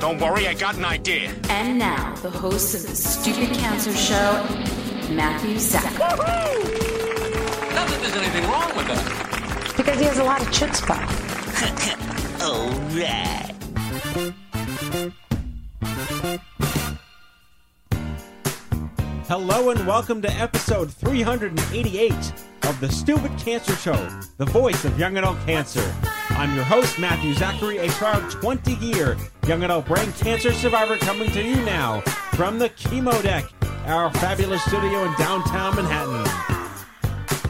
Don't 0.00 0.20
worry, 0.20 0.46
I 0.46 0.52
got 0.52 0.76
an 0.76 0.84
idea. 0.84 1.34
And 1.48 1.78
now, 1.78 2.14
the 2.16 2.30
host 2.30 2.74
of 2.74 2.82
the 2.82 2.94
Stupid 2.94 3.56
Cancer 3.56 3.94
Show, 3.94 4.44
Matthew 5.10 5.58
Zack. 5.58 5.98
Not 5.98 6.18
that 6.18 7.98
there's 8.02 8.14
anything 8.14 8.44
wrong 8.44 8.76
with 8.76 8.86
that. 8.88 9.74
Because 9.76 9.98
he 9.98 10.04
has 10.04 10.18
a 10.18 10.24
lot 10.24 10.42
of 10.42 10.48
chutzpah. 10.48 11.02
Hello 19.28 19.70
and 19.70 19.86
welcome 19.86 20.20
to 20.22 20.30
episode 20.30 20.92
388 20.92 22.12
of 22.62 22.78
the 22.80 22.88
Stupid 22.90 23.36
Cancer 23.38 23.74
Show, 23.76 24.08
the 24.36 24.44
voice 24.44 24.84
of 24.84 24.98
young 24.98 25.16
adult 25.16 25.38
cancer. 25.46 25.82
I'm 26.36 26.54
your 26.54 26.64
host, 26.64 26.98
Matthew 26.98 27.32
Zachary, 27.32 27.78
a 27.78 27.88
proud 27.92 28.30
20 28.30 28.74
year 28.74 29.16
young 29.46 29.62
adult 29.64 29.86
brain 29.86 30.12
cancer 30.12 30.52
survivor 30.52 30.98
coming 30.98 31.30
to 31.30 31.42
you 31.42 31.56
now 31.62 32.02
from 32.34 32.58
the 32.58 32.68
chemo 32.68 33.22
deck, 33.22 33.46
our 33.86 34.12
fabulous 34.12 34.62
studio 34.64 35.04
in 35.04 35.14
downtown 35.14 35.74
Manhattan. 35.76 36.26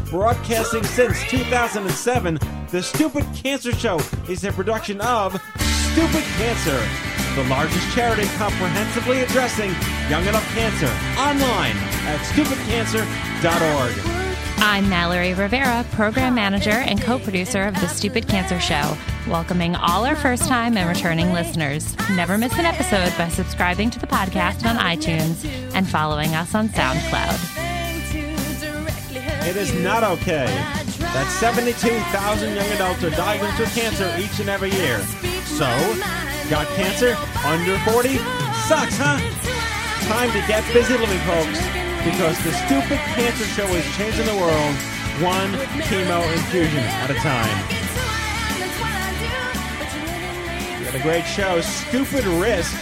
Broadcasting 0.08 0.84
since 0.84 1.20
2007, 1.24 2.38
the 2.70 2.80
Stupid 2.80 3.24
Cancer 3.34 3.72
Show 3.72 3.98
is 4.28 4.44
a 4.44 4.52
production 4.52 5.00
of 5.00 5.32
Stupid 5.58 6.22
Cancer, 6.38 6.80
the 7.34 7.42
largest 7.48 7.92
charity 7.92 8.28
comprehensively 8.36 9.22
addressing 9.22 9.70
young 10.08 10.24
adult 10.28 10.44
cancer, 10.54 10.86
online 11.18 11.76
at 12.06 12.20
stupidcancer.org. 12.20 14.16
I'm 14.58 14.88
Mallory 14.88 15.34
Rivera, 15.34 15.84
program 15.92 16.34
manager 16.34 16.70
and 16.70 17.00
co 17.00 17.18
producer 17.18 17.62
of 17.62 17.74
The 17.74 17.88
Stupid 17.88 18.26
Cancer 18.28 18.58
Show, 18.60 18.96
welcoming 19.28 19.76
all 19.76 20.04
our 20.04 20.16
first 20.16 20.44
time 20.48 20.76
and 20.76 20.88
returning 20.88 21.32
listeners. 21.32 21.96
Never 22.10 22.36
miss 22.38 22.52
an 22.58 22.64
episode 22.64 23.16
by 23.16 23.28
subscribing 23.28 23.90
to 23.90 23.98
the 23.98 24.06
podcast 24.06 24.64
on 24.64 24.76
iTunes 24.76 25.44
and 25.74 25.88
following 25.88 26.34
us 26.34 26.54
on 26.54 26.68
SoundCloud. 26.70 27.62
It 29.48 29.56
is 29.56 29.72
not 29.74 30.02
okay 30.02 30.46
that 30.46 31.36
72,000 31.41 32.54
young 32.54 32.66
adults 32.72 33.04
are 33.04 33.10
diagnosed 33.10 33.60
with 33.60 33.74
cancer 33.74 34.12
each 34.18 34.41
and 34.41 34.48
every 34.48 34.70
year. 34.72 34.98
So, 35.44 35.66
got 36.50 36.66
cancer? 36.76 37.16
Under 37.44 37.78
40? 37.91 38.16
Sucks, 38.66 38.98
huh? 38.98 39.20
Time 40.08 40.31
to 40.32 40.47
get 40.48 40.64
busy 40.72 40.94
living, 40.98 41.19
folks, 41.20 41.58
because 42.06 42.39
the 42.44 42.53
stupid 42.53 42.99
cancer 43.19 43.44
show 43.47 43.67
is 43.67 43.84
changing 43.97 44.27
the 44.27 44.37
world 44.37 44.77
one 45.19 45.50
chemo 45.89 46.22
infusion 46.34 46.78
at 46.78 47.11
a 47.11 47.15
time. 47.15 47.59
We 50.78 50.84
got 50.84 50.94
a 50.94 51.03
great 51.03 51.25
show, 51.25 51.61
Stupid 51.62 52.25
Risk, 52.41 52.72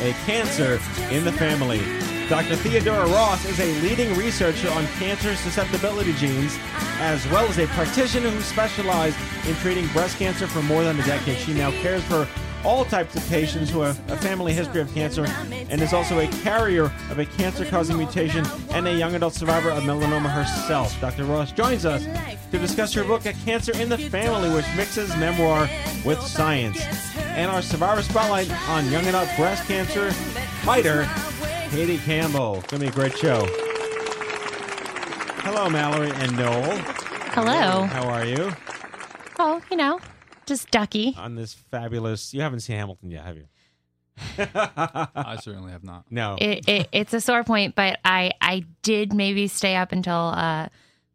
a 0.00 0.14
cancer 0.24 0.80
in 1.10 1.22
the 1.22 1.32
family. 1.32 1.82
Dr. 2.30 2.56
Theodora 2.56 3.06
Ross 3.08 3.44
is 3.44 3.60
a 3.60 3.78
leading 3.82 4.16
researcher 4.16 4.70
on 4.70 4.86
cancer 4.98 5.36
susceptibility 5.36 6.14
genes, 6.14 6.56
as 6.98 7.28
well 7.28 7.44
as 7.44 7.58
a 7.58 7.66
practitioner 7.66 8.30
who 8.30 8.40
specialized 8.40 9.18
in 9.46 9.54
treating 9.56 9.86
breast 9.88 10.18
cancer 10.18 10.46
for 10.46 10.62
more 10.62 10.82
than 10.82 10.98
a 10.98 11.04
decade. 11.04 11.36
She 11.36 11.52
now 11.52 11.72
cares 11.82 12.02
for 12.04 12.26
all 12.64 12.84
types 12.84 13.16
of 13.16 13.28
patients 13.28 13.70
who 13.70 13.80
have 13.80 13.98
a 14.10 14.16
family 14.16 14.52
history 14.52 14.80
of 14.80 14.92
cancer 14.94 15.24
and 15.24 15.80
is 15.80 15.92
also 15.92 16.18
a 16.20 16.26
carrier 16.28 16.84
of 17.10 17.18
a 17.18 17.24
cancer 17.24 17.64
causing 17.64 17.96
mutation 17.96 18.44
and 18.70 18.86
a 18.86 18.94
young 18.94 19.14
adult 19.14 19.34
survivor 19.34 19.70
of 19.70 19.82
melanoma 19.82 20.30
herself. 20.30 20.98
Dr. 21.00 21.24
Ross 21.24 21.52
joins 21.52 21.84
us 21.84 22.04
to 22.50 22.58
discuss 22.58 22.92
her 22.94 23.04
book, 23.04 23.26
A 23.26 23.32
Cancer 23.32 23.76
in 23.76 23.88
the 23.88 23.98
Family, 23.98 24.52
which 24.54 24.66
mixes 24.76 25.14
memoir 25.16 25.68
with 26.04 26.20
science. 26.20 26.80
And 27.16 27.50
our 27.50 27.62
survivor 27.62 28.02
spotlight 28.02 28.50
on 28.68 28.90
young 28.90 29.06
adult 29.06 29.28
breast 29.36 29.66
cancer 29.66 30.12
fighter, 30.62 31.08
Katie 31.70 31.98
Campbell. 31.98 32.56
It's 32.56 32.66
going 32.70 32.80
to 32.80 32.86
be 32.86 32.88
a 32.88 32.92
great 32.92 33.16
show. 33.16 33.46
Hello, 35.44 35.68
Mallory 35.68 36.10
and 36.10 36.36
Noel. 36.36 36.76
Hello. 37.34 37.84
How 37.86 38.08
are 38.08 38.24
you 38.24 38.52
Oh, 39.38 39.60
you 39.70 39.76
know, 39.76 39.98
just 40.46 40.70
ducky. 40.70 41.14
on 41.18 41.34
this 41.34 41.54
fabulous? 41.54 42.32
You 42.34 42.40
haven't 42.42 42.60
seen 42.60 42.76
Hamilton 42.76 43.10
yet, 43.10 43.24
have 43.24 43.36
you? 43.36 43.46
I 44.38 45.38
certainly 45.40 45.72
have 45.72 45.84
not. 45.84 46.04
No. 46.10 46.36
It, 46.40 46.68
it, 46.68 46.88
it's 46.92 47.14
a 47.14 47.20
sore 47.20 47.44
point, 47.44 47.74
but 47.74 47.98
I, 48.04 48.32
I 48.40 48.64
did 48.82 49.12
maybe 49.12 49.48
stay 49.48 49.76
up 49.76 49.92
until 49.92 50.14
uh, 50.34 50.68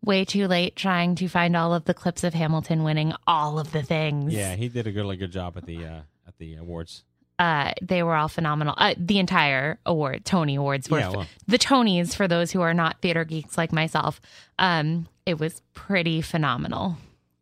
way 0.04 0.26
too 0.26 0.48
late 0.48 0.76
trying 0.76 1.16
to 1.16 1.28
find 1.28 1.56
all 1.56 1.74
of 1.74 1.86
the 1.86 1.94
clips 1.94 2.24
of 2.24 2.34
Hamilton 2.34 2.84
winning 2.84 3.14
all 3.26 3.60
of 3.60 3.72
the 3.72 3.84
things. 3.84 4.34
Yeah, 4.34 4.56
he 4.56 4.68
did 4.68 4.88
a 4.88 4.92
really 4.92 5.18
good 5.18 5.32
job 5.32 5.58
at 5.58 5.66
the 5.66 5.86
uh, 5.86 6.00
at 6.28 6.38
the 6.40 6.56
awards. 6.56 7.04
uh, 7.40 7.72
they 7.84 8.02
were 8.02 8.16
all 8.16 8.28
phenomenal. 8.28 8.74
Uh, 8.78 8.96
the 8.98 9.20
entire 9.20 9.80
award, 9.86 10.26
Tony 10.26 10.56
Awards, 10.56 10.90
were 10.90 11.00
Yeah, 11.00 11.10
well. 11.10 11.28
the 11.48 11.60
Tonys 11.60 12.16
for 12.16 12.28
those 12.28 12.52
who 12.52 12.62
are 12.62 12.74
not 12.74 13.00
theater 13.02 13.24
geeks 13.26 13.58
like 13.58 13.72
myself. 13.72 14.20
Um, 14.58 15.08
it 15.26 15.40
was 15.40 15.62
pretty 15.76 16.22
phenomenal. 16.22 16.98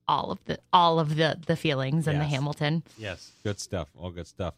All 0.07 0.31
of 0.31 0.43
the 0.45 0.59
all 0.71 0.99
of 0.99 1.15
the 1.15 1.39
the 1.45 1.55
feelings 1.55 2.07
in 2.07 2.19
the 2.19 2.25
Hamilton. 2.25 2.83
Yes, 2.97 3.31
good 3.43 3.59
stuff. 3.59 3.89
All 3.97 4.11
good 4.11 4.27
stuff. 4.27 4.53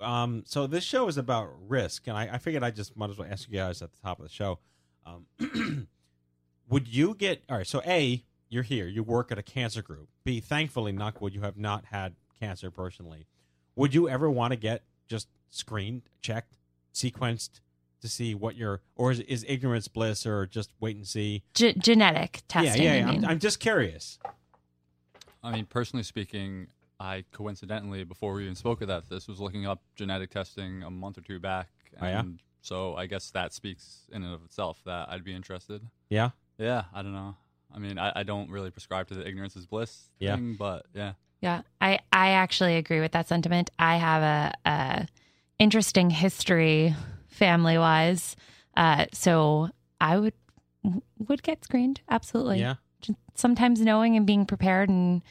Um, 0.00 0.42
so 0.46 0.66
this 0.66 0.84
show 0.84 1.08
is 1.08 1.16
about 1.18 1.50
risk, 1.68 2.06
and 2.06 2.16
I, 2.16 2.30
I 2.32 2.38
figured 2.38 2.62
I 2.62 2.70
just 2.70 2.96
might 2.96 3.10
as 3.10 3.18
well 3.18 3.28
ask 3.30 3.48
you 3.48 3.58
guys 3.58 3.82
at 3.82 3.92
the 3.92 3.98
top 4.02 4.18
of 4.18 4.24
the 4.24 4.32
show. 4.32 4.58
Um, 5.06 5.86
would 6.68 6.88
you 6.88 7.14
get 7.14 7.42
all 7.48 7.58
right? 7.58 7.66
So 7.66 7.82
a, 7.86 8.22
you're 8.48 8.62
here. 8.62 8.86
You 8.86 9.02
work 9.02 9.30
at 9.32 9.38
a 9.38 9.42
cancer 9.42 9.82
group. 9.82 10.08
B, 10.24 10.40
thankfully, 10.40 10.92
knock 10.92 11.20
wood, 11.20 11.34
you 11.34 11.42
have 11.42 11.56
not 11.56 11.86
had 11.86 12.14
cancer 12.38 12.70
personally. 12.70 13.26
Would 13.76 13.94
you 13.94 14.08
ever 14.08 14.30
want 14.30 14.52
to 14.52 14.56
get 14.56 14.82
just 15.08 15.28
screened, 15.50 16.02
checked, 16.20 16.56
sequenced 16.94 17.60
to 18.00 18.08
see 18.08 18.34
what 18.34 18.56
your 18.56 18.82
or 18.96 19.10
is, 19.10 19.20
is 19.20 19.44
ignorance 19.48 19.88
bliss 19.88 20.26
or 20.26 20.46
just 20.46 20.72
wait 20.80 20.96
and 20.96 21.06
see? 21.06 21.42
Ge- 21.54 21.76
genetic 21.78 22.42
testing. 22.48 22.82
yeah, 22.82 22.94
yeah. 22.94 23.10
yeah. 23.10 23.18
I'm. 23.18 23.24
I'm 23.24 23.38
just 23.38 23.60
curious. 23.60 24.18
I 25.44 25.52
mean, 25.52 25.66
personally 25.66 26.02
speaking, 26.02 26.68
I 26.98 27.24
coincidentally, 27.32 28.04
before 28.04 28.34
we 28.34 28.44
even 28.44 28.54
spoke 28.54 28.80
of 28.80 28.88
that, 28.88 29.08
this 29.08 29.28
was 29.28 29.40
looking 29.40 29.66
up 29.66 29.82
genetic 29.94 30.30
testing 30.30 30.82
a 30.82 30.90
month 30.90 31.18
or 31.18 31.20
two 31.20 31.38
back. 31.38 31.68
Oh, 32.00 32.06
yeah? 32.06 32.20
And 32.20 32.40
so 32.62 32.96
I 32.96 33.06
guess 33.06 33.30
that 33.30 33.52
speaks 33.52 34.06
in 34.10 34.24
and 34.24 34.34
of 34.34 34.44
itself 34.44 34.80
that 34.86 35.08
I'd 35.10 35.22
be 35.24 35.34
interested. 35.34 35.82
Yeah. 36.08 36.30
Yeah, 36.58 36.84
I 36.94 37.02
don't 37.02 37.12
know. 37.12 37.36
I 37.74 37.78
mean, 37.78 37.98
I, 37.98 38.12
I 38.16 38.22
don't 38.22 38.50
really 38.50 38.70
prescribe 38.70 39.08
to 39.08 39.14
the 39.14 39.26
ignorance 39.26 39.56
is 39.56 39.66
bliss 39.66 40.08
Yeah. 40.18 40.36
thing, 40.36 40.54
but 40.58 40.86
yeah. 40.94 41.12
Yeah, 41.40 41.60
I, 41.80 41.98
I 42.10 42.30
actually 42.30 42.76
agree 42.76 43.00
with 43.00 43.12
that 43.12 43.28
sentiment. 43.28 43.68
I 43.78 43.96
have 43.96 44.22
a, 44.22 44.52
a 44.64 45.08
interesting 45.58 46.08
history 46.08 46.94
family 47.28 47.76
wise, 47.76 48.34
uh, 48.76 49.06
so 49.12 49.68
I 50.00 50.18
would 50.18 50.32
would 51.18 51.42
get 51.42 51.64
screened 51.64 52.00
absolutely. 52.08 52.60
Yeah. 52.60 52.74
Sometimes 53.34 53.80
knowing 53.80 54.16
and 54.16 54.26
being 54.26 54.46
prepared 54.46 54.88
and 54.88 55.22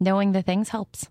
knowing 0.00 0.32
the 0.32 0.42
things 0.42 0.70
helps. 0.70 1.08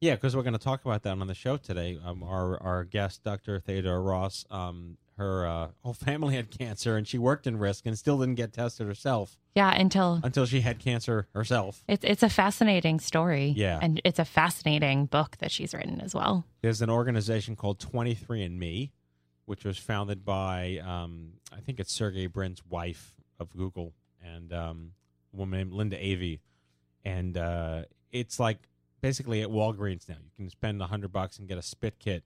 Yeah, 0.00 0.14
because 0.16 0.34
we're 0.34 0.42
going 0.42 0.52
to 0.54 0.58
talk 0.58 0.84
about 0.84 1.02
that 1.04 1.12
on 1.18 1.26
the 1.28 1.34
show 1.34 1.56
today. 1.56 1.98
Um, 2.04 2.22
our 2.24 2.60
our 2.60 2.84
guest, 2.84 3.22
Dr. 3.22 3.60
Theodora 3.60 4.00
Ross, 4.00 4.44
um, 4.50 4.96
her 5.16 5.46
uh, 5.46 5.68
whole 5.84 5.92
family 6.08 6.34
had 6.34 6.50
cancer, 6.50 6.96
and 6.96 7.06
she 7.06 7.18
worked 7.18 7.46
in 7.46 7.56
risk 7.56 7.86
and 7.86 7.96
still 7.96 8.18
didn't 8.18 8.34
get 8.34 8.52
tested 8.52 8.88
herself 8.88 9.38
Yeah, 9.54 9.70
until 9.72 10.18
until 10.24 10.44
she 10.44 10.60
had 10.62 10.80
cancer 10.80 11.28
herself. 11.34 11.84
it's 11.86 12.04
it's 12.04 12.24
a 12.24 12.28
fascinating 12.28 12.98
story. 12.98 13.54
Yeah. 13.56 13.78
and 13.80 14.00
it's 14.04 14.18
a 14.18 14.24
fascinating 14.24 15.06
book 15.06 15.36
that 15.38 15.52
she's 15.52 15.72
written 15.72 16.00
as 16.00 16.16
well. 16.16 16.44
There's 16.62 16.82
an 16.82 16.90
organization 16.90 17.54
called 17.56 17.78
23andMe 17.78 18.90
which 19.44 19.64
was 19.64 19.76
founded 19.76 20.24
by 20.24 20.78
um, 20.84 21.32
I 21.52 21.60
think 21.60 21.78
it's 21.80 21.92
Sergey 21.92 22.26
Brin's 22.28 22.62
wife 22.68 23.12
of 23.40 23.54
Google 23.56 23.92
and 24.22 24.52
um, 24.52 24.92
a 25.32 25.36
woman 25.36 25.58
named 25.58 25.72
Linda 25.72 25.96
Avey, 25.96 26.40
and 27.04 27.36
uh, 27.36 27.82
it's 28.10 28.38
like 28.38 28.58
basically 29.00 29.42
at 29.42 29.48
Walgreens 29.48 30.08
now. 30.08 30.16
You 30.22 30.30
can 30.36 30.50
spend 30.50 30.80
a 30.80 30.86
hundred 30.86 31.12
bucks 31.12 31.38
and 31.38 31.48
get 31.48 31.58
a 31.58 31.62
spit 31.62 31.98
kit, 31.98 32.24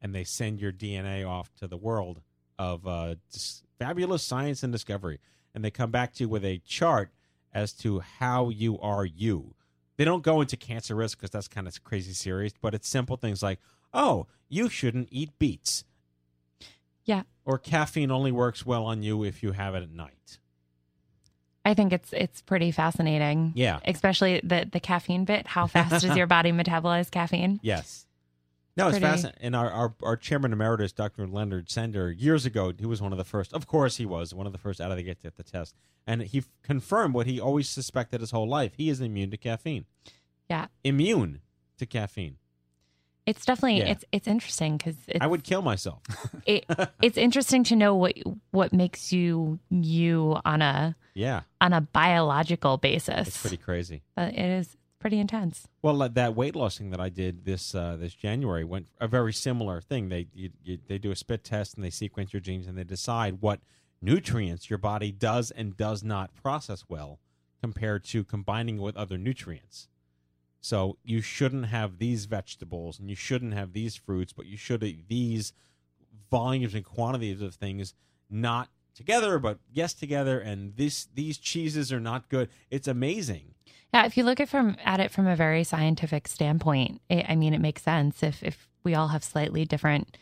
and 0.00 0.14
they 0.14 0.24
send 0.24 0.60
your 0.60 0.72
DNA 0.72 1.28
off 1.28 1.54
to 1.56 1.66
the 1.66 1.76
world 1.76 2.20
of 2.58 2.86
uh, 2.86 3.16
dis- 3.32 3.62
fabulous 3.78 4.22
science 4.22 4.62
and 4.62 4.72
discovery, 4.72 5.20
and 5.54 5.64
they 5.64 5.70
come 5.70 5.90
back 5.90 6.12
to 6.14 6.24
you 6.24 6.28
with 6.28 6.44
a 6.44 6.58
chart 6.58 7.10
as 7.52 7.72
to 7.72 8.00
how 8.00 8.48
you 8.48 8.78
are 8.80 9.04
you. 9.04 9.54
They 9.96 10.04
don't 10.04 10.24
go 10.24 10.40
into 10.40 10.56
cancer 10.56 10.94
risk 10.94 11.18
because 11.18 11.30
that's 11.30 11.46
kind 11.48 11.68
of 11.68 11.84
crazy 11.84 12.12
serious, 12.12 12.52
but 12.60 12.74
it's 12.74 12.88
simple 12.88 13.16
things 13.16 13.42
like, 13.42 13.60
oh, 13.92 14.26
you 14.48 14.68
shouldn't 14.68 15.08
eat 15.10 15.38
beets. 15.38 15.84
Yeah. 17.04 17.22
Or 17.44 17.58
caffeine 17.58 18.10
only 18.10 18.32
works 18.32 18.66
well 18.66 18.86
on 18.86 19.02
you 19.02 19.22
if 19.22 19.42
you 19.42 19.52
have 19.52 19.74
it 19.74 19.82
at 19.82 19.90
night. 19.90 20.38
I 21.64 21.74
think 21.74 21.92
it's 21.92 22.12
it's 22.12 22.42
pretty 22.42 22.70
fascinating. 22.70 23.52
Yeah. 23.54 23.80
Especially 23.84 24.40
the 24.44 24.68
the 24.70 24.80
caffeine 24.80 25.24
bit. 25.24 25.46
How 25.46 25.66
fast 25.66 26.02
does 26.06 26.16
your 26.16 26.26
body 26.36 26.52
metabolize 26.52 27.10
caffeine? 27.10 27.58
Yes. 27.62 28.06
No, 28.76 28.88
it's 28.88 28.98
Pretty- 28.98 29.06
fascinating. 29.06 29.40
And 29.40 29.54
our, 29.54 29.70
our, 29.70 29.94
our 30.02 30.16
chairman 30.16 30.52
emeritus, 30.52 30.90
Dr. 30.92 31.28
Leonard 31.28 31.70
Sender, 31.70 32.10
years 32.10 32.44
ago, 32.44 32.72
he 32.76 32.86
was 32.86 33.00
one 33.00 33.12
of 33.12 33.18
the 33.18 33.24
first. 33.24 33.52
Of 33.52 33.68
course, 33.68 33.98
he 33.98 34.04
was 34.04 34.34
one 34.34 34.46
of 34.46 34.52
the 34.52 34.58
first 34.58 34.80
out 34.80 34.90
of 34.90 34.96
the 34.96 35.04
gate 35.04 35.20
to 35.20 35.28
get 35.28 35.36
the 35.36 35.44
test, 35.44 35.76
and 36.08 36.22
he 36.22 36.38
f- 36.38 36.48
confirmed 36.64 37.14
what 37.14 37.28
he 37.28 37.38
always 37.40 37.68
suspected 37.68 38.20
his 38.20 38.32
whole 38.32 38.48
life: 38.48 38.72
he 38.76 38.88
is 38.88 39.00
immune 39.00 39.30
to 39.30 39.36
caffeine. 39.36 39.84
Yeah. 40.50 40.66
Immune 40.82 41.40
to 41.78 41.86
caffeine. 41.86 42.36
It's 43.26 43.46
definitely 43.46 43.78
Yeah. 43.78 43.90
it's 43.92 44.04
it's 44.12 44.26
interesting 44.28 44.76
because 44.76 44.96
I 45.20 45.26
would 45.28 45.44
kill 45.44 45.62
myself. 45.62 46.02
it, 46.46 46.66
it's 47.00 47.16
interesting 47.16 47.62
to 47.64 47.76
know 47.76 47.94
what 47.94 48.14
what 48.50 48.72
makes 48.72 49.12
you 49.12 49.60
you 49.70 50.36
on 50.44 50.60
a 50.62 50.96
yeah, 51.14 51.42
on 51.60 51.72
a 51.72 51.80
biological 51.80 52.76
basis. 52.76 53.28
it's 53.28 53.40
pretty 53.40 53.56
crazy. 53.56 54.02
But 54.16 54.34
it 54.34 54.38
is 54.38 54.76
pretty 54.98 55.18
intense. 55.18 55.68
Well, 55.82 55.94
like 55.94 56.14
that 56.14 56.34
weight 56.34 56.56
loss 56.56 56.78
thing 56.78 56.90
that 56.90 57.00
I 57.00 57.08
did 57.08 57.44
this 57.44 57.74
uh, 57.74 57.96
this 57.98 58.14
January 58.14 58.64
went 58.64 58.88
a 59.00 59.06
very 59.06 59.32
similar 59.32 59.80
thing. 59.80 60.08
They 60.08 60.26
you, 60.32 60.50
you, 60.62 60.78
they 60.88 60.98
do 60.98 61.10
a 61.10 61.16
spit 61.16 61.44
test 61.44 61.74
and 61.74 61.84
they 61.84 61.90
sequence 61.90 62.32
your 62.32 62.40
genes 62.40 62.66
and 62.66 62.76
they 62.76 62.84
decide 62.84 63.40
what 63.40 63.60
nutrients 64.00 64.68
your 64.68 64.78
body 64.78 65.12
does 65.12 65.50
and 65.50 65.76
does 65.76 66.02
not 66.02 66.34
process 66.34 66.84
well 66.88 67.18
compared 67.60 68.04
to 68.04 68.24
combining 68.24 68.78
with 68.78 68.96
other 68.96 69.16
nutrients. 69.16 69.88
So 70.60 70.96
you 71.04 71.20
shouldn't 71.20 71.66
have 71.66 71.98
these 71.98 72.24
vegetables 72.24 72.98
and 72.98 73.10
you 73.10 73.16
shouldn't 73.16 73.52
have 73.52 73.74
these 73.74 73.96
fruits, 73.96 74.32
but 74.32 74.46
you 74.46 74.56
should 74.56 74.82
eat 74.82 75.08
these 75.08 75.52
volumes 76.30 76.74
and 76.74 76.84
quantities 76.84 77.42
of 77.42 77.54
things 77.54 77.92
not 78.30 78.70
together, 78.94 79.38
but 79.38 79.58
yes 79.72 79.94
together. 79.94 80.38
And 80.38 80.76
this 80.76 81.06
these 81.14 81.38
cheeses 81.38 81.92
are 81.92 82.00
not 82.00 82.28
good. 82.28 82.48
It's 82.70 82.88
amazing. 82.88 83.54
Yeah, 83.92 84.06
if 84.06 84.16
you 84.16 84.24
look 84.24 84.40
at 84.40 84.48
from 84.48 84.76
at 84.84 85.00
it 85.00 85.10
from 85.10 85.26
a 85.26 85.36
very 85.36 85.64
scientific 85.64 86.26
standpoint, 86.26 87.00
it, 87.08 87.26
I 87.28 87.36
mean, 87.36 87.54
it 87.54 87.60
makes 87.60 87.82
sense. 87.82 88.22
If 88.22 88.42
if 88.42 88.68
we 88.82 88.94
all 88.94 89.08
have 89.08 89.24
slightly 89.24 89.64
different 89.64 90.16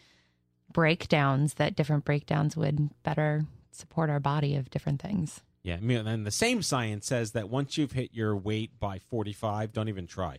breakdowns, 0.72 1.54
that 1.54 1.76
different 1.76 2.04
breakdowns 2.04 2.56
would 2.56 2.90
better 3.02 3.46
support 3.70 4.10
our 4.10 4.20
body 4.20 4.56
of 4.56 4.70
different 4.70 5.00
things. 5.00 5.42
Yeah, 5.62 5.76
I 5.76 5.80
mean, 5.80 6.06
and 6.06 6.26
the 6.26 6.30
same 6.30 6.62
science 6.62 7.06
says 7.06 7.32
that 7.32 7.48
once 7.48 7.78
you've 7.78 7.92
hit 7.92 8.10
your 8.12 8.36
weight 8.36 8.80
by 8.80 8.98
45, 8.98 9.72
don't 9.72 9.88
even 9.88 10.06
try 10.06 10.38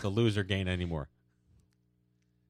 to 0.00 0.08
lose 0.08 0.38
or 0.38 0.44
gain 0.44 0.66
anymore. 0.66 1.08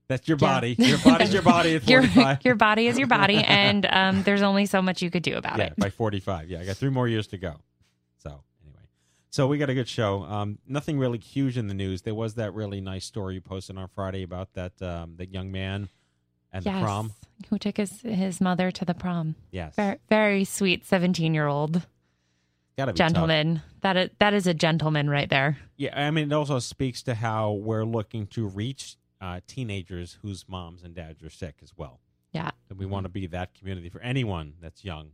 That's 0.08 0.28
your 0.28 0.38
Yeah. 0.40 0.48
body. 0.54 0.76
Your 0.78 0.98
body's 0.98 1.32
your 1.32 1.42
body 1.42 1.74
at 1.74 1.88
Your 1.88 2.02
45. 2.02 2.44
your 2.44 2.54
body 2.54 2.86
is 2.86 2.98
your 2.98 3.08
body, 3.08 3.36
and 3.44 3.86
um, 3.86 4.22
there's 4.22 4.42
only 4.42 4.66
so 4.66 4.80
much 4.80 5.02
you 5.02 5.10
could 5.10 5.22
do 5.24 5.36
about 5.36 5.58
yeah, 5.58 5.64
it. 5.66 5.76
by 5.76 5.90
45. 5.90 6.48
Yeah, 6.48 6.60
I 6.60 6.64
got 6.64 6.76
three 6.76 6.90
more 6.90 7.08
years 7.08 7.26
to 7.28 7.38
go. 7.38 7.56
So, 8.18 8.42
anyway. 8.64 8.80
So, 9.30 9.46
we 9.48 9.58
got 9.58 9.68
a 9.68 9.74
good 9.74 9.88
show. 9.88 10.22
Um, 10.24 10.58
nothing 10.66 10.98
really 10.98 11.18
huge 11.18 11.58
in 11.58 11.66
the 11.66 11.74
news. 11.74 12.02
There 12.02 12.14
was 12.14 12.34
that 12.34 12.54
really 12.54 12.80
nice 12.80 13.04
story 13.04 13.34
you 13.34 13.40
posted 13.40 13.76
on 13.76 13.88
Friday 13.94 14.22
about 14.22 14.52
that 14.54 14.80
um, 14.80 15.16
that 15.16 15.32
young 15.32 15.50
man 15.50 15.88
and 16.52 16.64
yes, 16.64 16.74
the 16.76 16.80
prom. 16.82 17.12
who 17.50 17.58
took 17.58 17.76
his 17.76 18.00
his 18.02 18.40
mother 18.40 18.70
to 18.70 18.84
the 18.84 18.94
prom? 18.94 19.34
Yes. 19.50 19.74
Very, 19.74 19.96
very 20.08 20.44
sweet 20.44 20.86
seventeen 20.86 21.34
year 21.34 21.48
old 21.48 21.82
Gotta 22.78 22.92
be 22.92 22.96
tough. 22.98 23.08
gentleman. 23.08 23.62
That 23.80 23.96
is 23.96 24.10
that 24.20 24.34
is 24.34 24.46
a 24.46 24.54
gentleman 24.54 25.10
right 25.10 25.28
there. 25.28 25.58
Yeah, 25.76 26.00
I 26.00 26.12
mean, 26.12 26.30
it 26.30 26.34
also 26.34 26.60
speaks 26.60 27.02
to 27.02 27.14
how 27.16 27.52
we're 27.52 27.84
looking 27.84 28.26
to 28.28 28.46
reach 28.46 28.96
uh, 29.20 29.40
teenagers 29.46 30.18
whose 30.22 30.44
moms 30.48 30.82
and 30.82 30.94
dads 30.94 31.22
are 31.22 31.30
sick 31.30 31.56
as 31.62 31.72
well. 31.76 32.00
Yeah. 32.32 32.50
And 32.68 32.78
we 32.78 32.86
want 32.86 33.04
to 33.04 33.08
be 33.08 33.26
that 33.28 33.54
community 33.54 33.88
for 33.88 34.00
anyone 34.00 34.54
that's 34.60 34.84
young, 34.84 35.12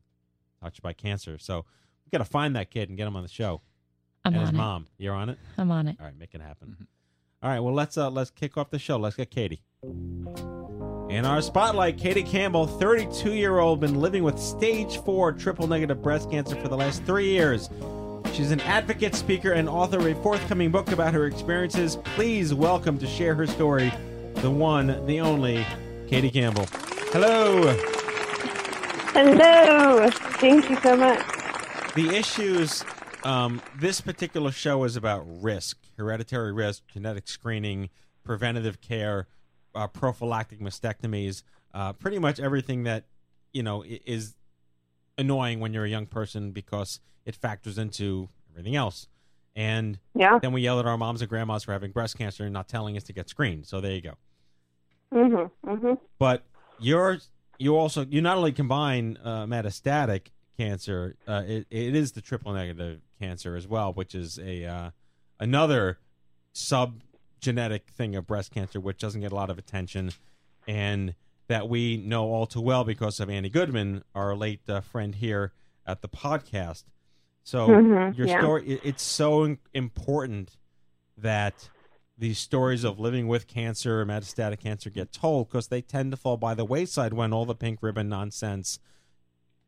touched 0.63 0.83
by 0.83 0.93
cancer. 0.93 1.39
So 1.39 1.65
we 2.05 2.11
got 2.11 2.25
to 2.25 2.31
find 2.31 2.57
that 2.57 2.71
kid 2.71 2.89
and 2.89 2.99
get 2.99 3.07
him 3.07 3.17
on 3.17 3.23
the 3.23 3.29
show. 3.29 3.61
I'm 4.25 4.35
and 4.35 4.41
his 4.41 4.49
on 4.51 4.55
it. 4.55 4.59
mom, 4.59 4.87
you're 4.99 5.15
on 5.15 5.29
it. 5.29 5.39
I'm 5.59 5.71
on 5.71 5.89
it. 5.89 5.97
All 6.01 6.07
right, 6.07 6.17
make 6.17 6.35
it 6.35 6.41
happen. 6.41 6.87
All 7.43 7.51
right, 7.51 7.59
well 7.61 7.75
let's 7.75 7.99
uh 7.99 8.09
let's 8.09 8.31
kick 8.31 8.57
off 8.57 8.71
the 8.71 8.79
show. 8.79 8.97
Let's 8.97 9.17
get 9.17 9.31
Katie. 9.31 9.63
In 9.83 11.27
our 11.27 11.43
spotlight, 11.43 11.99
Katie 11.99 12.23
Campbell, 12.23 12.67
32 12.67 13.35
year 13.35 13.59
old, 13.59 13.81
been 13.81 14.01
living 14.01 14.23
with 14.23 14.39
stage 14.39 14.99
four 14.99 15.33
triple 15.33 15.67
negative 15.67 16.01
breast 16.03 16.31
cancer 16.31 16.55
for 16.57 16.69
the 16.69 16.77
last 16.77 17.03
three 17.05 17.29
years. 17.29 17.69
She's 18.33 18.51
an 18.51 18.61
advocate, 18.61 19.15
speaker, 19.15 19.53
and 19.53 19.69
author 19.69 19.99
of 19.99 20.07
a 20.07 20.15
forthcoming 20.23 20.71
book 20.71 20.91
about 20.91 21.13
her 21.13 21.27
experiences. 21.27 21.99
Please 22.17 22.55
welcome 22.55 22.99
to 22.99 23.07
share 23.07 23.35
her 23.35 23.47
story, 23.47 23.93
the 24.37 24.51
one, 24.51 25.05
the 25.05 25.21
only, 25.21 25.67
Katie 26.09 26.31
Campbell. 26.31 26.67
Hello. 27.13 27.77
Hello. 29.13 30.09
Thank 30.11 30.71
you 30.71 30.77
so 30.77 30.97
much. 30.97 31.23
The 31.95 32.09
issues. 32.17 32.83
Um, 33.23 33.61
this 33.79 34.01
particular 34.01 34.51
show 34.51 34.83
is 34.85 34.97
about 34.97 35.25
risk, 35.27 35.79
hereditary 35.99 36.55
risk, 36.55 36.85
genetic 36.89 37.29
screening, 37.29 37.91
preventative 38.25 38.81
care, 38.81 39.29
uh, 39.75 39.89
prophylactic 39.89 40.59
mastectomies, 40.59 41.43
uh, 41.75 41.93
pretty 41.93 42.19
much 42.19 42.41
everything 42.41 42.85
that 42.85 43.05
you 43.53 43.63
know 43.63 43.85
is 43.87 44.37
annoying 45.19 45.61
when 45.61 45.75
you're 45.75 45.85
a 45.85 45.91
young 45.91 46.07
person 46.07 46.51
because 46.51 46.99
it 47.25 47.37
factors 47.37 47.79
into 47.79 48.29
everything 48.51 48.77
else. 48.77 49.09
And 49.55 49.99
Yeah. 50.15 50.39
then 50.41 50.53
we 50.53 50.63
yell 50.63 50.79
at 50.81 50.87
our 50.87 50.97
moms 50.97 51.21
and 51.21 51.29
grandmas 51.29 51.65
for 51.65 51.73
having 51.73 51.93
breast 51.93 52.17
cancer 52.17 52.45
and 52.45 52.53
not 52.53 52.69
telling 52.69 52.97
us 52.97 53.03
to 53.05 53.13
get 53.13 53.29
screened. 53.29 53.67
So 53.67 53.81
there 53.81 53.93
you 53.93 54.01
go. 54.01 54.15
Mhm. 55.13 55.51
Mhm. 55.65 55.99
But 56.19 56.45
you're 56.79 57.19
you 57.59 57.77
also 57.77 58.05
you 58.07 58.21
not 58.23 58.39
only 58.39 58.53
combine 58.53 59.19
uh, 59.23 59.45
metastatic 59.47 60.29
cancer, 60.57 61.17
uh, 61.29 61.43
it, 61.47 61.67
it 61.71 61.95
is 61.95 62.13
the 62.13 62.21
triple 62.21 62.53
negative 62.53 63.01
cancer 63.21 63.55
as 63.57 63.69
well, 63.69 63.93
which 63.93 64.15
is 64.15 64.39
a 64.39 64.65
uh, 64.65 64.91
another 65.39 65.99
sub 66.53 67.03
genetic 67.41 67.91
thing 67.91 68.17
of 68.17 68.27
breast 68.27 68.51
cancer, 68.53 68.81
which 68.81 68.99
doesn't 68.99 69.21
get 69.21 69.33
a 69.33 69.35
lot 69.35 69.51
of 69.51 69.59
attention, 69.59 70.13
and 70.67 71.15
that 71.49 71.69
we 71.69 71.97
know 71.99 72.25
all 72.33 72.47
too 72.47 72.61
well 72.61 72.85
because 72.85 73.21
of 73.21 73.29
Annie 73.29 73.51
Goodman, 73.51 74.03
our 74.15 74.35
late 74.35 74.61
uh, 74.69 74.81
friend 74.81 75.17
here 75.17 75.53
at 75.87 76.01
the 76.01 76.09
podcast. 76.09 76.85
So 77.45 77.69
Mhm, 77.69 78.17
your 78.17 78.27
yeah. 78.27 78.39
story, 78.41 78.65
it's 78.83 79.03
so 79.03 79.57
important 79.75 80.57
that 81.17 81.71
these 82.17 82.39
stories 82.39 82.85
of 82.85 83.01
living 83.01 83.27
with 83.27 83.47
cancer, 83.47 84.01
or 84.01 84.07
metastatic 84.07 84.61
cancer, 84.61 84.91
get 84.91 85.13
told 85.13 85.49
because 85.49 85.69
they 85.69 85.81
tend 85.83 86.11
to 86.13 86.17
fall 86.17 86.37
by 86.37 86.55
the 86.55 86.65
wayside 86.65 87.13
when 87.13 87.33
all 87.33 87.45
the 87.47 87.55
pink 87.55 87.81
ribbon 87.83 88.09
nonsense 88.09 88.79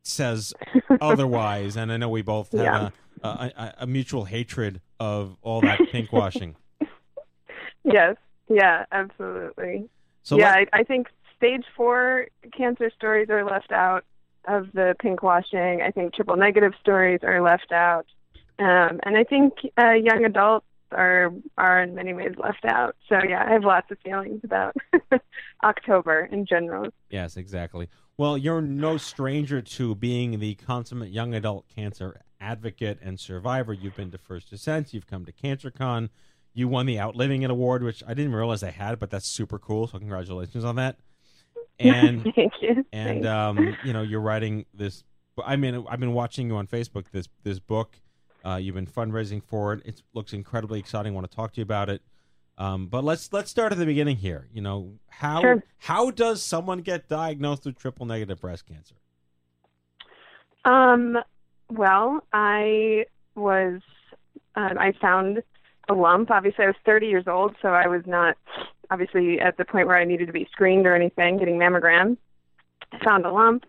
says 0.04 0.52
otherwise. 1.00 1.76
And 1.76 1.90
I 1.90 1.96
know 1.96 2.08
we 2.08 2.22
both 2.22 2.52
have 2.52 2.62
Yeah. 2.64 2.90
a, 3.22 3.26
a, 3.26 3.28
a, 3.56 3.74
a 3.80 3.86
mutual 3.86 4.26
hatred 4.26 4.80
of 5.00 5.36
all 5.42 5.62
that 5.62 5.90
pink 5.90 6.12
washing. 6.12 6.56
Yes. 7.86 8.16
Yeah, 8.48 8.84
absolutely. 8.92 9.88
So 10.22 10.36
yeah, 10.36 10.50
let- 10.50 10.68
I, 10.72 10.80
I 10.80 10.82
think 10.84 11.08
stage 11.36 11.64
four 11.76 12.28
cancer 12.56 12.90
stories 12.96 13.28
are 13.30 13.44
left 13.44 13.72
out 13.72 14.04
of 14.46 14.72
the 14.72 14.94
pink 15.00 15.22
washing. 15.22 15.82
I 15.82 15.90
think 15.90 16.14
triple 16.14 16.36
negative 16.36 16.72
stories 16.80 17.20
are 17.22 17.42
left 17.42 17.72
out. 17.72 18.06
Um, 18.58 19.00
and 19.04 19.16
I 19.16 19.24
think 19.24 19.54
uh, 19.76 19.92
young 19.92 20.24
adults 20.24 20.66
are 20.92 21.32
are 21.58 21.82
in 21.82 21.94
many 21.94 22.12
ways 22.14 22.34
left 22.36 22.64
out. 22.64 22.96
So 23.08 23.18
yeah, 23.28 23.44
I 23.46 23.52
have 23.52 23.64
lots 23.64 23.90
of 23.90 23.98
feelings 23.98 24.40
about 24.44 24.76
October 25.64 26.28
in 26.30 26.46
general. 26.46 26.88
Yes, 27.10 27.36
exactly. 27.36 27.88
Well, 28.16 28.38
you're 28.38 28.60
no 28.60 28.96
stranger 28.96 29.60
to 29.60 29.94
being 29.96 30.38
the 30.38 30.54
consummate 30.54 31.10
young 31.10 31.34
adult 31.34 31.66
cancer 31.74 32.20
advocate 32.40 32.98
and 33.02 33.18
survivor. 33.18 33.72
You've 33.72 33.96
been 33.96 34.12
to 34.12 34.18
First 34.18 34.50
Descent. 34.50 34.94
You've 34.94 35.06
come 35.06 35.24
to 35.24 35.32
CancerCon. 35.32 36.10
You 36.52 36.68
won 36.68 36.86
the 36.86 37.00
Outliving 37.00 37.42
It 37.42 37.50
award, 37.50 37.82
which 37.82 38.04
I 38.06 38.14
didn't 38.14 38.34
realize 38.34 38.62
I 38.62 38.70
had, 38.70 39.00
but 39.00 39.10
that's 39.10 39.34
super 39.34 39.58
cool. 39.58 39.88
So 39.88 39.98
congratulations 39.98 40.64
on 40.64 40.76
that. 40.76 40.96
And 41.80 42.22
Thank 42.36 42.52
you. 42.60 42.84
and 42.92 43.26
um, 43.26 43.76
you 43.84 43.92
know, 43.92 44.02
you're 44.02 44.20
writing 44.20 44.64
this. 44.72 45.02
I 45.44 45.56
mean, 45.56 45.84
I've 45.88 45.98
been 45.98 46.12
watching 46.12 46.46
you 46.48 46.56
on 46.56 46.66
Facebook. 46.68 47.06
This 47.10 47.28
this 47.42 47.58
book, 47.58 47.98
uh, 48.44 48.56
you've 48.56 48.76
been 48.76 48.86
fundraising 48.86 49.42
for 49.42 49.72
it. 49.72 49.82
It 49.84 50.02
looks 50.14 50.32
incredibly 50.32 50.78
exciting. 50.78 51.12
I 51.12 51.14
want 51.16 51.28
to 51.28 51.34
talk 51.34 51.52
to 51.54 51.60
you 51.60 51.64
about 51.64 51.88
it. 51.90 52.00
Um, 52.58 52.86
but 52.86 53.02
let's 53.02 53.32
let's 53.32 53.50
start 53.50 53.72
at 53.72 53.78
the 53.78 53.86
beginning 53.86 54.16
here. 54.18 54.46
You 54.52 54.62
know 54.62 54.92
how 55.08 55.40
Sure. 55.40 55.64
how 55.78 56.12
does 56.12 56.40
someone 56.42 56.78
get 56.78 57.08
diagnosed 57.08 57.64
with 57.66 57.76
triple 57.76 58.06
negative 58.06 58.40
breast 58.40 58.66
cancer? 58.66 58.94
Um, 60.64 61.18
well, 61.70 62.24
I 62.32 63.04
was, 63.34 63.80
um, 64.54 64.78
I 64.78 64.92
found 65.00 65.42
a 65.88 65.94
lump. 65.94 66.30
Obviously, 66.30 66.64
I 66.64 66.68
was 66.68 66.76
30 66.86 67.06
years 67.08 67.24
old, 67.26 67.56
so 67.60 67.68
I 67.68 67.86
was 67.88 68.02
not 68.06 68.36
obviously 68.94 69.40
at 69.40 69.56
the 69.56 69.64
point 69.64 69.88
where 69.88 69.96
I 69.96 70.04
needed 70.04 70.26
to 70.26 70.32
be 70.32 70.46
screened 70.52 70.86
or 70.86 70.94
anything, 70.94 71.36
getting 71.38 71.58
mammogram. 71.58 72.16
I 72.92 73.04
found 73.04 73.26
a 73.26 73.32
lump, 73.32 73.64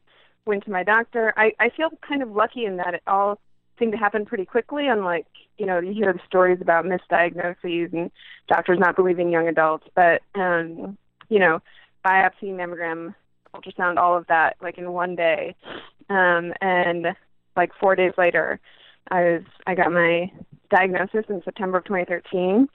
went 0.45 0.63
to 0.65 0.71
my 0.71 0.83
doctor. 0.83 1.33
I, 1.35 1.51
I 1.59 1.69
feel 1.75 1.89
kind 2.07 2.21
of 2.21 2.29
lucky 2.29 2.65
in 2.65 2.77
that 2.77 2.93
it 2.93 3.01
all 3.07 3.39
seemed 3.79 3.91
to 3.93 3.97
happen 3.97 4.23
pretty 4.23 4.45
quickly, 4.45 4.87
unlike, 4.87 5.25
you 5.57 5.65
know, 5.65 5.79
you 5.79 5.93
hear 5.93 6.13
the 6.13 6.19
stories 6.27 6.59
about 6.61 6.85
misdiagnoses 6.85 7.91
and 7.91 8.11
doctors 8.47 8.77
not 8.79 8.95
believing 8.95 9.31
young 9.31 9.47
adults. 9.47 9.87
But, 9.95 10.21
um, 10.35 10.95
you 11.27 11.39
know, 11.39 11.59
biopsy, 12.05 12.51
mammogram, 12.51 13.15
ultrasound, 13.55 13.97
all 13.97 14.15
of 14.15 14.27
that, 14.27 14.57
like 14.61 14.77
in 14.77 14.91
one 14.91 15.15
day. 15.15 15.55
Um, 16.07 16.53
and 16.61 17.07
like 17.55 17.71
four 17.79 17.95
days 17.95 18.13
later, 18.15 18.59
I 19.09 19.21
was 19.21 19.43
I 19.65 19.73
got 19.73 19.91
my 19.91 20.31
diagnosis 20.69 21.25
in 21.29 21.41
September 21.43 21.79
of 21.79 21.85
2013. 21.85 22.67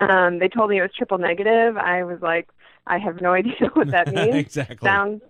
Um, 0.00 0.38
they 0.38 0.48
told 0.48 0.70
me 0.70 0.78
it 0.78 0.82
was 0.82 0.90
triple 0.96 1.18
negative. 1.18 1.76
I 1.76 2.04
was 2.04 2.20
like, 2.20 2.48
I 2.86 2.98
have 2.98 3.20
no 3.20 3.32
idea 3.32 3.54
what 3.74 3.90
that 3.90 4.12
means. 4.12 4.34
Exactly. 4.34 4.86
Sounds 4.86 5.22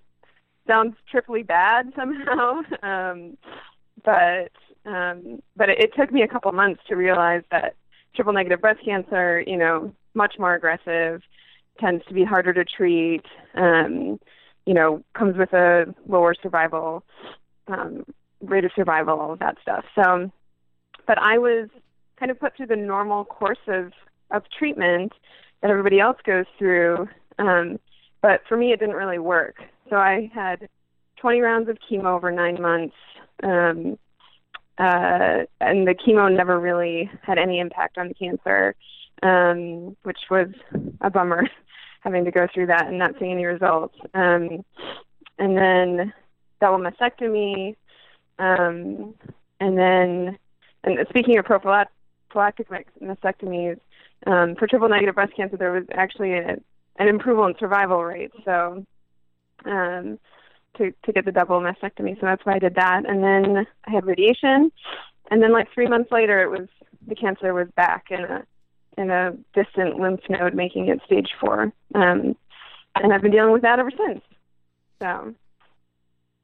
sounds 0.66 0.96
triply 1.10 1.42
bad 1.42 1.92
somehow. 1.96 2.62
Um, 2.82 3.36
but 4.04 4.52
um, 4.84 5.42
but 5.56 5.68
it, 5.68 5.78
it 5.80 5.90
took 5.96 6.12
me 6.12 6.22
a 6.22 6.28
couple 6.28 6.52
months 6.52 6.80
to 6.88 6.94
realize 6.94 7.42
that 7.50 7.74
triple 8.14 8.32
negative 8.32 8.60
breast 8.60 8.80
cancer, 8.84 9.42
you 9.46 9.56
know, 9.56 9.92
much 10.14 10.34
more 10.38 10.54
aggressive, 10.54 11.22
tends 11.80 12.04
to 12.06 12.14
be 12.14 12.24
harder 12.24 12.52
to 12.52 12.64
treat. 12.64 13.24
Um, 13.54 14.20
you 14.66 14.74
know, 14.74 15.02
comes 15.14 15.36
with 15.36 15.52
a 15.52 15.94
lower 16.08 16.34
survival 16.40 17.04
um, 17.68 18.04
rate 18.40 18.64
of 18.64 18.72
survival, 18.74 19.18
all 19.18 19.32
of 19.32 19.38
that 19.38 19.56
stuff. 19.62 19.84
So, 19.94 20.30
but 21.06 21.18
I 21.18 21.38
was 21.38 21.68
kind 22.18 22.30
of 22.30 22.40
put 22.40 22.56
through 22.56 22.66
the 22.66 22.76
normal 22.76 23.24
course 23.24 23.58
of 23.68 23.92
of 24.30 24.42
treatment 24.58 25.12
that 25.60 25.70
everybody 25.70 26.00
else 26.00 26.18
goes 26.24 26.46
through. 26.58 27.08
Um, 27.38 27.78
but 28.22 28.42
for 28.48 28.56
me, 28.56 28.72
it 28.72 28.80
didn't 28.80 28.96
really 28.96 29.18
work. 29.18 29.56
So 29.88 29.96
I 29.96 30.30
had 30.34 30.68
20 31.16 31.40
rounds 31.40 31.68
of 31.68 31.78
chemo 31.90 32.06
over 32.06 32.30
nine 32.30 32.60
months, 32.60 32.94
um, 33.42 33.98
uh, 34.78 35.44
and 35.60 35.86
the 35.86 35.94
chemo 35.94 36.34
never 36.34 36.60
really 36.60 37.10
had 37.22 37.38
any 37.38 37.60
impact 37.60 37.98
on 37.98 38.08
the 38.08 38.14
cancer, 38.14 38.74
um, 39.22 39.96
which 40.02 40.18
was 40.30 40.48
a 41.00 41.10
bummer, 41.10 41.48
having 42.00 42.24
to 42.24 42.30
go 42.30 42.46
through 42.52 42.66
that 42.66 42.86
and 42.86 42.98
not 42.98 43.14
seeing 43.18 43.32
any 43.32 43.44
results. 43.44 43.96
Um, 44.14 44.64
and 45.38 45.56
then 45.56 46.12
double 46.60 46.78
mastectomy, 46.78 47.76
um, 48.38 49.14
and 49.60 49.78
then, 49.78 50.38
and 50.84 51.06
speaking 51.08 51.38
of 51.38 51.44
prophylact- 51.44 51.86
prophylactic 52.30 52.68
mastectomies, 53.00 53.78
um, 54.26 54.54
for 54.56 54.66
triple 54.66 54.88
negative 54.88 55.14
breast 55.14 55.34
cancer, 55.36 55.56
there 55.56 55.72
was 55.72 55.84
actually 55.92 56.32
a, 56.32 56.56
an 56.98 57.08
improvement 57.08 57.56
in 57.56 57.60
survival 57.60 58.04
rate. 58.04 58.32
So, 58.44 58.84
um, 59.64 60.18
to 60.78 60.92
to 61.04 61.12
get 61.12 61.24
the 61.24 61.32
double 61.32 61.60
mastectomy, 61.60 62.14
so 62.20 62.26
that's 62.26 62.44
why 62.44 62.54
I 62.54 62.58
did 62.58 62.74
that. 62.74 63.02
And 63.08 63.22
then 63.22 63.66
I 63.86 63.90
had 63.90 64.06
radiation, 64.06 64.70
and 65.30 65.42
then 65.42 65.52
like 65.52 65.72
three 65.72 65.86
months 65.86 66.10
later, 66.12 66.42
it 66.42 66.50
was 66.50 66.68
the 67.06 67.14
cancer 67.14 67.54
was 67.54 67.68
back 67.76 68.06
in 68.10 68.20
a 68.20 68.44
in 68.98 69.10
a 69.10 69.32
distant 69.54 69.98
lymph 69.98 70.20
node, 70.28 70.54
making 70.54 70.88
it 70.88 71.00
stage 71.04 71.30
four. 71.40 71.72
Um, 71.94 72.36
and 72.94 73.12
I've 73.12 73.22
been 73.22 73.30
dealing 73.30 73.52
with 73.52 73.62
that 73.62 73.78
ever 73.78 73.90
since. 73.90 74.22
So, 75.02 75.34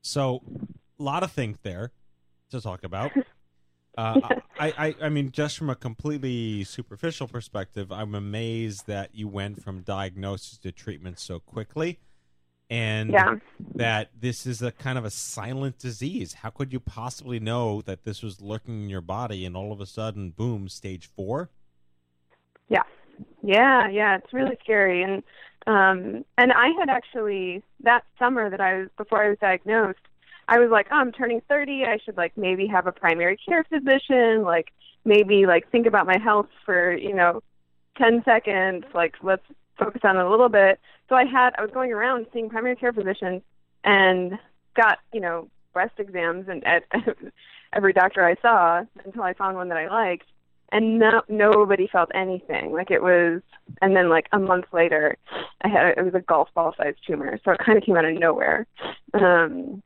So, 0.02 0.42
a 1.00 1.02
lot 1.02 1.22
of 1.22 1.32
things 1.32 1.58
there 1.62 1.92
to 2.50 2.60
talk 2.60 2.84
about. 2.84 3.12
Uh, 3.96 4.30
I, 4.58 4.74
I, 4.78 4.96
I 5.02 5.08
mean, 5.08 5.30
just 5.32 5.58
from 5.58 5.70
a 5.70 5.74
completely 5.74 6.64
superficial 6.64 7.28
perspective, 7.28 7.92
I'm 7.92 8.14
amazed 8.14 8.86
that 8.86 9.14
you 9.14 9.28
went 9.28 9.58
from 9.62 9.82
diagnosis 9.82 10.58
to 10.58 10.72
treatment 10.72 11.18
so 11.18 11.40
quickly, 11.40 12.00
and 12.70 13.12
Yeah. 13.12 13.34
that 13.74 14.10
this 14.18 14.46
is 14.46 14.62
a 14.62 14.72
kind 14.72 14.98
of 14.98 15.04
a 15.04 15.10
silent 15.10 15.78
disease. 15.78 16.34
How 16.34 16.50
could 16.50 16.72
you 16.72 16.80
possibly 16.80 17.40
know 17.40 17.82
that 17.82 18.04
this 18.04 18.22
was 18.22 18.40
lurking 18.40 18.84
in 18.84 18.88
your 18.90 19.00
body, 19.02 19.44
and 19.44 19.56
all 19.56 19.72
of 19.72 19.80
a 19.80 19.86
sudden, 19.86 20.30
boom, 20.30 20.68
stage 20.68 21.06
four? 21.14 21.50
Yeah. 22.68 22.82
Yeah, 23.42 23.88
yeah, 23.88 24.16
it's 24.16 24.32
really 24.32 24.56
scary 24.62 25.02
and 25.02 25.22
um 25.66 26.24
and 26.38 26.52
I 26.52 26.68
had 26.78 26.88
actually 26.88 27.62
that 27.84 28.04
summer 28.18 28.50
that 28.50 28.60
I 28.60 28.78
was 28.78 28.88
before 28.96 29.22
I 29.22 29.28
was 29.28 29.38
diagnosed, 29.40 30.00
I 30.48 30.58
was 30.58 30.70
like, 30.70 30.88
oh, 30.90 30.96
I'm 30.96 31.12
turning 31.12 31.40
30, 31.48 31.84
I 31.84 31.98
should 32.04 32.16
like 32.16 32.36
maybe 32.36 32.66
have 32.66 32.86
a 32.86 32.92
primary 32.92 33.36
care 33.36 33.64
physician, 33.64 34.42
like 34.42 34.72
maybe 35.04 35.46
like 35.46 35.70
think 35.70 35.86
about 35.86 36.06
my 36.06 36.18
health 36.18 36.48
for, 36.64 36.92
you 36.92 37.14
know, 37.14 37.42
10 37.98 38.22
seconds, 38.24 38.84
like 38.94 39.14
let's 39.22 39.44
focus 39.78 40.00
on 40.04 40.16
it 40.16 40.24
a 40.24 40.30
little 40.30 40.48
bit. 40.48 40.80
So 41.08 41.14
I 41.14 41.24
had 41.24 41.50
I 41.58 41.62
was 41.62 41.70
going 41.72 41.92
around 41.92 42.26
seeing 42.32 42.48
primary 42.48 42.76
care 42.76 42.92
physicians 42.92 43.42
and 43.84 44.38
got, 44.74 44.98
you 45.12 45.20
know, 45.20 45.48
breast 45.72 45.94
exams 45.98 46.48
and 46.48 46.64
at 46.66 46.84
every 47.72 47.92
doctor 47.92 48.24
I 48.24 48.36
saw 48.40 48.84
until 49.04 49.22
I 49.22 49.34
found 49.34 49.56
one 49.56 49.68
that 49.68 49.78
I 49.78 49.88
liked. 49.88 50.26
And 50.70 50.98
no 50.98 51.20
nobody 51.28 51.86
felt 51.86 52.10
anything. 52.14 52.72
Like 52.72 52.90
it 52.90 53.02
was 53.02 53.42
and 53.82 53.94
then 53.94 54.08
like 54.08 54.26
a 54.32 54.38
month 54.38 54.66
later 54.72 55.16
i 55.62 55.68
had 55.68 55.98
it 55.98 56.02
was 56.02 56.14
a 56.14 56.20
golf 56.20 56.48
ball 56.54 56.74
sized 56.76 56.98
tumor. 57.06 57.38
So 57.44 57.52
it 57.52 57.58
kind 57.58 57.76
of 57.76 57.84
came 57.84 57.96
out 57.96 58.06
of 58.06 58.18
nowhere. 58.18 58.66
Um 59.12 59.82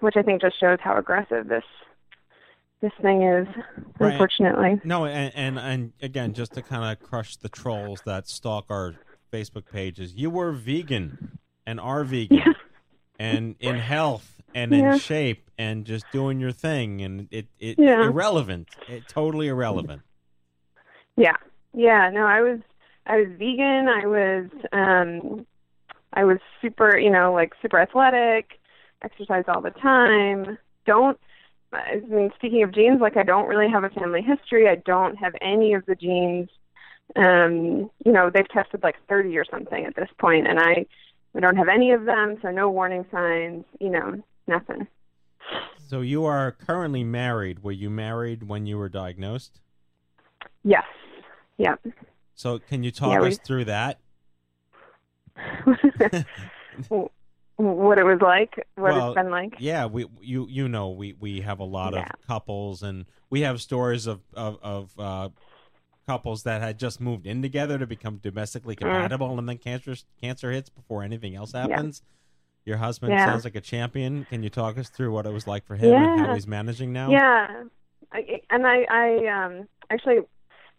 which 0.00 0.16
i 0.16 0.22
think 0.22 0.40
just 0.40 0.58
shows 0.58 0.78
how 0.80 0.96
aggressive 0.96 1.48
this 1.48 1.64
this 2.80 2.92
thing 3.02 3.22
is 3.22 3.46
Right. 3.98 4.12
unfortunately 4.12 4.80
No, 4.84 5.04
and, 5.04 5.32
and 5.34 5.58
and 5.58 5.92
again, 6.00 6.32
just 6.32 6.54
to 6.54 6.62
kind 6.62 6.90
of 6.90 7.02
crush 7.02 7.36
the 7.36 7.50
trolls 7.50 8.02
that 8.02 8.26
stalk 8.26 8.66
our 8.70 8.94
Facebook 9.30 9.64
pages, 9.70 10.14
you 10.14 10.30
were 10.30 10.52
vegan 10.52 11.38
and 11.66 11.78
are 11.78 12.04
vegan 12.04 12.54
and 13.18 13.56
in 13.60 13.76
health 13.76 14.40
and 14.54 14.72
Yeah. 14.72 14.94
in 14.94 14.98
shape 14.98 15.50
and 15.58 15.84
just 15.84 16.10
doing 16.10 16.40
your 16.40 16.52
thing, 16.52 17.02
and 17.02 17.28
it 17.30 17.48
it 17.58 17.78
Yeah. 17.78 18.02
irrelevant, 18.06 18.68
it 18.88 19.06
totally 19.06 19.48
irrelevant. 19.48 20.00
Yeah. 21.18 21.36
Yeah, 21.74 22.08
no, 22.10 22.24
I 22.26 22.40
was 22.40 22.60
I 23.06 23.18
was 23.18 23.28
vegan, 23.38 23.88
I 23.88 24.06
was 24.06 24.48
um 24.72 25.46
I 26.14 26.24
was 26.24 26.38
super, 26.62 26.96
you 26.98 27.10
know, 27.10 27.34
like 27.34 27.52
super 27.60 27.78
athletic, 27.78 28.58
exercise 29.02 29.44
all 29.48 29.60
the 29.60 29.70
time. 29.70 30.58
Don't 30.86 31.18
I 31.72 32.00
mean 32.08 32.30
speaking 32.36 32.62
of 32.62 32.72
genes, 32.74 33.00
like 33.00 33.16
I 33.16 33.22
don't 33.22 33.46
really 33.48 33.68
have 33.68 33.84
a 33.84 33.90
family 33.90 34.22
history. 34.22 34.68
I 34.68 34.76
don't 34.76 35.16
have 35.16 35.34
any 35.40 35.74
of 35.74 35.86
the 35.86 35.94
genes. 35.94 36.48
Um, 37.16 37.90
you 38.04 38.12
know, 38.12 38.30
they've 38.32 38.48
tested 38.48 38.82
like 38.82 38.96
30 39.08 39.36
or 39.36 39.44
something 39.44 39.84
at 39.84 39.96
this 39.96 40.08
point 40.18 40.46
and 40.46 40.58
I 40.58 40.86
I 41.34 41.40
don't 41.40 41.56
have 41.56 41.68
any 41.68 41.92
of 41.92 42.04
them, 42.06 42.38
so 42.42 42.50
no 42.50 42.68
warning 42.70 43.06
signs, 43.12 43.64
you 43.78 43.88
know, 43.90 44.20
nothing. 44.48 44.88
So 45.76 46.00
you 46.00 46.24
are 46.24 46.50
currently 46.52 47.04
married. 47.04 47.62
Were 47.62 47.70
you 47.72 47.88
married 47.88 48.48
when 48.48 48.66
you 48.66 48.78
were 48.78 48.88
diagnosed? 48.88 49.60
Yes. 50.64 50.84
Yeah. 51.56 51.76
So 52.34 52.58
can 52.58 52.82
you 52.82 52.90
talk 52.90 53.12
Yeah, 53.12 53.20
we- 53.20 53.28
us 53.28 53.38
through 53.38 53.66
that? 53.66 53.98
what 57.60 57.98
it 57.98 58.04
was 58.04 58.20
like, 58.20 58.54
what 58.76 58.92
well, 58.92 59.08
it's 59.08 59.14
been 59.16 59.30
like. 59.30 59.54
Yeah, 59.58 59.86
we 59.86 60.06
you 60.20 60.46
you 60.48 60.68
know 60.68 60.90
we 60.90 61.12
we 61.12 61.40
have 61.42 61.60
a 61.60 61.64
lot 61.64 61.92
Yeah. 61.92 62.00
of 62.04 62.26
couples, 62.26 62.82
and 62.82 63.06
we 63.28 63.42
have 63.42 63.60
stories 63.60 64.06
of 64.06 64.20
of, 64.34 64.58
of 64.62 64.98
uh, 64.98 65.28
couples 66.06 66.42
that 66.44 66.60
had 66.60 66.78
just 66.78 67.00
moved 67.00 67.26
in 67.26 67.42
together 67.42 67.78
to 67.78 67.86
become 67.86 68.16
domestically 68.16 68.76
compatible, 68.76 69.38
and 69.38 69.48
then 69.48 69.58
cancer 69.58 69.94
cancer 70.20 70.50
hits 70.50 70.68
before 70.68 71.02
anything 71.02 71.34
else 71.36 71.52
Mm. 71.52 71.68
Yeah. 71.68 71.74
happens. 71.76 72.02
Your 72.64 72.76
husband 72.76 73.12
Yeah. 73.12 73.24
sounds 73.24 73.44
like 73.44 73.56
a 73.56 73.60
champion. 73.60 74.24
Can 74.26 74.42
you 74.42 74.50
talk 74.50 74.76
us 74.78 74.88
through 74.90 75.12
what 75.12 75.26
it 75.26 75.32
was 75.32 75.46
like 75.46 75.64
for 75.64 75.76
him 75.76 75.94
and 75.94 76.20
how 76.20 76.34
he's 76.34 76.46
managing 76.46 76.92
now? 76.92 77.10
Yeah, 77.10 77.64
I, 78.12 78.42
and 78.50 78.66
I, 78.66 78.82
I 78.90 79.26
um, 79.44 79.68
actually 79.88 80.18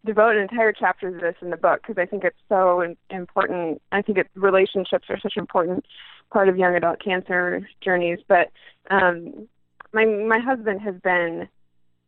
devote 0.05 0.35
an 0.35 0.43
entire 0.43 0.73
chapter 0.73 1.11
to 1.11 1.17
this 1.17 1.35
in 1.41 1.49
the 1.49 1.57
book 1.57 1.81
because 1.81 1.99
I 2.01 2.05
think 2.05 2.23
it's 2.23 2.37
so 2.49 2.83
important. 3.09 3.81
I 3.91 4.01
think 4.01 4.17
it, 4.19 4.27
relationships 4.35 5.05
are 5.09 5.19
such 5.19 5.37
important 5.37 5.85
part 6.31 6.49
of 6.49 6.57
young 6.57 6.75
adult 6.75 7.01
cancer 7.03 7.67
journeys. 7.81 8.19
But 8.27 8.51
um, 8.89 9.47
my 9.93 10.05
my 10.05 10.39
husband 10.39 10.81
has 10.81 10.95
been 11.03 11.47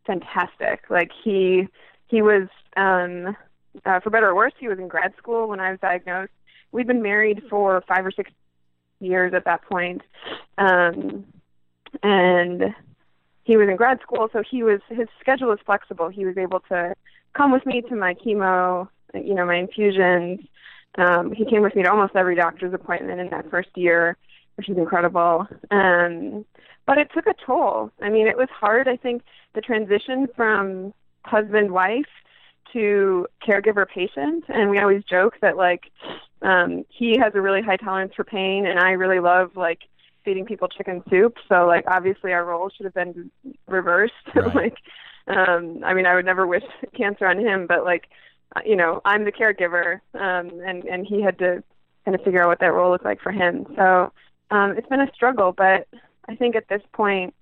fantastic. 0.06 0.84
Like 0.90 1.12
he 1.24 1.68
he 2.08 2.22
was 2.22 2.48
um, 2.78 3.36
uh, 3.86 4.00
for 4.00 4.10
better 4.10 4.30
or 4.30 4.36
worse, 4.36 4.54
he 4.60 4.68
was 4.68 4.80
in 4.80 4.88
grad 4.88 5.14
school 5.18 5.48
when 5.48 5.60
I 5.60 5.72
was 5.72 5.80
diagnosed. 5.80 6.32
We'd 6.72 6.88
been 6.88 7.04
married 7.04 7.44
for 7.50 7.84
five 7.88 8.06
or 8.06 8.12
six 8.12 8.32
years 9.00 9.34
at 9.34 9.46
that 9.46 9.64
point. 9.64 10.02
Um, 10.58 11.26
and 12.02 12.74
he 13.44 13.58
was 13.58 13.70
in 13.70 13.76
grad 13.76 14.00
school, 14.02 14.30
so 14.34 14.42
he 14.50 14.64
was 14.64 14.80
his 14.90 15.08
schedule 15.20 15.50
was 15.50 15.60
flexible. 15.66 16.10
He 16.10 16.26
was 16.26 16.38
able 16.38 16.62
to 16.70 16.96
come 17.34 17.52
with 17.52 17.66
me 17.66 17.82
to 17.82 17.96
my 17.96 18.14
chemo 18.14 18.88
you 19.14 19.34
know, 19.34 19.46
my 19.46 19.56
infusions. 19.56 20.40
Um, 20.98 21.32
he 21.32 21.46
came 21.46 21.62
with 21.62 21.76
me 21.76 21.84
to 21.84 21.92
almost 21.92 22.16
every 22.16 22.36
doctor's 22.36 22.74
appointment 22.74 23.20
in 23.20 23.30
that 23.30 23.50
first 23.50 23.70
year, 23.76 24.18
which 24.56 24.70
is 24.70 24.78
incredible. 24.78 25.48
Um, 25.72 26.46
but 26.86 26.98
it 26.98 27.10
took 27.14 27.28
a 27.28 27.34
toll. 27.46 27.92
I 28.02 28.10
mean, 28.10 28.28
it 28.28 28.38
was 28.38 28.50
hard. 28.52 28.88
I 28.88 28.98
think 28.98 29.24
the 29.56 29.62
transition 29.62 30.28
from 30.36 30.94
husband 31.24 31.72
wife 31.72 32.06
to 32.74 33.28
caregiver 33.48 33.88
patient, 33.88 34.44
and 34.50 34.70
we 34.70 34.80
always 34.80 35.04
joke 35.04 35.36
that 35.42 35.58
like 35.58 35.84
um, 36.42 36.84
he 36.90 37.18
has 37.20 37.34
a 37.36 37.42
really 37.42 37.62
high 37.62 37.78
tolerance 37.78 38.14
for 38.16 38.24
pain, 38.24 38.66
and 38.66 38.80
I 38.80 38.92
really 38.92 39.20
love 39.20 39.52
like 39.56 39.80
feeding 40.26 40.46
people 40.46 40.68
chicken 40.68 41.04
soup. 41.10 41.36
So 41.50 41.66
like 41.66 41.86
obviously 41.88 42.32
our 42.34 42.46
roles 42.46 42.74
should 42.76 42.86
have 42.86 42.94
been 42.94 43.32
reversed. 43.68 44.14
Right. 44.36 44.56
like, 44.56 44.78
um, 45.26 45.82
I 45.86 45.94
mean, 45.94 46.06
I 46.06 46.16
would 46.16 46.26
never 46.26 46.46
wish 46.46 46.64
cancer 46.98 47.26
on 47.26 47.40
him, 47.40 47.66
but 47.66 47.86
like, 47.86 48.10
you 48.66 48.76
know, 48.76 49.02
I'm 49.06 49.26
the 49.26 49.32
caregiver, 49.32 50.00
um, 50.14 50.60
and 50.66 50.84
and 50.86 51.06
he 51.06 51.22
had 51.22 51.38
to 51.40 51.64
kind 52.06 52.16
of 52.16 52.24
figure 52.24 52.42
out 52.42 52.50
what 52.50 52.60
that 52.60 52.74
role 52.74 52.92
looked 52.92 53.06
like 53.06 53.22
for 53.22 53.32
him. 53.32 53.66
So 53.76 54.12
um, 54.52 54.76
it's 54.78 54.88
been 54.88 55.02
a 55.02 55.12
struggle, 55.14 55.54
but 55.56 55.88
I 56.28 56.36
think 56.36 56.56
at 56.56 56.68
this 56.68 56.82
point, 56.94 57.34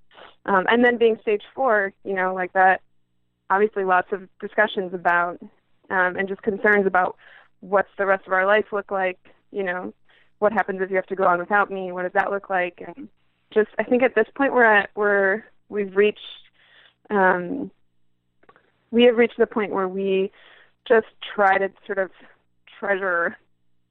um, 0.46 0.66
and 0.70 0.84
then 0.84 0.98
being 0.98 1.18
stage 1.22 1.44
four, 1.56 1.94
you 2.04 2.14
know, 2.14 2.34
like 2.34 2.54
that, 2.54 2.82
obviously 3.50 3.84
lots 3.84 4.08
of 4.12 4.28
discussions 4.40 4.94
about 4.94 5.40
um, 5.90 6.16
and 6.16 6.28
just 6.28 6.42
concerns 6.42 6.88
about 6.88 7.18
what's 7.60 7.90
the 7.98 8.06
rest 8.06 8.26
of 8.28 8.34
our 8.34 8.46
life 8.46 8.66
look 8.72 8.92
like, 8.92 9.20
you 9.52 9.64
know, 9.64 9.94
what 10.40 10.54
happens 10.54 10.82
if 10.82 10.90
you 10.90 10.96
have 10.96 11.06
to 11.08 11.16
go 11.16 11.26
on 11.26 11.40
without 11.40 11.70
me, 11.70 11.92
what 11.92 12.04
does 12.04 12.14
that 12.14 12.32
look 12.32 12.50
like, 12.50 12.82
and 12.86 13.08
just 13.54 13.70
I 13.78 13.84
think 13.84 14.02
at 14.04 14.16
this 14.16 14.28
point 14.36 14.54
we're 14.54 14.64
at 14.64 14.90
we're 14.96 15.44
we've 15.70 15.96
reached 15.96 16.20
um, 17.10 17.70
we 18.90 19.04
have 19.04 19.18
reached 19.18 19.38
the 19.38 19.46
point 19.46 19.72
where 19.72 19.88
we 19.88 20.32
just 20.88 21.08
try 21.36 21.58
to 21.58 21.70
sort 21.86 21.98
of 21.98 22.12
treasure 22.80 23.38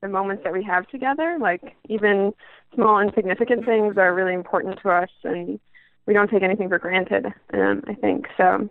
the 0.03 0.09
moments 0.09 0.43
that 0.45 0.53
we 0.53 0.63
have 0.65 0.87
together. 0.89 1.39
Like 1.41 1.77
even 1.89 2.33
small 2.75 3.01
insignificant 3.01 3.65
things 3.65 3.97
are 3.99 4.15
really 4.15 4.35
important 4.35 4.79
to 4.83 4.91
us, 4.91 5.11
and 5.25 5.61
we 6.07 6.15
don't 6.15 6.31
take 6.31 6.43
anything 6.43 6.69
for 6.69 6.79
granted. 6.79 7.27
Um, 7.53 7.83
I 7.87 7.95
think 7.95 8.27
so. 8.37 8.69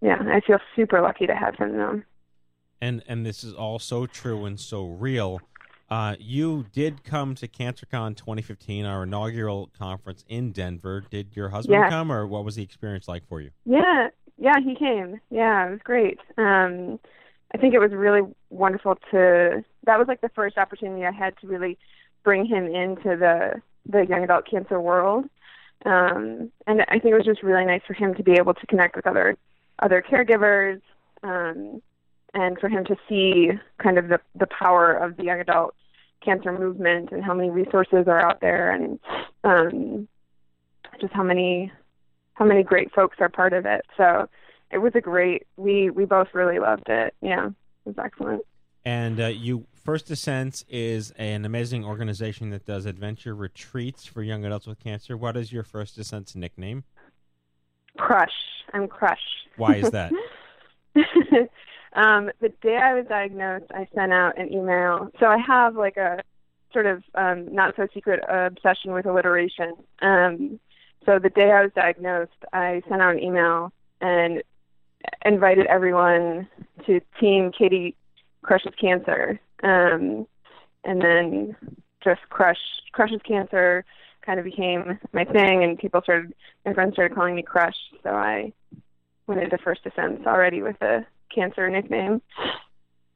Yeah, 0.00 0.18
I 0.20 0.40
feel 0.40 0.58
super 0.76 1.00
lucky 1.00 1.26
to 1.26 1.34
have 1.34 1.56
him 1.56 1.76
though. 1.76 2.02
And 2.80 3.02
and 3.08 3.24
this 3.24 3.44
is 3.44 3.52
all 3.54 3.78
so 3.78 4.06
true 4.06 4.44
and 4.44 4.58
so 4.58 4.86
real. 4.86 5.40
Uh, 5.90 6.16
you 6.18 6.64
did 6.72 7.04
come 7.04 7.34
to 7.34 7.46
CancerCon 7.46 8.16
2015, 8.16 8.86
our 8.86 9.02
inaugural 9.02 9.70
conference 9.78 10.24
in 10.28 10.50
Denver. 10.50 11.04
Did 11.10 11.36
your 11.36 11.50
husband 11.50 11.78
Yeah. 11.82 11.90
come, 11.90 12.10
or 12.10 12.26
what 12.26 12.44
was 12.44 12.56
the 12.56 12.62
experience 12.62 13.06
like 13.06 13.26
for 13.28 13.40
you? 13.40 13.50
Yeah, 13.66 14.08
yeah, 14.38 14.60
he 14.62 14.74
came. 14.74 15.20
Yeah, 15.30 15.68
it 15.68 15.70
was 15.70 15.80
great. 15.84 16.18
Um, 16.36 16.98
I 17.54 17.58
think 17.58 17.74
it 17.74 17.78
was 17.78 17.92
really 17.92 18.22
wonderful 18.50 18.96
to. 19.12 19.64
That 19.84 19.98
was 19.98 20.08
like 20.08 20.20
the 20.20 20.30
first 20.30 20.58
opportunity 20.58 21.04
I 21.04 21.12
had 21.12 21.36
to 21.38 21.46
really 21.46 21.78
bring 22.24 22.46
him 22.46 22.66
into 22.66 23.16
the 23.16 23.62
the 23.86 24.06
young 24.06 24.24
adult 24.24 24.46
cancer 24.50 24.80
world, 24.80 25.26
um, 25.84 26.50
and 26.66 26.82
I 26.88 26.98
think 26.98 27.06
it 27.06 27.14
was 27.14 27.26
just 27.26 27.42
really 27.42 27.64
nice 27.64 27.82
for 27.86 27.92
him 27.92 28.14
to 28.14 28.22
be 28.22 28.32
able 28.32 28.54
to 28.54 28.66
connect 28.66 28.96
with 28.96 29.06
other 29.06 29.36
other 29.80 30.02
caregivers, 30.02 30.80
um, 31.22 31.80
and 32.32 32.58
for 32.58 32.68
him 32.68 32.84
to 32.86 32.96
see 33.08 33.50
kind 33.78 33.98
of 33.98 34.08
the 34.08 34.18
the 34.34 34.48
power 34.48 34.92
of 34.92 35.16
the 35.16 35.24
young 35.24 35.40
adult 35.40 35.74
cancer 36.24 36.52
movement 36.52 37.12
and 37.12 37.22
how 37.22 37.34
many 37.34 37.50
resources 37.50 38.08
are 38.08 38.20
out 38.20 38.40
there, 38.40 38.70
and 38.70 38.98
um, 39.44 40.08
just 41.00 41.12
how 41.12 41.22
many 41.22 41.70
how 42.34 42.44
many 42.44 42.62
great 42.62 42.92
folks 42.92 43.16
are 43.20 43.28
part 43.28 43.52
of 43.52 43.66
it. 43.66 43.84
So 43.96 44.28
it 44.70 44.78
was 44.78 44.92
a 44.94 45.00
great. 45.00 45.46
We 45.56 45.90
we 45.90 46.04
both 46.04 46.28
really 46.32 46.58
loved 46.58 46.88
it. 46.88 47.14
Yeah, 47.20 47.46
it 47.46 47.54
was 47.84 47.96
excellent. 47.98 48.42
And 48.84 49.20
uh, 49.20 49.26
you, 49.28 49.66
First 49.72 50.06
Descent 50.06 50.64
is 50.68 51.10
an 51.12 51.44
amazing 51.46 51.84
organization 51.84 52.50
that 52.50 52.66
does 52.66 52.84
adventure 52.84 53.34
retreats 53.34 54.04
for 54.04 54.22
young 54.22 54.44
adults 54.44 54.66
with 54.66 54.78
cancer. 54.78 55.16
What 55.16 55.36
is 55.36 55.52
your 55.52 55.62
First 55.62 55.96
Descent's 55.96 56.36
nickname? 56.36 56.84
Crush. 57.96 58.32
I'm 58.74 58.88
Crush. 58.88 59.22
Why 59.56 59.76
is 59.76 59.90
that? 59.90 60.12
um, 61.94 62.30
the 62.40 62.50
day 62.60 62.76
I 62.76 62.94
was 62.94 63.06
diagnosed, 63.08 63.66
I 63.70 63.86
sent 63.94 64.12
out 64.12 64.38
an 64.38 64.52
email. 64.52 65.10
So 65.18 65.26
I 65.26 65.38
have 65.38 65.76
like 65.76 65.96
a 65.96 66.22
sort 66.72 66.86
of 66.86 67.02
um, 67.14 67.54
not 67.54 67.74
so 67.76 67.86
secret 67.94 68.20
obsession 68.28 68.92
with 68.92 69.06
alliteration. 69.06 69.74
Um, 70.02 70.60
so 71.06 71.18
the 71.18 71.30
day 71.30 71.50
I 71.50 71.62
was 71.62 71.72
diagnosed, 71.74 72.32
I 72.52 72.82
sent 72.88 73.00
out 73.00 73.14
an 73.14 73.22
email 73.22 73.72
and 74.00 74.42
invited 75.24 75.66
everyone 75.66 76.48
to 76.86 77.00
Team 77.20 77.52
Katie 77.56 77.96
Crushes 78.42 78.74
Cancer. 78.80 79.40
Um, 79.62 80.26
and 80.84 81.00
then 81.00 81.56
just 82.02 82.20
Crush 82.28 82.58
Crushes 82.92 83.20
Cancer 83.26 83.84
kind 84.24 84.38
of 84.38 84.44
became 84.44 84.98
my 85.12 85.24
thing, 85.24 85.64
and 85.64 85.78
people 85.78 86.00
started, 86.02 86.32
my 86.64 86.72
friends 86.72 86.94
started 86.94 87.14
calling 87.14 87.34
me 87.34 87.42
Crush. 87.42 87.76
So 88.02 88.10
I 88.10 88.52
went 89.26 89.42
into 89.42 89.58
First 89.58 89.84
Descent 89.84 90.26
already 90.26 90.62
with 90.62 90.80
a 90.82 91.06
cancer 91.34 91.68
nickname. 91.68 92.22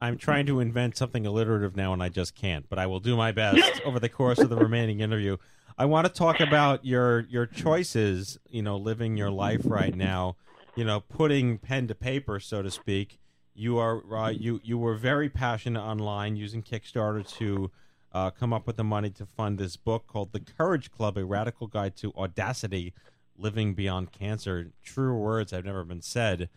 I'm 0.01 0.17
trying 0.17 0.47
to 0.47 0.61
invent 0.61 0.97
something 0.97 1.27
alliterative 1.27 1.77
now, 1.77 1.93
and 1.93 2.03
I 2.03 2.09
just 2.09 2.35
can't. 2.35 2.69
But 2.69 2.79
I 2.79 2.87
will 2.87 3.01
do 3.01 3.17
my 3.17 3.33
best 3.33 3.81
over 3.85 3.99
the 3.99 4.09
course 4.09 4.39
of 4.39 4.49
the 4.49 4.57
remaining 4.57 5.01
interview. 5.01 5.37
I 5.81 5.85
want 5.85 6.09
to 6.09 6.13
talk 6.13 6.41
about 6.41 6.85
your 6.85 7.21
your 7.31 7.47
choices. 7.47 8.39
You 8.51 8.63
know, 8.63 8.77
living 8.77 9.17
your 9.17 9.31
life 9.31 9.63
right 9.65 9.95
now. 9.95 10.37
You 10.75 10.85
know, 10.85 11.01
putting 11.01 11.59
pen 11.59 11.87
to 11.87 11.95
paper, 11.95 12.41
so 12.41 12.63
to 12.63 12.71
speak. 12.71 13.21
You 13.55 13.79
are 13.79 14.03
uh, 14.13 14.31
you 14.31 14.61
you 14.65 14.77
were 14.77 14.97
very 14.97 15.29
passionate 15.29 15.81
online 15.81 16.37
using 16.37 16.63
Kickstarter 16.63 17.27
to 17.39 17.71
uh, 18.13 18.31
come 18.31 18.53
up 18.53 18.67
with 18.67 18.77
the 18.77 18.85
money 18.85 19.11
to 19.11 19.25
fund 19.25 19.59
this 19.59 19.77
book 19.77 20.09
called 20.09 20.33
The 20.33 20.41
Courage 20.41 20.91
Club: 20.91 21.17
A 21.17 21.25
Radical 21.25 21.69
Guide 21.69 21.97
to 21.99 22.13
Audacity, 22.15 22.93
Living 23.37 23.75
Beyond 23.75 24.11
Cancer. 24.11 24.73
True 24.83 25.17
words 25.17 25.53
have 25.53 25.65
never 25.65 25.85
been 25.85 26.03
said. 26.03 26.49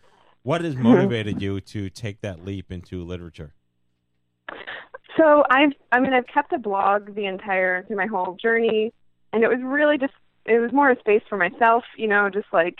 What 0.42 0.62
has 0.62 0.74
motivated 0.74 1.40
you 1.40 1.60
to 1.60 1.88
take 1.88 2.22
that 2.22 2.44
leap 2.44 2.72
into 2.72 3.04
literature? 3.04 3.54
So 5.16 5.44
I've, 5.50 5.72
I 5.92 6.00
mean, 6.00 6.12
I've 6.12 6.26
kept 6.26 6.52
a 6.52 6.58
blog 6.58 7.14
the 7.14 7.26
entire 7.26 7.84
through 7.84 7.96
my 7.96 8.06
whole 8.06 8.36
journey, 8.42 8.92
and 9.32 9.42
it 9.42 9.48
was 9.48 9.60
really 9.62 9.98
just, 9.98 10.12
it 10.44 10.58
was 10.58 10.72
more 10.72 10.90
a 10.90 10.98
space 10.98 11.22
for 11.28 11.36
myself, 11.36 11.84
you 11.96 12.08
know, 12.08 12.28
just 12.28 12.48
like 12.52 12.78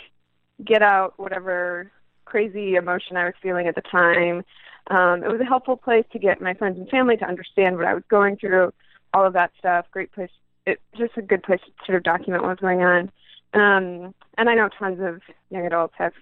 get 0.63 0.81
out 0.81 1.13
whatever 1.17 1.91
crazy 2.25 2.75
emotion 2.75 3.17
I 3.17 3.25
was 3.25 3.33
feeling 3.41 3.67
at 3.67 3.75
the 3.75 3.81
time. 3.81 4.43
Um, 4.87 5.23
it 5.23 5.31
was 5.31 5.39
a 5.41 5.45
helpful 5.45 5.77
place 5.77 6.05
to 6.11 6.19
get 6.19 6.41
my 6.41 6.53
friends 6.53 6.77
and 6.77 6.89
family 6.89 7.17
to 7.17 7.25
understand 7.25 7.77
what 7.77 7.85
I 7.85 7.93
was 7.93 8.03
going 8.09 8.37
through, 8.37 8.73
all 9.13 9.25
of 9.25 9.33
that 9.33 9.51
stuff. 9.57 9.85
Great 9.91 10.11
place, 10.11 10.31
it 10.65 10.81
just 10.97 11.17
a 11.17 11.21
good 11.21 11.43
place 11.43 11.61
to 11.65 11.71
sort 11.85 11.95
of 11.95 12.03
document 12.03 12.43
what 12.43 12.49
was 12.49 12.59
going 12.59 12.81
on. 12.81 13.11
Um, 13.53 14.13
and 14.37 14.49
I 14.49 14.55
know 14.55 14.67
tons 14.67 14.99
of 15.01 15.21
young 15.49 15.65
adults 15.65 15.93
have 15.97 16.13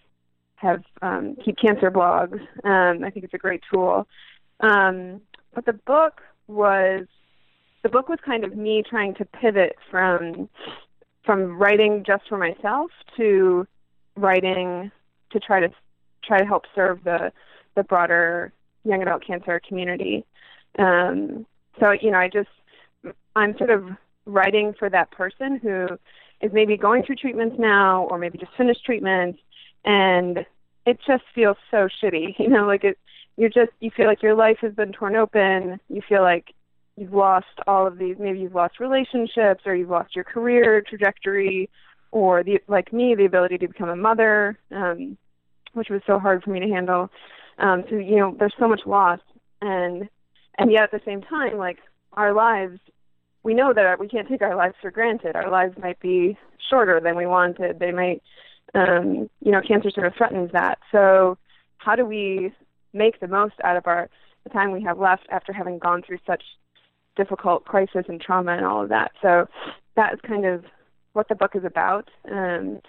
have 0.56 0.84
um, 1.02 1.36
keep 1.44 1.58
cancer 1.58 1.90
blogs. 1.90 2.40
Um, 2.64 3.04
I 3.04 3.10
think 3.10 3.26
it's 3.26 3.34
a 3.34 3.40
great 3.40 3.64
tool. 3.72 4.08
Um, 4.60 5.22
but 5.56 5.66
the 5.66 5.74
book 5.74 6.22
was 6.48 7.08
the 7.84 7.90
book 7.90 8.10
was 8.10 8.20
kind 8.26 8.44
of 8.44 8.56
me 8.56 8.84
trying 8.88 9.14
to 9.16 9.26
pivot 9.26 9.76
from 9.90 10.50
from 11.26 11.58
writing 11.58 12.04
just 12.06 12.24
for 12.28 12.38
myself 12.38 12.92
to 13.18 13.68
writing 14.16 14.92
to 15.32 15.40
try 15.40 15.60
to 15.60 15.70
try 16.24 16.40
to 16.40 16.46
help 16.46 16.64
serve 16.76 17.04
the 17.04 17.32
the 17.76 17.84
broader 17.84 18.54
young 18.84 19.02
adult 19.02 19.26
cancer 19.26 19.62
community. 19.68 20.26
Um, 20.80 21.46
so 21.80 21.92
you 21.92 22.12
know, 22.12 22.18
I 22.18 22.30
just 22.30 22.50
I'm 23.36 23.58
sort 23.58 23.70
of 23.70 23.86
writing 24.26 24.74
for 24.78 24.90
that 24.90 25.12
person 25.12 25.60
who 25.62 25.88
is 26.42 26.52
maybe 26.54 26.78
going 26.78 27.04
through 27.04 27.16
treatments 27.16 27.56
now 27.60 28.08
or 28.10 28.18
maybe 28.18 28.38
just 28.38 28.56
finished 28.58 28.84
treatments 28.86 29.40
and 29.86 30.46
it 30.86 31.00
just 31.06 31.24
feels 31.34 31.58
so 31.70 31.88
shitty 32.02 32.36
you 32.40 32.50
know 32.50 32.66
like 32.66 32.84
it 32.84 32.98
you're 33.38 33.50
just 33.50 33.72
you 33.80 33.90
feel 33.96 34.06
like 34.06 34.22
your 34.22 34.36
life 34.36 34.58
has 34.62 34.74
been 34.74 34.92
torn 34.92 35.16
open 35.16 35.80
you 35.90 36.02
feel 36.08 36.22
like 36.22 36.54
you've 37.02 37.14
lost 37.14 37.48
all 37.66 37.88
of 37.88 37.98
these 37.98 38.16
maybe 38.20 38.40
you've 38.40 38.54
lost 38.54 38.80
relationships 38.80 39.64
or 39.66 39.76
you've 39.76 39.90
lost 39.90 40.16
your 40.16 40.24
career 40.24 40.84
trajectory 40.88 41.68
or 42.12 42.44
the 42.44 42.60
like 42.68 42.94
me 42.94 43.16
the 43.16 43.26
ability 43.26 43.58
to 43.58 43.68
become 43.68 43.90
a 43.90 43.96
mother 43.96 44.60
um 44.72 45.18
which 45.74 45.90
was 45.90 46.02
so 46.06 46.20
hard 46.20 46.44
for 46.44 46.52
me 46.52 46.60
to 46.60 46.68
handle. 46.68 47.10
Um 47.58 47.84
so 47.90 47.96
you 47.96 48.18
know 48.18 48.36
there's 48.38 48.54
so 48.60 48.68
much 48.68 48.82
loss. 48.86 49.20
And 49.62 50.08
and 50.60 50.72
yet 50.72 50.84
at 50.84 50.92
the 50.92 51.02
same 51.04 51.22
time 51.22 51.58
like 51.58 51.80
our 52.14 52.34
lives 52.34 52.80
we 53.42 53.56
know 53.56 53.74
that 53.74 54.00
we 54.00 54.08
can't 54.08 54.28
take 54.28 54.44
our 54.44 54.56
lives 54.56 54.76
for 54.80 54.92
granted. 54.92 55.36
Our 55.36 55.50
lives 55.50 55.76
might 55.82 56.00
be 56.00 56.38
shorter 56.70 57.00
than 57.00 57.16
we 57.16 57.26
wanted. 57.26 57.80
They 57.80 57.92
might 57.92 58.22
um, 58.76 59.30
you 59.42 59.52
know, 59.52 59.62
cancer 59.68 59.90
sort 59.90 60.06
of 60.06 60.14
threatens 60.16 60.52
that. 60.54 60.78
So, 60.92 61.38
how 61.78 61.96
do 61.96 62.06
we 62.06 62.54
make 62.94 63.20
the 63.20 63.28
most 63.28 63.56
out 63.64 63.76
of 63.76 63.88
our 63.88 64.08
the 64.44 64.50
time 64.50 64.72
we 64.72 64.84
have 64.84 64.98
left 64.98 65.28
after 65.30 65.54
having 65.54 65.78
gone 65.78 66.02
through 66.02 66.20
such 66.26 66.44
difficult 67.16 67.66
crisis 67.66 68.06
and 68.08 68.22
trauma 68.22 68.54
and 68.54 68.66
all 68.66 68.84
of 68.84 68.90
that? 68.90 69.12
So, 69.22 69.48
that 69.96 70.14
is 70.14 70.20
kind 70.26 70.46
of 70.46 70.64
what 71.14 71.28
the 71.28 71.36
book 71.36 71.56
is 71.56 71.66
about, 71.66 72.10
um, 72.32 72.80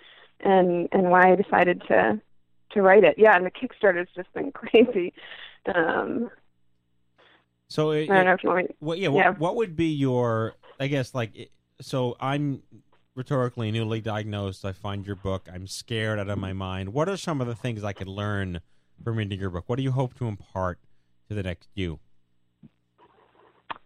and 0.41 0.89
and 0.93 1.11
why 1.11 1.33
I 1.33 1.37
decided 1.37 1.83
to 1.89 2.21
to 2.73 2.83
write 2.83 3.05
it. 3.05 3.17
Yeah, 3.19 3.37
and 3.37 3.45
the 3.47 3.51
Kickstarter 3.51 3.99
has 3.99 4.09
just 4.15 4.33
been 4.33 4.53
crazy. 4.61 5.13
Um, 5.75 6.31
So 7.69 7.91
it, 7.91 8.11
I 8.11 8.17
don't 8.17 8.27
know 8.27 8.33
if 8.35 8.43
you 8.43 8.51
want 8.51 8.69
me. 8.69 8.75
What, 8.81 8.99
yeah, 8.99 9.09
yeah. 9.11 9.31
What, 9.31 9.39
what 9.41 9.57
would 9.57 9.77
be 9.77 9.87
your? 9.87 10.55
I 10.79 10.87
guess 10.89 11.15
like 11.15 11.51
so. 11.81 12.17
I'm 12.21 12.63
rhetorically 13.15 13.71
newly 13.71 14.01
diagnosed. 14.01 14.65
I 14.65 14.73
find 14.73 15.07
your 15.07 15.17
book. 15.17 15.49
I'm 15.53 15.67
scared 15.67 16.19
out 16.19 16.29
of 16.29 16.39
my 16.39 16.53
mind. 16.53 16.93
What 16.93 17.09
are 17.09 17.17
some 17.17 17.41
of 17.41 17.47
the 17.47 17.55
things 17.55 17.85
I 17.85 17.93
could 17.93 18.09
learn 18.09 18.61
from 19.03 19.17
reading 19.17 19.39
your 19.39 19.51
book? 19.51 19.65
What 19.67 19.77
do 19.77 19.83
you 19.83 19.93
hope 19.93 20.15
to 20.19 20.27
impart 20.27 20.79
to 21.29 21.35
the 21.35 21.43
next 21.43 21.69
you? 21.75 22.01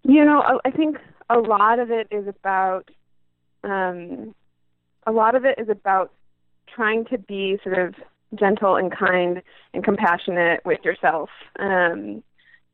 You 0.09 0.25
know, 0.25 0.61
I- 0.65 0.71
think 0.71 0.99
a 1.29 1.39
lot 1.39 1.81
of 1.81 1.91
it 1.91 2.07
is 2.13 2.29
about, 2.29 2.89
um, 3.65 4.35
a 5.05 5.11
lot 5.11 5.35
of 5.35 5.45
it 5.45 5.59
is 5.59 5.69
about 5.69 6.13
trying 6.69 7.05
to 7.07 7.19
be 7.19 7.59
sort 7.65 7.77
of 7.77 7.95
gentle 8.37 8.77
and 8.77 8.93
kind 8.93 9.43
and 9.75 9.83
compassionate 9.83 10.65
with 10.65 10.85
yourself. 10.85 11.31
Um, 11.59 12.23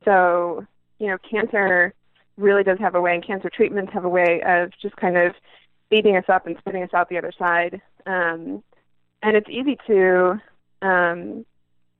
so, 0.05 0.65
you 0.99 1.07
know, 1.07 1.17
cancer 1.17 1.95
really 2.37 2.63
does 2.63 2.77
have 2.79 2.93
a 2.93 3.01
way, 3.01 3.15
and 3.15 3.25
cancer 3.25 3.49
treatments 3.49 3.93
have 3.93 4.05
a 4.05 4.09
way 4.09 4.43
of 4.45 4.71
just 4.79 4.95
kind 4.97 5.17
of 5.17 5.33
beating 5.89 6.15
us 6.15 6.25
up 6.27 6.45
and 6.45 6.55
spitting 6.59 6.83
us 6.83 6.93
out 6.93 7.09
the 7.09 7.17
other 7.17 7.31
side. 7.31 7.81
Um, 8.05 8.63
and 9.23 9.35
it's 9.35 9.49
easy 9.49 9.77
to 9.87 10.39
um, 10.83 11.45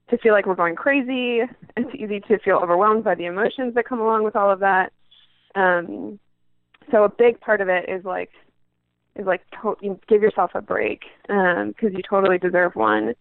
to 0.09 0.17
feel 0.17 0.33
like 0.33 0.45
we're 0.45 0.55
going 0.55 0.75
crazy. 0.75 1.41
It's 1.75 1.95
easy 1.95 2.19
to 2.19 2.37
feel 2.39 2.57
overwhelmed 2.57 3.03
by 3.03 3.15
the 3.15 3.25
emotions 3.25 3.73
that 3.73 3.85
come 3.85 3.99
along 3.99 4.23
with 4.25 4.35
all 4.35 4.51
of 4.51 4.59
that. 4.59 4.91
Um, 5.55 6.19
so 6.91 7.03
a 7.03 7.09
big 7.09 7.39
part 7.39 7.61
of 7.61 7.69
it 7.69 7.89
is 7.89 8.03
like 8.03 8.31
is 9.15 9.25
like 9.25 9.41
to- 9.61 9.99
give 10.07 10.21
yourself 10.21 10.51
a 10.55 10.61
break 10.61 11.03
because 11.27 11.93
you 11.93 12.01
totally 12.07 12.37
deserve 12.37 12.75
one. 12.75 13.13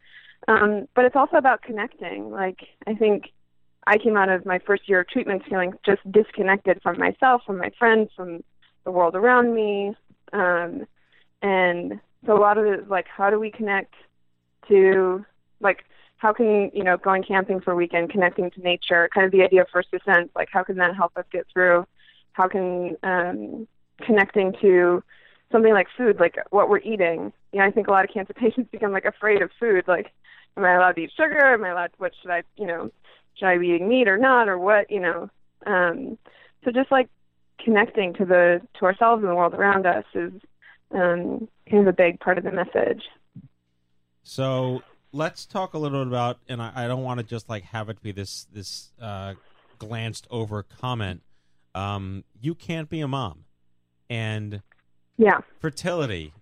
Um, 0.49 0.88
but 0.95 1.05
it's 1.05 1.16
also 1.16 1.37
about 1.37 1.62
connecting. 1.62 2.31
Like 2.31 2.61
I 2.87 2.95
think 2.95 3.27
I 3.87 3.99
came 3.99 4.16
out 4.16 4.29
of 4.29 4.47
my 4.47 4.59
first 4.61 4.88
year 4.88 5.01
of 5.01 5.09
treatment 5.09 5.42
feeling 5.49 5.75
just 5.85 6.01
disconnected 6.11 6.81
from 6.83 6.99
myself, 6.99 7.42
from 7.47 7.59
my 7.59 7.71
friends, 7.79 8.11
from 8.16 8.42
the 8.85 8.90
world 8.90 9.14
around 9.14 9.55
me. 9.55 9.95
Um, 10.33 10.87
and 11.42 12.01
so 12.25 12.37
a 12.37 12.40
lot 12.40 12.59
of 12.59 12.66
it 12.66 12.81
is 12.81 12.88
like, 12.88 13.07
how 13.09 13.31
do 13.31 13.38
we 13.38 13.51
connect 13.51 13.95
to, 14.68 15.25
like, 15.61 15.85
how 16.18 16.33
can, 16.33 16.71
you 16.73 16.85
know, 16.85 16.97
going 16.97 17.25
camping 17.25 17.61
for 17.61 17.73
a 17.73 17.77
weekend, 17.77 18.11
connecting 18.11 18.51
to 18.53 18.61
nature, 18.61 19.09
kind 19.12 19.27
of 19.27 19.33
the 19.33 19.42
idea 19.42 19.62
of 19.62 19.68
first 19.73 19.90
descent, 19.90 20.31
like, 20.37 20.49
how 20.53 20.62
can 20.62 20.77
that 20.77 20.95
help 20.95 21.16
us 21.16 21.25
get 21.33 21.47
through? 21.53 21.85
How 22.33 22.49
can 22.49 22.97
um, 23.03 23.66
connecting 24.05 24.55
to 24.61 25.03
something 25.51 25.73
like 25.73 25.88
food, 25.97 26.18
like 26.18 26.37
what 26.51 26.68
we're 26.68 26.79
eating? 26.79 27.33
You 27.53 27.59
know, 27.59 27.66
I 27.66 27.71
think 27.71 27.88
a 27.88 27.90
lot 27.90 28.05
of 28.05 28.11
cancer 28.12 28.33
patients 28.37 28.71
become 28.71 28.92
like 28.92 29.05
afraid 29.05 29.42
of 29.42 29.51
food. 29.59 29.85
Like, 29.87 30.12
am 30.57 30.64
I 30.64 30.75
allowed 30.75 30.92
to 30.92 31.03
eat 31.03 31.12
sugar? 31.16 31.55
Am 31.55 31.64
I 31.64 31.71
allowed? 31.71 31.90
What 31.99 32.12
should 32.21 32.31
I, 32.31 32.42
you 32.57 32.66
know, 32.66 32.90
should 33.35 33.47
I 33.47 33.59
be 33.59 33.68
eating 33.68 33.88
meat 33.88 34.09
or 34.09 34.18
not, 34.18 34.49
or 34.49 34.59
what? 34.59 34.90
You 34.90 35.01
know, 35.01 35.31
um, 35.66 36.18
so 36.64 36.71
just 36.71 36.90
like 36.90 37.09
connecting 37.64 38.14
to 38.14 38.25
the 38.25 38.61
to 38.79 38.85
ourselves 38.85 39.23
and 39.23 39.31
the 39.31 39.35
world 39.35 39.55
around 39.55 39.87
us 39.87 40.05
is 40.14 40.33
um, 40.95 41.49
kind 41.71 41.83
of 41.83 41.87
a 41.87 41.92
big 41.92 42.21
part 42.21 42.38
of 42.38 42.45
the 42.45 42.53
message. 42.53 43.03
So 44.23 44.83
let's 45.12 45.47
talk 45.47 45.75
a 45.75 45.79
little 45.79 46.05
bit 46.05 46.09
about, 46.09 46.38
and 46.49 46.62
I, 46.62 46.73
I 46.75 46.87
don't 46.87 47.03
want 47.03 47.21
to 47.21 47.27
just 47.27 47.49
like 47.49 47.64
have 47.64 47.88
it 47.88 48.03
be 48.03 48.12
this 48.12 48.47
this 48.53 48.92
uh, 49.01 49.35
glanced 49.79 50.27
over 50.31 50.62
comment. 50.62 51.23
Um, 51.75 52.25
you 52.41 52.55
can't 52.55 52.89
be 52.89 53.01
a 53.01 53.09
mom, 53.09 53.45
and 54.11 54.63
yeah, 55.17 55.39
fertility. 55.61 56.33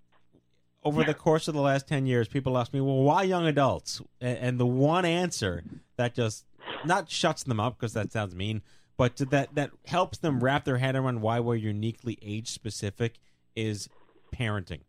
Over 0.83 1.05
the 1.05 1.13
course 1.15 1.47
of 1.47 1.55
the 1.55 1.61
last 1.61 1.87
ten 1.87 2.07
years, 2.07 2.27
people 2.27 2.57
ask 2.57 2.73
me, 2.73 2.81
"Well, 2.81 3.03
why 3.03 3.23
young 3.25 3.47
adults?" 3.47 4.01
And, 4.21 4.39
and 4.39 4.61
the 4.61 4.67
one 4.67 5.05
answer 5.05 5.63
that 5.97 6.15
just 6.15 6.47
not 6.85 7.11
shuts 7.11 7.43
them 7.45 7.61
up 7.61 7.77
because 7.79 7.93
that 7.93 8.11
sounds 8.13 8.35
mean, 8.35 8.63
but 8.97 9.17
that 9.17 9.55
that 9.55 9.71
helps 9.87 10.19
them 10.19 10.43
wrap 10.43 10.65
their 10.65 10.79
head 10.79 10.97
around 10.97 11.21
why 11.21 11.39
we're 11.39 11.57
uniquely 11.57 12.19
age 12.23 12.49
specific 12.49 13.19
is 13.55 13.89
parenting 14.35 14.81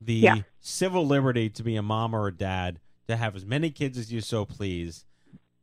the 0.00 0.14
Yeah. 0.14 0.36
civil 0.60 1.06
liberty 1.06 1.48
to 1.50 1.62
be 1.62 1.76
a 1.76 1.82
mom 1.82 2.14
or 2.14 2.26
a 2.26 2.34
dad 2.34 2.80
to 3.08 3.16
have 3.16 3.36
as 3.36 3.44
many 3.46 3.70
kids 3.70 3.96
as 3.96 4.12
you 4.12 4.20
so 4.20 4.44
please 4.44 5.04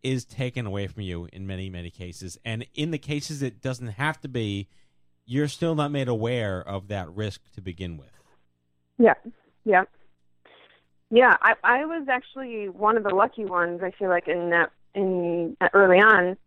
is 0.03 0.25
taken 0.25 0.65
away 0.65 0.87
from 0.87 1.03
you 1.03 1.27
in 1.31 1.45
many 1.45 1.69
many 1.69 1.89
cases 1.89 2.37
and 2.43 2.65
in 2.73 2.91
the 2.91 2.97
cases 2.97 3.41
it 3.41 3.61
doesn't 3.61 3.89
have 3.89 4.19
to 4.19 4.27
be 4.27 4.67
you're 5.25 5.47
still 5.47 5.75
not 5.75 5.91
made 5.91 6.07
aware 6.07 6.61
of 6.61 6.87
that 6.87 7.09
risk 7.11 7.41
to 7.53 7.61
begin 7.61 7.97
with 7.97 8.11
Yeah, 8.97 9.13
yeah, 9.63 9.83
yeah. 11.09 11.35
I 11.41 11.53
I 11.63 11.85
was 11.85 12.07
actually 12.09 12.69
one 12.69 12.97
of 12.97 13.03
the 13.03 13.13
lucky 13.13 13.45
ones. 13.45 13.81
I 13.83 13.91
feel 13.91 14.09
like 14.09 14.27
in 14.27 14.49
that 14.49 14.71
in 14.93 15.55
early 15.73 15.97
on, 15.97 16.37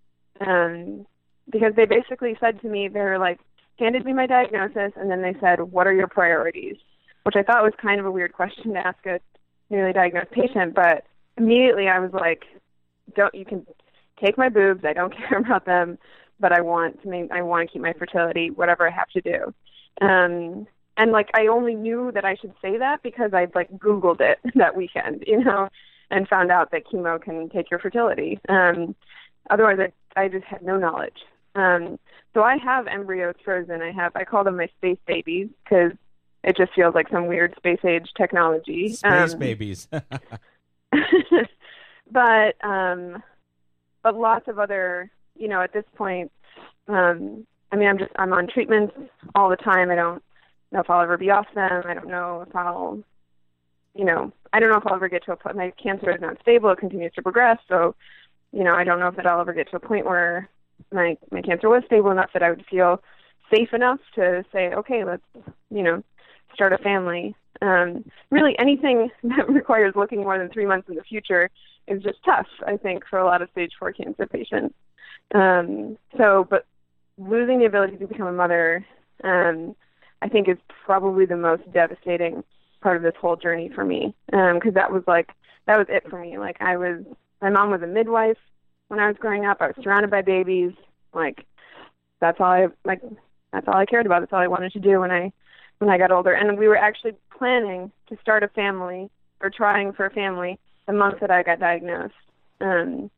um, 0.41 1.07
because 1.51 1.75
they 1.77 1.87
basically 1.87 2.37
said 2.41 2.61
to 2.61 2.69
me, 2.69 2.89
they 2.89 3.01
were 3.01 3.19
like, 3.19 3.41
handed 3.79 4.05
me 4.05 4.13
my 4.13 4.27
diagnosis, 4.27 4.93
and 4.97 5.11
then 5.11 5.23
they 5.23 5.35
said, 5.41 5.61
"What 5.61 5.87
are 5.87 5.95
your 5.95 6.09
priorities?" 6.09 6.77
Which 7.25 7.37
I 7.37 7.43
thought 7.43 7.63
was 7.63 7.73
kind 7.81 8.01
of 8.01 8.07
a 8.07 8.11
weird 8.11 8.33
question 8.33 8.75
to 8.75 8.87
ask 8.87 9.05
a 9.07 9.21
newly 9.71 9.93
diagnosed 9.93 10.31
patient, 10.31 10.75
but 10.75 11.05
immediately 11.37 11.89
I 11.89 11.99
was 11.99 12.13
like, 12.13 12.45
"Don't 13.15 13.35
you 13.35 13.45
can 13.45 13.67
take 14.21 14.39
my 14.39 14.49
boobs? 14.49 14.85
I 14.85 14.93
don't 14.93 15.17
care 15.29 15.39
about 15.39 15.65
them, 15.65 15.99
but 16.41 16.53
I 16.53 16.61
want 16.61 17.03
to 17.03 17.09
make 17.09 17.31
I 17.31 17.43
want 17.43 17.69
to 17.69 17.73
keep 17.73 17.83
my 17.83 17.93
fertility, 17.93 18.51
whatever 18.51 18.87
I 18.87 18.91
have 18.91 19.09
to 19.11 19.21
do." 19.21 19.55
Um, 20.05 20.67
and 20.97 21.13
like 21.13 21.31
I 21.35 21.47
only 21.47 21.75
knew 21.75 22.13
that 22.13 22.25
I 22.25 22.37
should 22.37 22.55
say 22.63 22.79
that 22.79 23.03
because 23.03 23.33
I'd 23.35 23.55
like 23.55 23.71
Googled 23.73 24.21
it 24.21 24.39
that 24.55 24.77
weekend, 24.77 25.25
you 25.27 25.43
know, 25.43 25.69
and 26.11 26.29
found 26.29 26.51
out 26.51 26.71
that 26.71 26.87
chemo 26.87 27.21
can 27.21 27.49
take 27.49 27.71
your 27.71 27.81
fertility. 27.81 28.39
Um, 28.49 28.95
otherwise, 29.51 29.79
I, 30.17 30.21
I 30.21 30.29
just 30.29 30.45
had 30.45 30.63
no 30.63 30.77
knowledge. 30.79 31.19
Um, 31.55 31.99
so 32.33 32.43
I 32.43 32.57
have 32.59 32.87
embryos 32.87 33.37
frozen. 33.45 33.81
I 33.81 33.93
have 33.93 34.13
I 34.15 34.25
call 34.25 34.45
them 34.45 34.57
my 34.57 34.69
space 34.79 34.99
babies 35.07 35.49
because 35.63 35.93
it 36.43 36.57
just 36.57 36.75
feels 36.75 36.95
like 36.95 37.09
some 37.09 37.27
weird 37.27 37.55
space 37.57 37.81
age 37.85 38.11
technology. 38.17 38.93
space 38.93 39.33
Um, 39.33 39.39
babies 39.39 39.89
but 42.11 42.55
um 42.65 43.23
but 44.03 44.15
lots 44.15 44.49
of 44.49 44.59
other 44.59 45.11
you 45.37 45.49
know 45.49 45.61
at 45.61 45.73
this 45.73 45.85
point 45.97 46.31
um 46.89 47.47
i 47.73 47.77
mean 47.77 47.89
i'm 47.89 47.99
just 47.99 48.13
i'm 48.17 48.33
on 48.33 48.47
treatments 48.47 48.95
all 49.35 49.49
the 49.49 49.57
time. 49.57 49.91
I 49.91 49.95
don't 49.95 50.23
know 50.73 50.81
if 50.81 50.91
i'll 50.91 51.03
ever 51.03 51.19
be 51.19 51.31
off 51.31 51.47
them. 51.55 51.83
I 51.87 51.95
don't 51.95 52.09
know 52.09 52.45
if 52.47 52.55
i'll 52.55 53.03
you 53.95 54.05
know 54.05 54.33
i 54.53 54.61
don't 54.61 54.71
know 54.71 54.79
if 54.79 54.87
i'll 54.87 54.95
ever 54.95 55.09
get 55.09 55.25
to 55.25 55.33
a 55.33 55.37
point 55.37 55.57
my 55.57 55.73
cancer 55.83 56.11
is 56.11 56.21
not 56.21 56.41
stable. 56.41 56.71
It 56.71 56.79
continues 56.79 57.13
to 57.15 57.23
progress. 57.23 57.59
So 57.69 57.95
you 58.53 58.63
know 58.65 58.75
i 58.75 58.85
don't 58.85 59.01
know 59.01 59.09
if 59.09 59.17
that 59.17 59.27
i'll 59.27 59.41
ever 59.41 59.53
get 59.53 59.69
to 59.71 59.77
a 59.77 59.81
point 59.81 60.07
where 60.07 60.49
my 60.93 61.17
my 61.31 61.43
cancer 61.43 61.69
was 61.69 61.83
stable 61.87 62.11
enough 62.11 62.31
that 62.33 62.43
i 62.43 62.51
would 62.51 62.65
feel 62.71 63.03
safe 63.53 63.73
enough 63.73 63.99
to 64.15 64.45
say 64.53 64.73
okay 64.75 65.05
let's 65.05 65.23
you 65.71 65.83
know 65.83 66.03
start 66.55 66.73
a 66.73 66.79
family. 66.79 67.35
Um 67.63 68.05
really 68.31 68.57
anything 68.59 69.11
that 69.25 69.49
requires 69.49 69.95
looking 69.97 70.23
more 70.23 70.39
than 70.39 70.49
three 70.51 70.67
months 70.67 70.89
in 70.89 70.95
the 70.95 71.03
future 71.03 71.51
is 71.87 72.03
just 72.03 72.23
tough, 72.25 72.47
I 72.67 72.77
think, 72.77 73.05
for 73.09 73.19
a 73.19 73.25
lot 73.25 73.43
of 73.43 73.51
stage 73.51 73.73
four 73.79 73.93
cancer 73.93 74.27
patients. 74.27 74.75
Um, 75.35 75.99
so, 76.17 76.47
but 76.49 76.67
losing 77.19 77.59
the 77.59 77.67
ability 77.67 77.97
to 77.99 78.07
become 78.07 78.27
a 78.27 78.33
mother, 78.33 78.85
um, 79.23 79.75
I 80.23 80.29
think, 80.29 80.49
is 80.49 80.59
probably 80.85 81.27
the 81.27 81.37
most 81.37 81.71
devastating 81.73 82.45
part 82.81 82.97
of 82.97 83.03
this 83.03 83.15
whole 83.21 83.37
journey 83.37 83.71
for 83.75 83.85
me. 83.85 84.15
Because 84.27 84.75
that 84.75 84.93
was 84.93 85.03
like 85.07 85.31
that 85.67 85.79
was 85.79 85.87
it 85.89 86.09
for 86.09 86.21
me. 86.21 86.39
Like 86.39 86.57
I 86.61 86.77
was, 86.77 87.03
my 87.41 87.51
mom 87.51 87.71
was 87.71 87.83
a 87.83 87.87
midwife 87.87 88.39
when 88.89 89.01
I 89.01 89.09
was 89.09 89.17
growing 89.19 89.45
up. 89.45 89.59
I 89.61 89.69
was 89.69 89.77
surrounded 89.83 90.11
by 90.11 90.23
babies. 90.23 90.73
Like 91.13 91.47
that's 92.21 92.41
all 92.41 92.47
I 92.47 92.69
like. 92.85 93.01
That's 93.53 93.69
all 93.69 93.77
I 93.77 93.87
cared 93.87 94.07
about. 94.07 94.21
That's 94.21 94.33
all 94.33 94.41
I 94.41 94.49
wanted 94.49 94.73
to 94.73 94.81
do 94.81 95.01
when 95.01 95.11
I 95.11 95.33
when 95.79 95.91
I 95.91 95.99
got 95.99 96.11
older. 96.11 96.33
And 96.33 96.59
we 96.59 96.69
were 96.69 96.77
actually 96.77 97.13
planning 97.37 97.91
to 98.09 98.19
start 98.21 98.43
a 98.43 98.49
family 98.49 99.11
or 99.41 99.51
trying 99.51 99.93
for 99.93 100.07
a 100.07 100.11
family 100.11 100.59
the 100.87 100.93
month 100.93 101.21
that 101.21 101.31
I 101.31 101.43
got 101.43 101.61
diagnosed. 101.61 102.15
Um, 102.61 103.11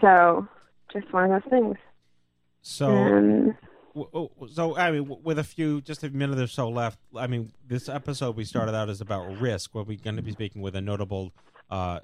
so 0.00 0.46
just 0.92 1.12
one 1.12 1.30
of 1.30 1.42
those 1.42 1.50
things. 1.50 1.76
so 2.62 2.90
Um, 2.90 3.56
so 4.52 4.76
I 4.76 4.90
mean, 4.90 5.16
with 5.22 5.38
a 5.38 5.44
few, 5.44 5.80
just 5.80 6.04
a 6.04 6.10
minute 6.10 6.38
or 6.38 6.46
so 6.46 6.68
left. 6.68 6.98
I 7.16 7.26
mean, 7.26 7.52
this 7.66 7.88
episode 7.88 8.36
we 8.36 8.44
started 8.44 8.74
out 8.74 8.88
is 8.88 9.00
about 9.00 9.40
risk. 9.40 9.74
Where 9.74 9.84
we're 9.84 9.98
going 9.98 10.16
to 10.16 10.22
be 10.22 10.32
speaking 10.32 10.62
with 10.62 10.76
a 10.76 10.80
notable 10.80 11.32
uh, 11.70 12.00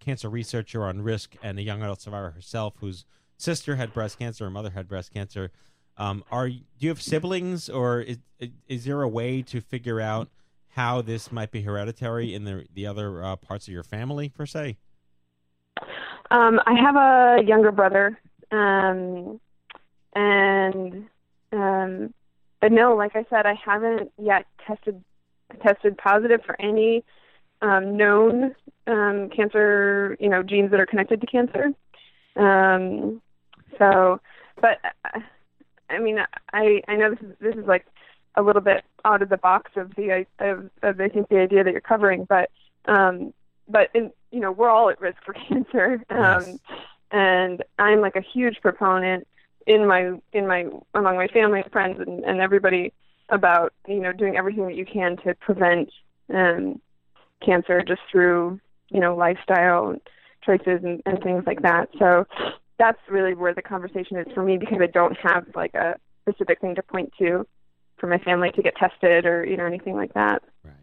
cancer 0.00 0.28
researcher 0.28 0.84
on 0.84 1.02
risk 1.02 1.36
and 1.42 1.58
a 1.58 1.62
young 1.62 1.82
adult 1.82 2.00
survivor 2.00 2.30
herself, 2.30 2.74
whose 2.80 3.04
sister 3.36 3.76
had 3.76 3.92
breast 3.92 4.18
cancer, 4.18 4.44
her 4.44 4.50
mother 4.50 4.70
had 4.70 4.88
breast 4.88 5.12
cancer. 5.12 5.50
Um, 5.98 6.24
are 6.30 6.48
do 6.48 6.60
you 6.80 6.88
have 6.88 7.00
siblings, 7.00 7.68
or 7.68 8.00
is 8.00 8.18
is 8.68 8.84
there 8.84 9.02
a 9.02 9.08
way 9.08 9.42
to 9.42 9.60
figure 9.60 10.00
out 10.00 10.28
how 10.76 11.00
this 11.00 11.32
might 11.32 11.50
be 11.50 11.62
hereditary 11.62 12.34
in 12.34 12.44
the 12.44 12.66
the 12.72 12.86
other 12.86 13.24
uh, 13.24 13.34
parts 13.36 13.66
of 13.66 13.72
your 13.72 13.82
family, 13.82 14.28
per 14.28 14.46
se? 14.46 14.76
um, 16.30 16.60
I 16.66 16.74
have 16.74 16.96
a 16.96 17.44
younger 17.46 17.72
brother, 17.72 18.18
um, 18.50 19.40
and 20.14 21.06
um, 21.52 22.14
but 22.60 22.72
no, 22.72 22.94
like 22.94 23.16
I 23.16 23.24
said, 23.30 23.46
I 23.46 23.54
haven't 23.54 24.12
yet 24.22 24.46
tested 24.66 25.02
tested 25.62 25.96
positive 25.96 26.40
for 26.44 26.60
any 26.60 27.04
um, 27.62 27.96
known 27.96 28.54
um, 28.86 29.30
cancer, 29.34 30.16
you 30.20 30.28
know, 30.28 30.42
genes 30.42 30.70
that 30.72 30.80
are 30.80 30.86
connected 30.86 31.20
to 31.20 31.26
cancer. 31.26 31.72
Um, 32.36 33.22
so 33.78 34.20
but 34.60 34.78
uh, 35.04 35.20
I 35.88 35.98
mean, 35.98 36.18
I 36.52 36.82
I 36.86 36.96
know 36.96 37.10
this 37.10 37.20
is 37.20 37.36
this 37.40 37.54
is 37.54 37.66
like 37.66 37.86
a 38.34 38.42
little 38.42 38.62
bit 38.62 38.84
out 39.06 39.22
of 39.22 39.28
the 39.28 39.36
box 39.38 39.70
of 39.76 39.94
the 39.94 40.26
of, 40.40 40.68
of 40.82 41.00
I 41.00 41.08
think 41.08 41.28
the 41.28 41.38
idea 41.38 41.64
that 41.64 41.70
you're 41.70 41.80
covering, 41.80 42.24
but 42.24 42.50
um, 42.86 43.32
but 43.68 43.88
in, 43.94 44.10
you 44.32 44.40
know 44.40 44.52
we're 44.52 44.68
all 44.68 44.90
at 44.90 45.00
risk 45.00 45.18
for 45.24 45.32
cancer, 45.48 46.02
um, 46.10 46.44
Yes. 46.46 46.58
and 47.12 47.64
I'm 47.78 48.00
like 48.00 48.16
a 48.16 48.20
huge 48.20 48.60
proponent 48.60 49.26
in 49.66 49.86
my 49.86 50.18
in 50.32 50.46
my 50.46 50.66
among 50.94 51.16
my 51.16 51.28
family 51.28 51.60
and 51.60 51.72
friends 51.72 52.00
and, 52.04 52.24
and 52.24 52.40
everybody 52.40 52.92
about 53.28 53.72
you 53.86 54.00
know 54.00 54.12
doing 54.12 54.36
everything 54.36 54.66
that 54.66 54.76
you 54.76 54.84
can 54.84 55.16
to 55.18 55.34
prevent 55.36 55.88
um, 56.34 56.80
cancer 57.44 57.82
just 57.82 58.02
through 58.10 58.60
you 58.90 59.00
know 59.00 59.16
lifestyle 59.16 59.94
choices 60.44 60.80
and, 60.84 61.00
and 61.06 61.22
things 61.22 61.44
like 61.46 61.62
that. 61.62 61.88
So 61.98 62.26
that's 62.78 62.98
really 63.08 63.34
where 63.34 63.54
the 63.54 63.62
conversation 63.62 64.16
is 64.18 64.26
for 64.34 64.42
me 64.42 64.58
because 64.58 64.78
I 64.80 64.86
don't 64.86 65.16
have 65.22 65.46
like 65.54 65.74
a 65.74 65.96
specific 66.22 66.60
thing 66.60 66.74
to 66.74 66.82
point 66.82 67.12
to 67.18 67.46
for 67.98 68.06
my 68.06 68.18
family 68.18 68.50
to 68.52 68.62
get 68.62 68.76
tested 68.76 69.26
or 69.26 69.44
you 69.44 69.56
know 69.56 69.66
anything 69.66 69.94
like 69.94 70.14
that. 70.14 70.42
Right. 70.64 70.74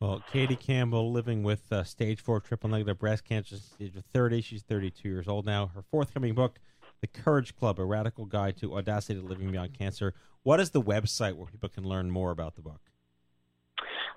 Well, 0.00 0.22
Katie 0.30 0.56
Campbell, 0.56 1.10
living 1.10 1.42
with 1.42 1.72
uh, 1.72 1.82
stage 1.82 2.20
four 2.20 2.40
triple 2.40 2.70
negative 2.70 2.98
breast 2.98 3.24
cancer, 3.24 3.56
since 3.56 3.74
the 3.78 3.86
age 3.86 3.96
of 3.96 4.04
30. 4.12 4.40
She's 4.42 4.62
32 4.62 5.08
years 5.08 5.26
old 5.26 5.44
now. 5.44 5.72
Her 5.74 5.82
forthcoming 5.90 6.34
book, 6.34 6.60
The 7.00 7.08
Courage 7.08 7.56
Club, 7.56 7.80
A 7.80 7.84
Radical 7.84 8.24
Guide 8.24 8.56
to 8.58 8.76
Audacity 8.76 9.20
to 9.20 9.26
Living 9.26 9.50
Beyond 9.50 9.76
Cancer. 9.76 10.14
What 10.44 10.60
is 10.60 10.70
the 10.70 10.80
website 10.80 11.34
where 11.34 11.46
people 11.46 11.68
can 11.68 11.82
learn 11.82 12.10
more 12.10 12.30
about 12.30 12.54
the 12.54 12.62
book? 12.62 12.80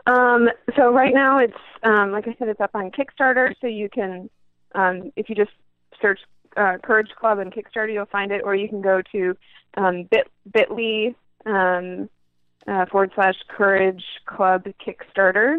Um, 0.05 0.49
so 0.75 0.91
right 0.91 1.13
now 1.13 1.39
it's 1.39 1.53
um, 1.83 2.11
like 2.11 2.27
I 2.27 2.35
said, 2.37 2.47
it's 2.47 2.61
up 2.61 2.71
on 2.75 2.91
Kickstarter. 2.91 3.53
So 3.59 3.67
you 3.67 3.89
can, 3.89 4.29
um, 4.75 5.11
if 5.15 5.29
you 5.29 5.35
just 5.35 5.51
search 5.99 6.19
uh, 6.57 6.77
Courage 6.83 7.09
Club 7.19 7.39
and 7.39 7.51
Kickstarter, 7.51 7.91
you'll 7.91 8.05
find 8.05 8.31
it, 8.31 8.41
or 8.43 8.55
you 8.55 8.69
can 8.69 8.81
go 8.81 9.01
to 9.11 9.35
um, 9.77 10.03
bit 10.11 10.27
bit.ly 10.51 11.15
um, 11.45 12.09
uh, 12.67 12.85
forward 12.85 13.11
slash 13.15 13.35
Courage 13.47 14.03
Club 14.25 14.65
Kickstarter, 14.85 15.57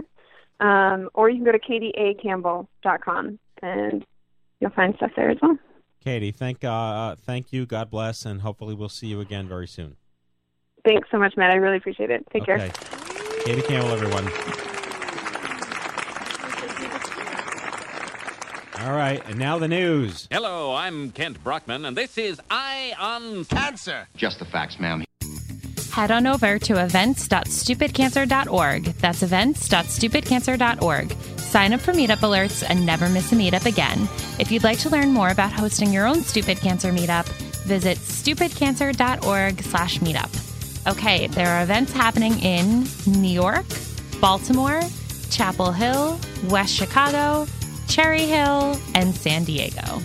um, 0.61 1.09
or 1.15 1.29
you 1.29 1.37
can 1.37 1.45
go 1.45 1.53
to 1.53 1.59
katieacampbell.com 1.59 3.39
and 3.63 4.05
you'll 4.61 4.71
find 4.71 4.95
stuff 4.97 5.11
there 5.17 5.31
as 5.31 5.39
well. 5.41 5.59
Katie, 6.05 6.33
thank 6.33 6.65
uh, 6.65 7.15
thank 7.17 7.53
you. 7.53 7.65
God 7.65 7.91
bless, 7.91 8.25
and 8.25 8.41
hopefully 8.41 8.75
we'll 8.75 8.89
see 8.89 9.07
you 9.07 9.21
again 9.21 9.49
very 9.49 9.69
soon. 9.69 9.97
Thanks 10.85 11.09
so 11.13 11.19
much, 11.19 11.37
Matt. 11.37 11.53
I 11.53 11.57
really 11.57 11.77
appreciate 11.77 12.11
it. 12.11 12.27
Take 12.33 12.43
okay. 12.43 12.71
care. 12.71 12.71
Katie 13.45 13.63
Campbell, 13.63 13.93
everyone. 13.93 14.29
All 18.85 18.97
right, 18.97 19.23
and 19.29 19.39
now 19.39 19.61
the 19.61 19.69
news. 19.69 20.27
Hello, 20.29 20.75
I'm 20.75 21.13
Kent 21.13 21.45
Brockman, 21.45 21.85
and 21.85 21.97
this 21.97 22.19
is 22.19 22.41
Eye 22.51 22.93
on 22.99 23.45
Cancer. 23.45 24.09
Just 24.17 24.41
the 24.41 24.45
facts, 24.45 24.81
ma'am. 24.81 25.05
Head 25.93 26.11
on 26.11 26.27
over 26.27 26.59
to 26.59 26.83
events.stupidcancer.org. 26.83 28.85
That's 28.85 29.23
events.stupidcancer.org. 29.23 31.13
Sign 31.37 31.75
up 31.75 31.81
for 31.81 31.93
meetup 31.93 32.21
alerts 32.21 32.65
and 32.67 32.87
never 32.87 33.11
miss 33.11 33.31
a 33.33 33.35
meetup 33.35 33.67
again. 33.67 34.09
If 34.39 34.51
you'd 34.51 34.65
like 34.65 34.79
to 34.79 34.89
learn 34.89 35.13
more 35.13 35.29
about 35.29 35.53
hosting 35.53 35.93
your 35.93 36.07
own 36.07 36.23
Stupid 36.23 36.57
Cancer 36.57 36.93
meetup, 36.93 37.27
visit 37.65 37.99
stupidcancer.org 37.99 39.63
slash 39.63 39.99
meetup. 39.99 40.31
Okay, 40.91 41.27
there 41.27 41.49
are 41.49 41.63
events 41.63 41.93
happening 41.93 42.39
in 42.39 42.87
New 43.07 43.29
York, 43.29 43.67
Baltimore, 44.19 44.81
Chapel 45.31 45.73
Hill, 45.73 46.19
West 46.49 46.75
Chicago, 46.75 47.47
Cherry 47.87 48.23
Hill, 48.23 48.79
and 48.95 49.15
San 49.15 49.45
Diego. 49.45 50.01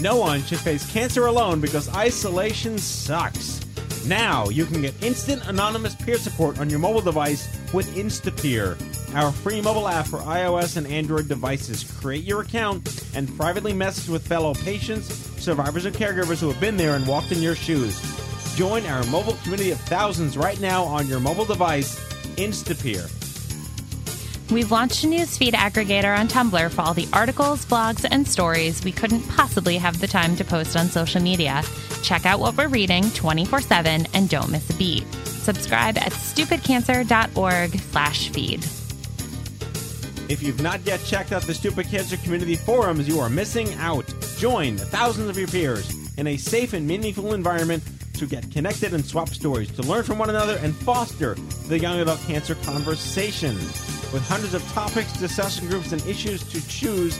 No 0.00 0.16
one 0.16 0.42
should 0.42 0.60
face 0.60 0.84
cancer 0.92 1.28
alone 1.28 1.62
because 1.62 1.88
isolation 1.94 2.76
sucks. 2.76 3.58
Now 4.06 4.48
you 4.48 4.64
can 4.64 4.82
get 4.82 5.00
instant 5.02 5.46
anonymous 5.46 5.94
peer 5.94 6.18
support 6.18 6.58
on 6.58 6.68
your 6.68 6.80
mobile 6.80 7.00
device 7.00 7.48
with 7.72 7.94
Instapeer, 7.94 8.76
our 9.14 9.30
free 9.30 9.60
mobile 9.60 9.88
app 9.88 10.06
for 10.06 10.18
iOS 10.18 10.76
and 10.76 10.86
Android 10.88 11.28
devices. 11.28 11.84
Create 12.00 12.24
your 12.24 12.42
account 12.42 13.04
and 13.14 13.34
privately 13.36 13.72
message 13.72 14.08
with 14.08 14.26
fellow 14.26 14.54
patients, 14.54 15.06
survivors, 15.40 15.84
and 15.84 15.94
caregivers 15.94 16.40
who 16.40 16.50
have 16.50 16.60
been 16.60 16.76
there 16.76 16.96
and 16.96 17.06
walked 17.06 17.30
in 17.30 17.40
your 17.40 17.54
shoes. 17.54 18.00
Join 18.56 18.84
our 18.86 19.04
mobile 19.04 19.34
community 19.42 19.70
of 19.70 19.80
thousands 19.82 20.36
right 20.36 20.60
now 20.60 20.82
on 20.82 21.06
your 21.06 21.20
mobile 21.20 21.44
device, 21.44 21.98
Instapeer. 22.36 23.08
We've 24.50 24.70
launched 24.70 25.04
a 25.04 25.06
newsfeed 25.06 25.52
aggregator 25.52 26.18
on 26.18 26.28
Tumblr 26.28 26.70
for 26.72 26.82
all 26.82 26.92
the 26.92 27.08
articles, 27.12 27.64
blogs, 27.64 28.04
and 28.10 28.28
stories 28.28 28.84
we 28.84 28.92
couldn't 28.92 29.22
possibly 29.28 29.78
have 29.78 30.00
the 30.00 30.06
time 30.06 30.36
to 30.36 30.44
post 30.44 30.76
on 30.76 30.88
social 30.88 31.22
media. 31.22 31.62
Check 32.02 32.26
out 32.26 32.40
what 32.40 32.56
we're 32.56 32.68
reading 32.68 33.04
24-7 33.04 34.08
and 34.12 34.28
don't 34.28 34.50
miss 34.50 34.68
a 34.70 34.74
beat. 34.74 35.10
Subscribe 35.24 35.96
at 35.98 36.12
stupidcancer.org 36.12 37.80
slash 37.80 38.28
feed. 38.30 38.64
If 40.28 40.42
you've 40.42 40.62
not 40.62 40.80
yet 40.86 41.02
checked 41.04 41.32
out 41.32 41.42
the 41.42 41.54
Stupid 41.54 41.86
Cancer 41.88 42.16
Community 42.18 42.56
forums, 42.56 43.06
you 43.06 43.20
are 43.20 43.28
missing 43.28 43.72
out. 43.74 44.06
Join 44.38 44.76
the 44.76 44.86
thousands 44.86 45.28
of 45.28 45.36
your 45.36 45.48
peers 45.48 45.92
in 46.16 46.26
a 46.26 46.36
safe 46.36 46.72
and 46.72 46.86
meaningful 46.86 47.34
environment 47.34 47.82
to 48.14 48.26
get 48.26 48.50
connected 48.50 48.94
and 48.94 49.04
swap 49.04 49.28
stories, 49.28 49.70
to 49.72 49.82
learn 49.82 50.04
from 50.04 50.18
one 50.18 50.30
another 50.30 50.58
and 50.62 50.74
foster 50.74 51.34
the 51.66 51.78
young 51.78 52.00
adult 52.00 52.20
cancer 52.20 52.54
conversation. 52.56 53.54
With 54.12 54.22
hundreds 54.28 54.54
of 54.54 54.62
topics, 54.72 55.12
discussion 55.14 55.68
groups, 55.68 55.92
and 55.92 56.00
issues 56.06 56.42
to 56.52 56.66
choose, 56.68 57.18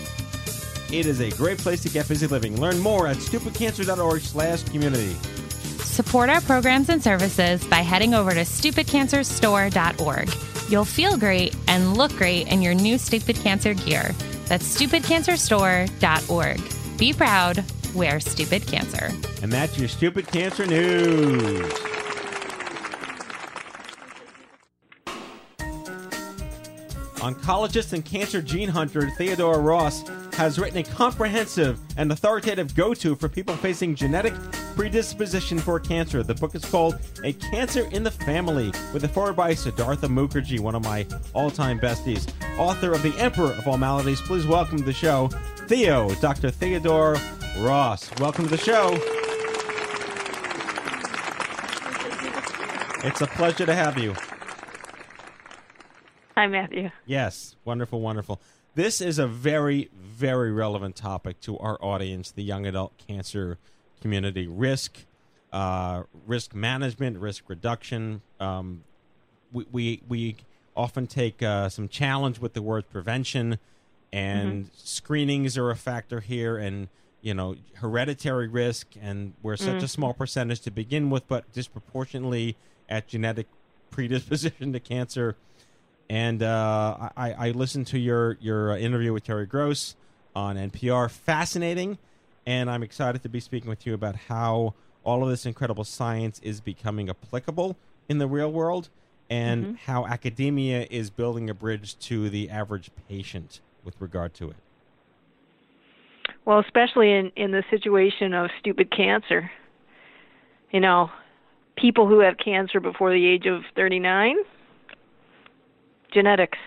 it 0.93 1.07
is 1.07 1.21
a 1.21 1.31
great 1.31 1.59
place 1.59 1.83
to 1.83 1.89
get 1.89 2.09
busy 2.09 2.27
living. 2.27 2.61
Learn 2.61 2.79
more 2.79 3.07
at 3.07 3.17
stupidcancer.org 3.17 4.21
slash 4.21 4.63
community. 4.65 5.17
Support 5.85 6.31
our 6.31 6.41
programs 6.41 6.89
and 6.89 7.03
services 7.03 7.65
by 7.65 7.81
heading 7.81 8.15
over 8.15 8.33
to 8.33 8.41
stupidcancerstore.org. 8.41 10.31
You'll 10.71 10.85
feel 10.85 11.19
great 11.19 11.57
and 11.69 11.97
look 11.97 12.13
great 12.13 12.49
in 12.49 12.63
your 12.63 12.75
new 12.75 12.99
Stupid 12.99 13.37
Cancer 13.37 13.75
gear. 13.75 14.15
That's 14.47 14.79
stupidcancerstore.org. 14.79 16.99
Be 16.99 17.13
proud, 17.13 17.65
wear 17.95 18.21
Stupid 18.21 18.67
Cancer. 18.67 19.11
And 19.43 19.53
that's 19.53 19.79
your 19.79 19.89
Stupid 19.89 20.29
Cancer 20.29 20.67
News. 20.67 21.92
Oncologist 27.23 27.93
and 27.93 28.05
cancer 28.05 28.43
gene 28.43 28.69
hunter 28.69 29.09
Theodora 29.11 29.59
Ross 29.59 30.03
has 30.33 30.59
written 30.59 30.79
a 30.79 30.83
comprehensive 30.83 31.79
and 31.97 32.11
authoritative 32.11 32.75
go 32.75 32.95
to 32.95 33.15
for 33.15 33.29
people 33.29 33.55
facing 33.55 33.95
genetic 33.95 34.35
predisposition 34.75 35.61
for 35.61 35.79
cancer. 35.79 36.25
The 36.25 36.35
book 36.35 36.57
is 36.57 36.65
called 36.65 36.99
A 37.23 37.33
Cancer 37.35 37.87
in 37.93 38.03
the 38.03 38.11
Family, 38.11 38.73
with 38.93 39.05
a 39.05 39.09
foreword 39.09 39.37
by 39.37 39.55
Siddhartha 39.55 40.09
Mukherjee, 40.09 40.59
one 40.59 40.75
of 40.75 40.83
my 40.83 41.07
all 41.33 41.49
time 41.49 41.79
besties. 41.79 42.29
Author 42.59 42.93
of 42.93 43.05
The 43.05 43.15
Emperor 43.19 43.53
of 43.53 43.69
All 43.69 43.79
Maladies, 43.79 44.21
please 44.21 44.45
welcome 44.45 44.79
to 44.79 44.85
the 44.85 44.93
show 44.93 45.29
Theo, 45.69 46.13
Dr. 46.17 46.51
Theodora 46.51 47.21
Ross. 47.61 48.11
Welcome 48.19 48.49
to 48.49 48.51
the 48.51 48.59
show. 48.59 48.99
It's 53.07 53.21
a 53.21 53.29
pleasure 53.29 53.67
to 53.67 53.75
have 53.77 53.97
you. 53.97 54.17
Hi, 56.35 56.47
Matthew. 56.47 56.91
Yes, 57.05 57.57
wonderful, 57.65 58.01
wonderful. 58.01 58.41
This 58.75 59.01
is 59.03 59.19
a 59.19 59.27
very, 59.27 59.91
very 59.95 60.51
relevant 60.51 60.97
topic 60.97 61.41
to 61.41 61.59
our 61.59 61.77
audience, 61.85 62.31
the 62.31 62.43
young 62.43 62.65
adult 62.67 62.97
cancer 62.97 63.59
community. 64.01 64.47
Risk, 64.47 65.05
uh, 65.53 66.05
risk 66.27 66.55
management, 66.55 67.19
risk 67.19 67.45
reduction. 67.49 68.23
Um, 68.41 68.85
we, 69.53 69.67
we 69.71 70.03
we 70.09 70.37
often 70.75 71.07
take 71.07 71.43
uh, 71.43 71.69
some 71.69 71.87
challenge 71.89 72.39
with 72.39 72.55
the 72.55 72.63
word 72.63 72.89
prevention, 72.89 73.59
and 74.11 74.71
screenings 74.75 75.59
are 75.59 75.71
a 75.71 75.77
factor 75.77 76.21
here, 76.21 76.57
and 76.57 76.89
you 77.21 77.35
know 77.35 77.57
hereditary 77.75 78.49
risk, 78.49 78.87
and 79.01 79.35
we're 79.43 79.57
such 79.57 79.83
a 79.83 79.87
Mm. 79.87 79.91
small 79.91 80.15
percentage 80.15 80.61
to 80.63 80.71
begin 80.71 81.11
with, 81.11 81.29
but 81.29 81.53
disproportionately 81.53 82.57
at 82.89 83.07
genetic 83.07 83.49
predisposition 83.91 84.73
to 84.73 84.81
cancer. 84.81 85.37
And 86.09 86.43
uh, 86.43 87.11
I, 87.17 87.33
I 87.33 87.51
listened 87.53 87.87
to 87.89 87.99
your 87.99 88.37
your 88.41 88.73
uh, 88.73 88.77
interview 88.77 89.13
with 89.13 89.25
Terry 89.25 89.47
Gross 89.47 89.97
on 90.35 90.57
NPR. 90.57 91.11
Fascinating, 91.11 91.99
and 92.47 92.71
I'm 92.71 92.83
excited 92.83 93.23
to 93.23 93.29
be 93.29 93.41
speaking 93.41 93.71
with 93.71 93.87
you 93.87 93.95
about 93.95 94.17
how 94.29 94.75
all 95.05 95.23
of 95.23 95.31
this 95.31 95.47
incredible 95.47 95.85
science 95.85 96.39
is 96.43 96.61
becoming 96.61 97.09
applicable 97.09 97.77
in 98.09 98.19
the 98.19 98.27
real 98.27 98.53
world, 98.53 98.89
and 99.31 99.67
Mhm. 99.67 99.79
how 99.79 100.07
academia 100.07 100.87
is 100.91 101.11
building 101.11 101.49
a 101.49 101.55
bridge 101.55 101.99
to 102.01 102.29
the 102.29 102.51
average 102.51 102.91
patient 103.09 103.61
with 103.83 104.01
regard 104.01 104.35
to 104.35 104.51
it. 104.51 104.57
Well, 106.45 106.59
especially 106.59 107.13
in 107.13 107.31
in 107.37 107.53
the 107.53 107.65
situation 107.71 108.35
of 108.35 108.51
stupid 108.59 108.91
cancer. 108.91 109.51
You 110.73 110.81
know, 110.81 111.11
people 111.77 112.07
who 112.07 112.21
have 112.21 112.37
cancer 112.39 112.81
before 112.81 113.13
the 113.13 113.27
age 113.27 113.47
of 113.47 113.63
39 113.77 114.37
genetics. 116.13 116.59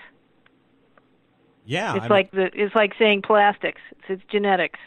Yeah, 1.65 1.95
it's 1.95 1.99
I 1.99 2.01
mean- 2.01 2.09
like 2.09 2.31
the 2.31 2.49
it's 2.53 2.75
like 2.75 2.93
saying 2.97 3.23
plastics. 3.23 3.81
It's, 3.91 4.01
it's 4.09 4.23
genetics. 4.31 4.79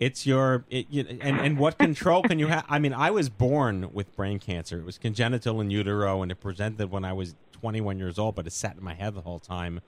It's 0.00 0.26
your 0.26 0.64
it, 0.70 0.86
you, 0.90 1.04
and 1.20 1.40
and 1.40 1.58
what 1.58 1.76
control 1.76 2.22
can 2.22 2.38
you 2.38 2.46
have? 2.46 2.64
I 2.68 2.78
mean, 2.78 2.92
I 2.92 3.10
was 3.10 3.28
born 3.28 3.92
with 3.92 4.14
brain 4.14 4.38
cancer. 4.38 4.78
It 4.78 4.84
was 4.84 4.96
congenital 4.96 5.60
in 5.60 5.70
utero, 5.70 6.22
and 6.22 6.30
it 6.30 6.36
presented 6.36 6.90
when 6.90 7.04
I 7.04 7.12
was 7.12 7.34
21 7.52 7.98
years 7.98 8.18
old, 8.18 8.36
but 8.36 8.46
it 8.46 8.52
sat 8.52 8.76
in 8.76 8.84
my 8.84 8.94
head 8.94 9.14
the 9.14 9.22
whole 9.22 9.40
time. 9.40 9.80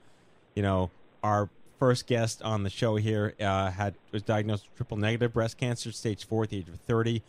You 0.53 0.63
know, 0.63 0.91
our 1.23 1.49
first 1.79 2.07
guest 2.07 2.41
on 2.43 2.63
the 2.63 2.69
show 2.69 2.97
here 2.97 3.33
uh, 3.39 3.71
had 3.71 3.95
was 4.11 4.21
diagnosed 4.21 4.67
with 4.67 4.75
triple 4.75 4.97
negative 4.97 5.33
breast 5.33 5.57
cancer, 5.57 5.91
stage 5.91 6.25
four 6.25 6.43
at 6.43 6.49
the 6.49 6.57
age 6.57 6.69
of 6.69 6.75
30. 6.75 7.23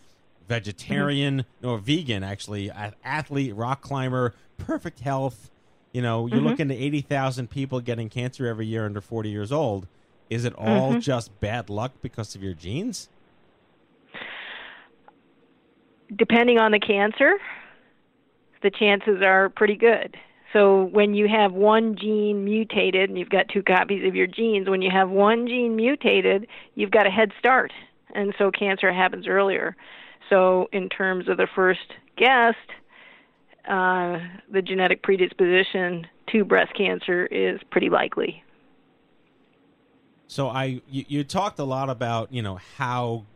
Vegetarian, 0.48 1.44
no, 1.62 1.76
vegan 1.76 2.24
actually, 2.24 2.70
athlete, 3.04 3.54
rock 3.54 3.80
climber, 3.80 4.34
perfect 4.58 5.00
health. 5.00 5.50
You 5.92 6.02
know, 6.02 6.26
you're 6.26 6.40
Mhm. 6.40 6.44
looking 6.44 6.70
at 6.70 6.76
80,000 6.76 7.50
people 7.50 7.80
getting 7.80 8.08
cancer 8.08 8.46
every 8.46 8.66
year 8.66 8.84
under 8.86 9.00
40 9.00 9.28
years 9.30 9.52
old. 9.52 9.86
Is 10.30 10.44
it 10.44 10.54
all 10.54 10.94
Mhm. 10.94 11.00
just 11.02 11.38
bad 11.40 11.68
luck 11.68 11.92
because 12.00 12.34
of 12.34 12.42
your 12.42 12.54
genes? 12.54 13.10
depending 16.16 16.58
on 16.58 16.72
the 16.72 16.78
cancer, 16.78 17.38
the 18.62 18.70
chances 18.70 19.22
are 19.22 19.48
pretty 19.48 19.76
good. 19.76 20.16
So 20.52 20.84
when 20.84 21.14
you 21.14 21.28
have 21.28 21.52
one 21.52 21.96
gene 21.96 22.44
mutated 22.44 23.08
and 23.08 23.18
you've 23.18 23.30
got 23.30 23.48
two 23.48 23.62
copies 23.62 24.06
of 24.06 24.14
your 24.14 24.26
genes, 24.26 24.68
when 24.68 24.82
you 24.82 24.90
have 24.90 25.08
one 25.08 25.46
gene 25.46 25.74
mutated, 25.74 26.46
you've 26.74 26.90
got 26.90 27.06
a 27.06 27.10
head 27.10 27.32
start. 27.38 27.72
And 28.14 28.34
so 28.36 28.50
cancer 28.50 28.92
happens 28.92 29.26
earlier. 29.26 29.74
So 30.28 30.68
in 30.72 30.90
terms 30.90 31.28
of 31.28 31.38
the 31.38 31.48
first 31.54 31.94
guest, 32.16 32.58
uh, 33.68 34.18
the 34.50 34.62
genetic 34.62 35.02
predisposition 35.02 36.06
to 36.30 36.44
breast 36.44 36.72
cancer 36.74 37.26
is 37.26 37.60
pretty 37.70 37.88
likely. 37.90 38.42
So 40.28 40.48
I 40.48 40.80
you, 40.86 41.04
you 41.08 41.24
talked 41.24 41.58
a 41.58 41.64
lot 41.64 41.90
about 41.90 42.32
you 42.32 42.42
know 42.42 42.58
how 42.78 43.26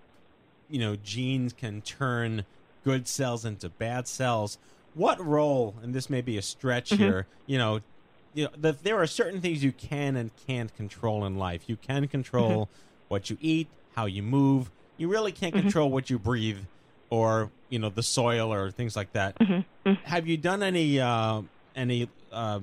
you 0.68 0.78
know 0.78 0.96
genes 0.96 1.52
can 1.52 1.82
turn 1.82 2.46
good 2.84 3.06
cells 3.06 3.44
into 3.44 3.68
bad 3.68 4.08
cells. 4.08 4.58
What 4.94 5.24
role, 5.24 5.76
and 5.82 5.94
this 5.94 6.08
may 6.08 6.22
be 6.22 6.38
a 6.38 6.42
stretch 6.42 6.92
Mhm. 6.92 6.96
here, 6.96 7.26
you 7.46 7.58
know, 7.58 7.80
you 8.32 8.44
know, 8.44 8.50
the, 8.56 8.72
there 8.72 8.96
are 8.96 9.06
certain 9.06 9.42
things 9.42 9.62
you 9.62 9.72
can 9.72 10.16
and 10.16 10.30
can't 10.46 10.74
control 10.74 11.26
in 11.26 11.36
life. 11.36 11.68
You 11.68 11.76
can 11.76 12.08
control 12.08 12.70
what 13.08 13.28
you 13.28 13.36
eat, 13.40 13.68
how 13.94 14.06
you 14.06 14.22
move. 14.22 14.70
You 14.96 15.08
really 15.08 15.32
can't 15.32 15.54
Mhm. 15.54 15.62
control 15.62 15.90
what 15.90 16.08
you 16.08 16.18
breathe, 16.18 16.64
or 17.10 17.50
you 17.68 17.78
know, 17.78 17.90
the 17.90 18.02
soil 18.02 18.52
or 18.52 18.70
things 18.70 18.96
like 18.96 19.12
that. 19.12 19.36
Have 20.04 20.26
you 20.26 20.36
done 20.36 20.62
any 20.62 21.00
uh, 21.00 21.42
any 21.74 22.08
uh, 22.32 22.60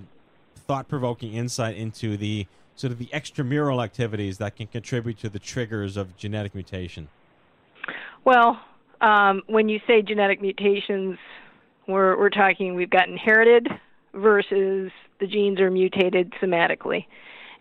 thought 0.67 0.88
provoking 0.88 1.34
insight 1.34 1.77
into 1.77 2.17
the 2.17 2.47
sort 2.75 2.91
of 2.91 2.99
the 2.99 3.08
extramural 3.08 3.84
activities 3.84 4.38
that 4.39 4.56
can 4.56 4.67
contribute 4.67 5.19
to 5.19 5.29
the 5.29 5.39
triggers 5.39 5.97
of 5.97 6.15
genetic 6.17 6.56
mutation? 6.56 7.10
Well, 8.25 8.60
um, 9.01 9.41
when 9.47 9.69
you 9.69 9.79
say 9.86 10.01
genetic 10.01 10.41
mutations, 10.41 11.17
we're 11.88 12.17
we're 12.17 12.29
talking 12.29 12.75
we've 12.75 12.89
got 12.89 13.10
inherited 13.10 13.67
versus 14.13 14.91
the 15.19 15.27
genes 15.27 15.60
are 15.60 15.71
mutated 15.71 16.34
somatically. 16.41 17.06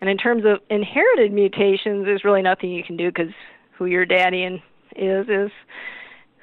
And 0.01 0.09
in 0.09 0.17
terms 0.17 0.43
of 0.45 0.59
inherited 0.69 1.31
mutations, 1.31 2.05
there's 2.05 2.23
really 2.25 2.41
nothing 2.41 2.71
you 2.71 2.83
can 2.83 2.97
do 2.97 3.09
because 3.09 3.33
who 3.77 3.85
your 3.85 4.05
daddy 4.05 4.43
and 4.43 4.61
is 4.95 5.27
is 5.29 5.51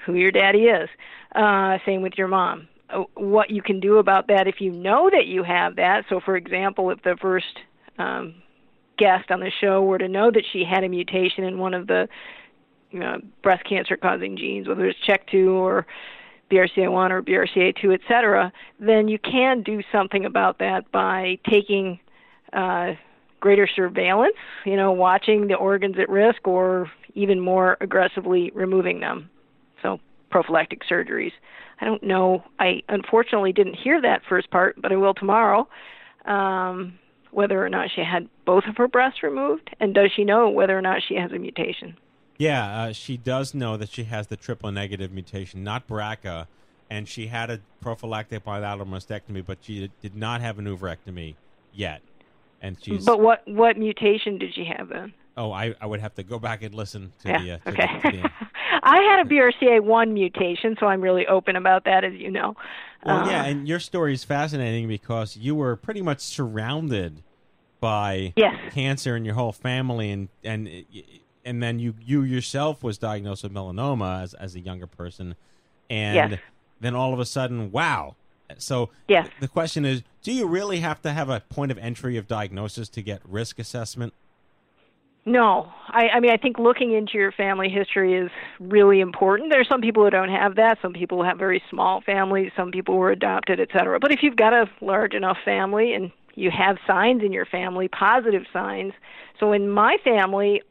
who 0.05 0.15
your 0.15 0.31
daddy 0.31 0.65
is. 0.65 0.89
Uh, 1.35 1.79
same 1.87 2.03
with 2.03 2.15
your 2.17 2.29
mom. 2.29 2.69
Uh, 2.89 3.05
What 3.15 3.51
you 3.51 3.63
can 3.63 3.81
do 3.81 3.99
about 3.99 4.29
that 4.29 4.47
if 4.47 4.61
you 4.61 4.71
know 4.73 5.11
that 5.11 5.27
you 5.27 5.43
have 5.43 5.77
that. 5.77 6.05
So, 6.09 6.21
for 6.25 6.37
example, 6.37 6.91
if 6.91 7.03
the 7.03 7.17
first 7.21 7.59
um, 7.99 8.35
guest 8.99 9.31
on 9.31 9.41
the 9.41 9.51
show 9.61 9.83
were 9.83 9.99
to 9.99 10.09
know 10.09 10.31
that 10.31 10.45
she 10.53 10.65
had 10.65 10.85
a 10.85 10.89
mutation 10.89 11.45
in 11.45 11.59
one 11.59 11.75
of 11.75 11.87
the 11.87 12.09
uh, 13.03 13.19
breast 13.43 13.65
cancer 13.69 13.97
causing 13.97 14.37
genes, 14.37 14.67
whether 14.67 14.87
it's 14.87 14.99
CHEK2 15.09 15.53
or 15.53 15.87
BRCA1 16.51 17.11
or 17.11 17.23
BRCA2, 17.23 17.95
et 17.95 18.01
cetera, 18.09 18.53
then 18.81 19.07
you 19.07 19.19
can 19.19 19.63
do 19.63 19.83
something 19.93 20.25
about 20.25 20.59
that 20.59 20.91
by 20.91 21.39
taking 21.49 22.01
uh, 22.53 22.93
greater 23.39 23.69
surveillance, 23.69 24.35
you 24.67 24.77
know, 24.77 24.93
watching 24.93 25.47
the 25.47 25.55
organs 25.55 25.97
at 25.99 26.09
risk 26.09 26.47
or 26.47 26.91
even 27.15 27.41
more 27.41 27.77
aggressively 27.81 28.51
removing 28.55 29.01
them. 29.01 29.30
So, 29.83 30.01
prophylactic 30.31 30.83
surgeries. 30.91 31.33
I 31.81 31.87
don't 31.87 32.03
know. 32.03 32.45
I 32.59 32.83
unfortunately 32.89 33.53
didn't 33.53 33.75
hear 33.75 34.01
that 34.03 34.23
first 34.29 34.51
part, 34.51 34.81
but 34.81 34.93
I 34.93 34.97
will 34.97 35.15
tomorrow. 35.15 35.69
Um, 36.25 36.99
whether 37.33 37.65
or 37.65 37.69
not 37.69 37.89
she 37.95 38.03
had 38.03 38.29
both 38.45 38.65
of 38.69 38.77
her 38.77 38.89
breasts 38.89 39.23
removed, 39.23 39.71
and 39.79 39.95
does 39.95 40.11
she 40.15 40.25
know 40.25 40.51
whether 40.51 40.77
or 40.77 40.83
not 40.83 41.01
she 41.09 41.15
has 41.15 41.31
a 41.33 41.39
mutation? 41.39 41.97
Yeah, 42.39 42.83
uh, 42.83 42.93
she 42.93 43.17
does 43.17 43.55
know 43.55 43.77
that 43.77 43.91
she 43.91 44.05
has 44.05 44.27
the 44.27 44.37
triple 44.37 44.73
negative 44.73 45.13
mutation, 45.13 45.63
not 45.63 45.87
BRCA, 45.87 46.47
and 46.91 47.07
she 47.09 47.29
had 47.29 47.51
a 47.51 47.61
prophylactic 47.81 48.45
bilateral 48.45 48.87
mastectomy, 48.89 49.45
but 49.47 49.59
she 49.61 49.91
did 50.03 50.17
not 50.17 50.41
have 50.41 50.59
an 50.59 50.67
oophorectomy 50.67 51.37
yet. 51.73 52.03
And 52.61 52.77
she's 52.83 53.05
But 53.05 53.21
what 53.21 53.47
what 53.47 53.79
mutation 53.79 54.39
did 54.39 54.55
she 54.55 54.65
have 54.77 54.89
then? 54.89 55.15
oh, 55.37 55.53
I, 55.53 55.75
I 55.81 55.87
would 55.87 56.01
have 56.01 56.15
to 56.17 56.23
go 56.23 56.39
back 56.39 56.63
and 56.63 56.75
listen 56.75 57.13
to 57.23 57.29
Yeah, 57.29 57.39
the, 57.43 57.53
uh, 57.53 57.59
to 57.59 57.71
okay. 57.71 58.01
the, 58.03 58.11
to 58.11 58.17
the 58.23 58.31
I 58.83 58.97
had 59.03 59.27
a 59.27 59.29
BRCA1 59.29 60.13
mutation, 60.13 60.77
so 60.79 60.87
I'm 60.87 61.01
really 61.01 61.27
open 61.27 61.57
about 61.57 61.85
that, 61.85 62.05
as 62.05 62.15
you 62.15 62.31
know. 62.31 62.55
Well, 63.05 63.27
Uh, 63.27 63.31
yeah, 63.31 63.45
and 63.45 63.67
your 63.67 63.81
story 63.81 64.13
is 64.13 64.25
fascinating 64.25 64.89
because 64.89 65.37
you 65.37 65.55
were 65.55 65.77
pretty 65.77 66.03
much 66.03 66.21
surrounded 66.21 67.23
by 67.81 68.35
Yes. 68.37 68.55
cancer 68.73 69.17
in 69.17 69.25
your 69.25 69.35
whole 69.35 69.53
family, 69.53 70.11
and 70.11 70.29
and 70.45 70.69
and 71.45 71.63
then 71.63 71.79
you 71.79 71.95
you 71.99 72.23
yourself 72.23 72.83
was 72.85 72.99
diagnosed 72.99 73.43
with 73.43 73.53
melanoma 73.53 74.23
as 74.23 74.35
as 74.35 74.55
a 74.55 74.61
younger 74.61 74.87
person, 74.87 75.35
and 75.89 76.33
Yes. 76.33 76.41
then 76.81 76.95
all 76.95 77.15
of 77.15 77.21
a 77.21 77.25
sudden, 77.25 77.71
wow. 77.71 78.17
So 78.59 78.91
Yes. 79.09 79.29
the 79.39 79.49
question 79.49 79.85
is, 79.85 80.03
do 80.23 80.33
you 80.33 80.47
really 80.47 80.81
have 80.81 81.01
to 81.03 81.13
have 81.13 81.29
a 81.31 81.41
point 81.41 81.71
of 81.71 81.79
entry 81.79 82.17
of 82.17 82.27
diagnosis 82.27 82.89
to 82.91 83.03
get 83.03 83.23
risk 83.25 83.59
assessment? 83.59 84.13
No, 85.27 85.71
I, 85.89 86.09
I 86.15 86.21
mean 86.21 86.31
I 86.31 86.39
think 86.39 86.59
looking 86.59 86.93
into 86.93 87.13
your 87.15 87.31
family 87.33 87.69
history 87.69 88.15
is 88.15 88.31
really 88.59 89.01
important. 89.01 89.51
There 89.51 89.61
are 89.61 89.65
some 89.65 89.81
people 89.81 90.03
who 90.05 90.11
don't 90.11 90.31
have 90.31 90.57
that. 90.57 90.79
Some 90.81 90.93
people 90.93 91.23
have 91.23 91.39
very 91.39 91.63
small 91.69 92.01
families. 92.01 92.53
Some 92.57 92.71
people 92.71 92.97
were 92.97 93.11
adopted, 93.11 93.61
et 93.61 93.69
cetera. 93.73 94.01
But 94.01 94.13
if 94.13 94.21
you've 94.23 94.37
got 94.37 94.55
a 94.55 94.65
large 94.81 95.15
enough 95.15 95.37
family 95.45 95.93
and 95.93 96.11
you 96.35 96.51
have 96.51 96.79
signs 96.87 97.23
in 97.23 97.33
your 97.33 97.45
family, 97.45 97.89
positive 97.89 98.45
signs. 98.53 98.93
So 99.39 99.53
in 99.53 99.69
my 99.69 99.99
family, 100.03 100.63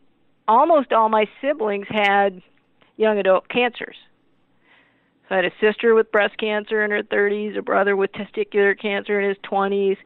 almost 0.48 0.94
all 0.94 1.10
my 1.10 1.26
siblings 1.42 1.88
had 1.90 2.42
young 2.98 3.20
adult 3.20 3.48
cancers. 3.50 3.96
So 5.28 5.36
I 5.36 5.38
had 5.38 5.46
a 5.46 5.52
sister 5.62 5.94
with 5.94 6.12
breast 6.12 6.38
cancer 6.40 6.84
in 6.84 6.90
her 6.90 7.04
30s, 7.04 7.56
a 7.58 7.62
brother 7.62 7.96
with 7.96 8.12
testicular 8.14 8.80
cancer 8.80 9.20
in 9.22 9.30
his 9.30 9.38
20s. 9.50 9.98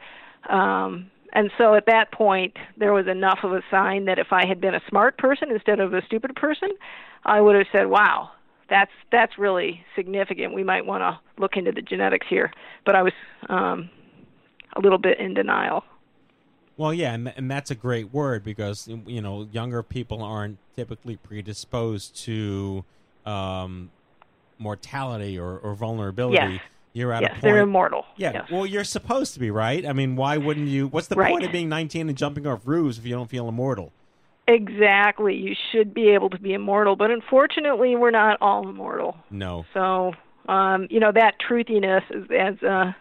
Um, 0.50 1.10
and 1.34 1.52
so 1.58 1.74
at 1.74 1.88
that 1.88 2.12
point, 2.12 2.56
there 2.78 2.94
was 2.94 3.08
enough 3.08 3.40
of 3.44 3.54
a 3.54 3.62
sign 3.70 4.06
that 4.06 4.20
if 4.20 4.28
I 4.32 4.46
had 4.46 4.62
been 4.62 4.76
a 4.76 4.82
smart 4.88 5.18
person 5.18 5.52
instead 5.52 5.80
of 5.80 5.94
a 5.94 6.02
stupid 6.06 6.36
person, 6.36 6.70
I 7.26 7.42
would 7.42 7.56
have 7.56 7.66
said, 7.72 7.88
"Wow, 7.88 8.30
that's 8.70 8.92
that's 9.12 9.38
really 9.38 9.84
significant. 9.96 10.54
We 10.54 10.64
might 10.64 10.86
want 10.86 11.02
to 11.02 11.20
look 11.42 11.58
into 11.58 11.72
the 11.72 11.82
genetics 11.82 12.28
here." 12.30 12.54
But 12.86 12.96
I 12.96 13.02
was 13.02 13.14
um, 13.50 13.90
a 14.76 14.80
little 14.80 15.00
bit 15.00 15.20
in 15.20 15.34
denial. 15.34 15.84
Well, 16.78 16.94
yeah, 16.94 17.14
and, 17.14 17.32
and 17.36 17.50
that's 17.50 17.72
a 17.72 17.76
great 17.76 18.14
word 18.14 18.44
because 18.44 18.88
you 18.88 19.22
know 19.22 19.48
younger 19.52 19.82
people 19.82 20.22
aren't 20.22 20.60
typically 20.76 21.16
predisposed 21.16 22.16
to 22.26 22.86
um, 23.26 23.90
mortality 24.60 25.40
or, 25.40 25.58
or 25.58 25.74
vulnerability. 25.74 26.54
Yes. 26.54 26.62
You're 26.94 27.12
at 27.12 27.22
yes, 27.24 27.30
a 27.30 27.34
point. 27.34 27.42
they're 27.44 27.60
immortal. 27.62 28.06
Yeah, 28.18 28.32
Yes. 28.34 28.52
well, 28.52 28.66
you're 28.68 28.84
supposed 28.84 29.34
to 29.34 29.40
be 29.40 29.50
right. 29.50 29.84
I 29.86 29.94
mean, 29.94 30.16
why 30.16 30.38
wouldn't 30.38 30.68
you? 30.68 30.88
What's 30.88 31.08
the 31.08 31.16
Right. 31.16 31.32
point 31.32 31.44
of 31.44 31.52
being 31.52 31.68
19 31.68 32.08
and 32.08 32.18
jumping 32.18 32.46
off 32.46 32.62
roofs 32.66 32.98
if 33.00 33.06
you 33.06 33.14
don't 33.16 33.30
feel 33.30 33.50
immortal? 33.50 33.92
Exactly. 34.48 35.36
You 35.36 35.56
should 35.72 35.94
be 35.94 36.10
able 36.10 36.30
to 36.30 36.38
be 36.40 36.54
immortal, 36.54 36.96
but 36.96 37.10
unfortunately, 37.12 37.96
we're 37.96 38.12
not 38.12 38.38
all 38.42 38.68
immortal. 38.68 39.18
No, 39.32 39.66
So, 39.74 40.14
um, 40.48 40.88
you 40.90 41.00
know, 41.00 41.12
that 41.14 41.36
truthiness, 41.40 42.04
as, 42.12 42.30
as 42.58 42.62
uh, 42.64 42.92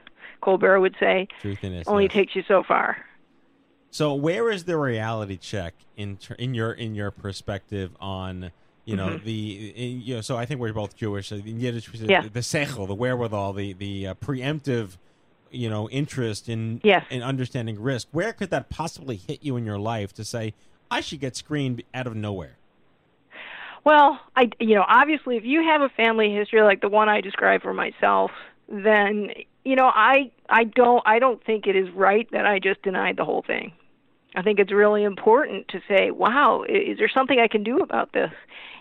Colbert 0.40 0.80
would 0.80 0.94
say, 1.00 1.28
truthiness. 1.42 1.84
only 1.86 2.04
yes. 2.04 2.12
takes 2.12 2.36
you 2.36 2.44
so 2.46 2.62
far. 2.62 2.96
So, 3.90 4.14
where 4.14 4.50
is 4.50 4.64
the 4.64 4.78
reality 4.78 5.36
check 5.36 5.74
in 5.98 6.18
in 6.38 6.54
your 6.54 6.72
in 6.72 6.94
your 6.94 7.10
perspective 7.10 7.90
on 8.00 8.50
you 8.84 8.96
know 8.96 9.10
Mhm. 9.10 9.24
the 9.24 9.70
in, 9.76 10.00
you 10.00 10.14
know? 10.16 10.20
So, 10.20 10.36
I 10.36 10.44
think 10.46 10.60
we're 10.60 10.72
both 10.72 10.96
Jewish. 10.96 11.30
In 11.32 11.60
Yiddish, 11.60 11.88
Yeah. 11.94 12.22
the 12.22 12.40
sechel, 12.40 12.86
the 12.86 12.94
wherewithal, 12.94 13.52
the 13.52 13.72
the 13.72 14.08
uh, 14.08 14.14
preemptive, 14.14 14.96
you 15.50 15.68
know, 15.70 15.88
interest 15.90 16.48
in 16.48 16.80
Yes. 16.82 17.04
in 17.10 17.22
understanding 17.22 17.80
risk. 17.80 18.08
Where 18.12 18.32
could 18.32 18.50
that 18.50 18.68
possibly 18.70 19.16
hit 19.16 19.42
you 19.42 19.56
in 19.56 19.64
your 19.64 19.78
life 19.78 20.12
to 20.14 20.24
say 20.24 20.54
I 20.90 21.00
should 21.00 21.20
get 21.20 21.36
screened 21.36 21.82
out 21.94 22.06
of 22.06 22.14
nowhere? 22.16 22.56
Well, 23.84 24.20
I 24.36 24.50
you 24.60 24.74
know, 24.74 24.84
obviously 24.86 25.36
if 25.36 25.44
you 25.44 25.62
have 25.62 25.80
a 25.82 25.88
family 25.88 26.32
history 26.32 26.62
like 26.62 26.80
the 26.80 26.88
one 26.88 27.08
I 27.08 27.20
described 27.20 27.62
for 27.62 27.74
myself, 27.74 28.30
then 28.68 29.30
you 29.64 29.76
know, 29.76 29.90
I 29.94 30.30
I 30.48 30.64
don't 30.64 31.02
I 31.06 31.18
don't 31.18 31.42
think 31.44 31.66
it 31.66 31.76
is 31.76 31.90
right 31.90 32.28
that 32.32 32.46
I 32.46 32.58
just 32.58 32.82
denied 32.82 33.16
the 33.16 33.24
whole 33.24 33.42
thing. 33.42 33.72
I 34.34 34.42
think 34.42 34.58
it's 34.58 34.72
really 34.72 35.02
important 35.04 35.68
to 35.68 35.80
say, 35.88 36.10
wow, 36.10 36.64
is 36.66 36.96
there 36.98 37.08
something 37.12 37.38
I 37.38 37.48
can 37.48 37.62
do 37.64 37.78
about 37.78 38.12
this? 38.12 38.30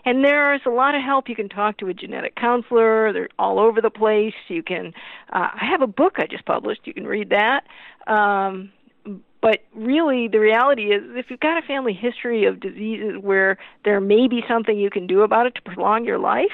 And 0.04 0.24
there's 0.24 0.60
a 0.66 0.70
lot 0.70 0.94
of 0.94 1.02
help. 1.02 1.28
You 1.28 1.36
can 1.36 1.48
talk 1.48 1.78
to 1.78 1.88
a 1.88 1.94
genetic 1.94 2.34
counselor. 2.34 3.12
They're 3.12 3.28
all 3.38 3.58
over 3.60 3.80
the 3.80 3.90
place. 3.90 4.34
You 4.48 4.62
can, 4.62 4.94
uh, 5.32 5.48
I 5.54 5.66
have 5.70 5.80
a 5.80 5.86
book 5.86 6.14
I 6.16 6.26
just 6.26 6.44
published. 6.44 6.80
You 6.84 6.94
can 6.94 7.06
read 7.06 7.30
that. 7.30 7.64
Um, 8.12 8.72
but 9.40 9.64
really, 9.74 10.28
the 10.28 10.38
reality 10.38 10.92
is, 10.92 11.02
if 11.14 11.26
you've 11.28 11.40
got 11.40 11.62
a 11.62 11.66
family 11.66 11.92
history 11.92 12.44
of 12.44 12.60
diseases 12.60 13.16
where 13.20 13.58
there 13.84 14.00
may 14.00 14.28
be 14.28 14.42
something 14.48 14.78
you 14.78 14.90
can 14.90 15.06
do 15.06 15.22
about 15.22 15.46
it 15.46 15.54
to 15.56 15.62
prolong 15.62 16.04
your 16.04 16.18
life, 16.18 16.52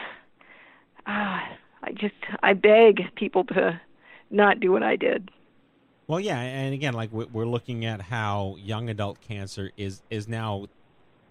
uh, 1.07 1.41
I 1.83 1.93
just, 1.95 2.15
I 2.43 2.55
beg 2.55 3.15
people 3.15 3.45
to 3.45 3.81
not 4.31 4.61
do 4.61 4.73
what 4.73 4.83
I 4.83 4.97
did. 4.97 5.31
Well, 6.07 6.21
yeah, 6.21 6.41
and 6.41 6.73
again, 6.73 6.95
like 6.95 7.13
we're 7.13 7.47
looking 7.47 7.85
at 7.85 8.01
how 8.01 8.57
young 8.59 8.89
adult 8.89 9.21
cancer 9.21 9.71
is 9.77 10.03
is 10.09 10.27
now 10.27 10.69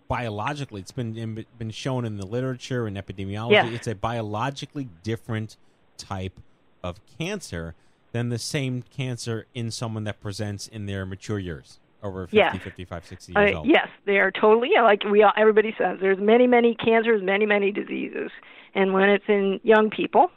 biologically 0.07 0.81
it's 0.81 0.91
been 0.91 1.45
been 1.57 1.71
shown 1.71 2.05
in 2.05 2.17
the 2.17 2.25
literature 2.25 2.87
and 2.87 2.95
epidemiology. 2.97 3.51
Yeah. 3.51 3.67
It's 3.67 3.87
a 3.87 3.95
biologically 3.95 4.87
different 5.03 5.57
type 5.97 6.39
of 6.83 6.99
cancer 7.17 7.75
than 8.13 8.29
the 8.29 8.37
same 8.39 8.83
cancer 8.83 9.45
in 9.53 9.69
someone 9.71 10.03
that 10.05 10.21
presents 10.21 10.67
in 10.67 10.85
their 10.85 11.05
mature 11.05 11.39
years 11.39 11.79
over 12.03 12.25
50, 12.27 12.37
Yeah. 12.37 12.51
55, 12.53 13.05
60 13.05 13.33
years 13.33 13.51
Uh, 13.53 13.57
old. 13.57 13.67
yes, 13.67 13.87
they 14.05 14.17
are 14.19 14.31
totally 14.31 14.69
like 14.81 15.03
we 15.03 15.23
all, 15.23 15.33
everybody 15.35 15.73
says. 15.77 15.97
There's 15.99 16.19
many, 16.19 16.47
many 16.47 16.75
cancers, 16.75 17.21
many, 17.23 17.45
many 17.45 17.71
diseases, 17.71 18.31
and 18.75 18.93
when 18.93 19.09
it's 19.09 19.25
in 19.27 19.59
young 19.63 19.89
people, 19.89 20.31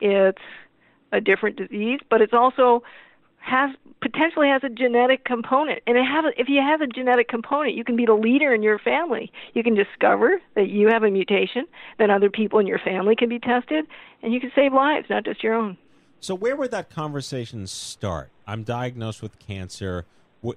it's 0.00 0.40
a 1.12 1.20
different 1.20 1.56
disease, 1.56 2.00
but 2.08 2.22
it's 2.22 2.32
also 2.32 2.82
has 3.46 3.70
potentially 4.02 4.48
has 4.48 4.62
a 4.64 4.68
genetic 4.68 5.24
component. 5.24 5.80
And 5.86 5.96
it 5.96 6.04
has, 6.04 6.24
if 6.36 6.48
you 6.48 6.60
have 6.60 6.80
a 6.80 6.86
genetic 6.86 7.28
component, 7.28 7.76
you 7.76 7.84
can 7.84 7.96
be 7.96 8.04
the 8.04 8.14
leader 8.14 8.52
in 8.52 8.62
your 8.62 8.78
family. 8.78 9.32
You 9.54 9.62
can 9.62 9.74
discover 9.74 10.40
that 10.54 10.68
you 10.68 10.88
have 10.88 11.04
a 11.04 11.10
mutation, 11.10 11.64
then 11.98 12.10
other 12.10 12.28
people 12.28 12.58
in 12.58 12.66
your 12.66 12.80
family 12.80 13.14
can 13.14 13.28
be 13.28 13.38
tested, 13.38 13.86
and 14.22 14.34
you 14.34 14.40
can 14.40 14.50
save 14.54 14.72
lives, 14.72 15.06
not 15.08 15.24
just 15.24 15.42
your 15.44 15.54
own. 15.54 15.78
So 16.18 16.34
where 16.34 16.56
would 16.56 16.72
that 16.72 16.90
conversation 16.90 17.66
start? 17.68 18.30
I'm 18.46 18.64
diagnosed 18.64 19.22
with 19.22 19.38
cancer. 19.38 20.06
What, 20.40 20.56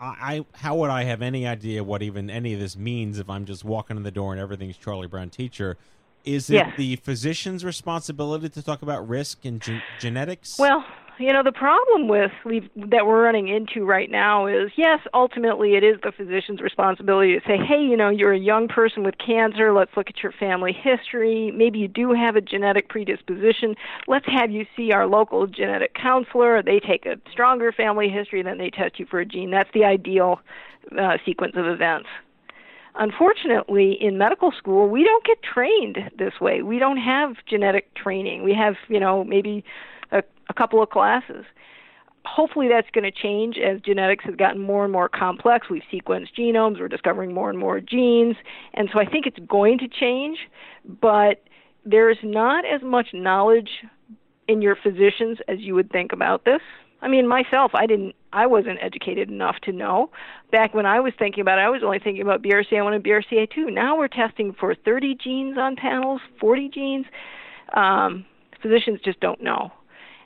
I, 0.00 0.46
how 0.54 0.76
would 0.76 0.90
I 0.90 1.04
have 1.04 1.20
any 1.20 1.46
idea 1.46 1.84
what 1.84 2.02
even 2.02 2.30
any 2.30 2.54
of 2.54 2.60
this 2.60 2.76
means 2.76 3.18
if 3.18 3.28
I'm 3.28 3.44
just 3.44 3.64
walking 3.64 3.98
in 3.98 4.02
the 4.02 4.10
door 4.10 4.32
and 4.32 4.40
everything's 4.40 4.78
Charlie 4.78 5.08
Brown 5.08 5.28
teacher? 5.28 5.76
Is 6.24 6.48
it 6.50 6.54
Yes. 6.54 6.76
the 6.76 6.96
physician's 6.96 7.64
responsibility 7.64 8.48
to 8.48 8.62
talk 8.62 8.82
about 8.82 9.06
risk 9.06 9.44
and 9.44 9.60
gen- 9.60 9.82
genetics? 9.98 10.58
Well, 10.58 10.84
you 11.20 11.32
know, 11.32 11.42
the 11.42 11.52
problem 11.52 12.08
with 12.08 12.30
that 12.44 13.06
we're 13.06 13.22
running 13.22 13.48
into 13.48 13.84
right 13.84 14.10
now 14.10 14.46
is 14.46 14.70
yes, 14.76 15.00
ultimately 15.12 15.74
it 15.74 15.84
is 15.84 15.96
the 16.02 16.12
physician's 16.12 16.60
responsibility 16.60 17.34
to 17.34 17.40
say, 17.46 17.56
hey, 17.56 17.82
you 17.82 17.96
know, 17.96 18.08
you're 18.08 18.32
a 18.32 18.38
young 18.38 18.68
person 18.68 19.02
with 19.02 19.16
cancer. 19.18 19.72
Let's 19.72 19.90
look 19.96 20.08
at 20.08 20.22
your 20.22 20.32
family 20.32 20.72
history. 20.72 21.52
Maybe 21.54 21.78
you 21.78 21.88
do 21.88 22.12
have 22.12 22.36
a 22.36 22.40
genetic 22.40 22.88
predisposition. 22.88 23.74
Let's 24.08 24.26
have 24.26 24.50
you 24.50 24.66
see 24.76 24.92
our 24.92 25.06
local 25.06 25.46
genetic 25.46 25.94
counselor. 25.94 26.62
They 26.62 26.80
take 26.80 27.06
a 27.06 27.16
stronger 27.30 27.70
family 27.70 28.08
history, 28.08 28.42
then 28.42 28.58
they 28.58 28.70
test 28.70 28.98
you 28.98 29.06
for 29.06 29.20
a 29.20 29.26
gene. 29.26 29.50
That's 29.50 29.70
the 29.74 29.84
ideal 29.84 30.40
uh, 30.98 31.18
sequence 31.26 31.54
of 31.56 31.66
events. 31.66 32.08
Unfortunately, 32.96 33.96
in 34.00 34.18
medical 34.18 34.52
school, 34.52 34.88
we 34.88 35.04
don't 35.04 35.24
get 35.24 35.42
trained 35.42 35.98
this 36.18 36.40
way. 36.40 36.62
We 36.62 36.78
don't 36.78 36.96
have 36.96 37.36
genetic 37.48 37.94
training. 37.94 38.42
We 38.42 38.52
have, 38.54 38.74
you 38.88 38.98
know, 38.98 39.22
maybe 39.22 39.64
a, 40.12 40.22
a 40.48 40.54
couple 40.54 40.82
of 40.82 40.90
classes. 40.90 41.44
Hopefully, 42.26 42.68
that's 42.68 42.90
going 42.90 43.04
to 43.04 43.10
change 43.10 43.56
as 43.56 43.80
genetics 43.80 44.24
has 44.24 44.36
gotten 44.36 44.60
more 44.60 44.84
and 44.84 44.92
more 44.92 45.08
complex. 45.08 45.68
We've 45.70 45.82
sequenced 45.92 46.34
genomes, 46.38 46.78
we're 46.78 46.88
discovering 46.88 47.32
more 47.32 47.48
and 47.48 47.58
more 47.58 47.80
genes, 47.80 48.36
and 48.74 48.90
so 48.92 49.00
I 49.00 49.06
think 49.06 49.26
it's 49.26 49.38
going 49.48 49.78
to 49.78 49.88
change, 49.88 50.38
but 51.00 51.42
there's 51.84 52.18
not 52.22 52.64
as 52.66 52.82
much 52.82 53.08
knowledge 53.14 53.70
in 54.48 54.60
your 54.60 54.76
physicians 54.76 55.38
as 55.48 55.60
you 55.60 55.74
would 55.74 55.90
think 55.90 56.12
about 56.12 56.44
this. 56.44 56.60
I 57.02 57.08
mean, 57.08 57.26
myself, 57.26 57.70
I 57.74 57.86
didn't, 57.86 58.14
I 58.32 58.46
wasn't 58.46 58.78
educated 58.82 59.30
enough 59.30 59.56
to 59.62 59.72
know. 59.72 60.10
Back 60.52 60.74
when 60.74 60.86
I 60.86 61.00
was 61.00 61.12
thinking 61.18 61.40
about 61.40 61.58
it, 61.58 61.62
I 61.62 61.70
was 61.70 61.82
only 61.82 61.98
thinking 61.98 62.22
about 62.22 62.42
BRCA1 62.42 62.94
and 62.94 63.04
BRCA2. 63.04 63.72
Now 63.72 63.96
we're 63.96 64.08
testing 64.08 64.54
for 64.58 64.74
30 64.74 65.14
genes 65.14 65.56
on 65.56 65.76
panels, 65.76 66.20
40 66.38 66.68
genes. 66.68 67.06
Um, 67.72 68.26
physicians 68.60 69.00
just 69.02 69.20
don't 69.20 69.42
know. 69.42 69.72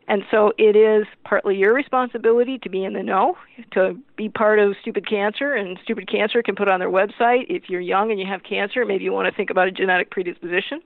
And 0.07 0.23
so 0.31 0.53
it 0.59 0.77
is 0.77 1.07
partly 1.25 1.57
your 1.57 1.73
responsibility 1.73 2.59
to 2.59 2.69
be 2.69 2.85
in 2.85 2.93
the 2.93 3.03
know, 3.03 3.37
to 3.73 3.99
be 4.17 4.29
part 4.29 4.59
of 4.59 4.77
Stupid 4.83 5.09
Cancer, 5.09 5.55
and 5.55 5.79
Stupid 5.83 6.11
Cancer 6.11 6.43
can 6.43 6.55
put 6.55 6.69
on 6.69 6.79
their 6.79 6.91
website 6.91 7.47
if 7.49 7.71
you're 7.71 7.81
young 7.81 8.11
and 8.11 8.21
you 8.21 8.27
have 8.27 8.43
cancer, 8.43 8.85
maybe 8.85 9.05
you 9.05 9.13
want 9.13 9.29
to 9.29 9.35
think 9.35 9.49
about 9.49 9.69
a 9.69 9.73
genetic 9.73 10.11
predisposition. 10.11 10.83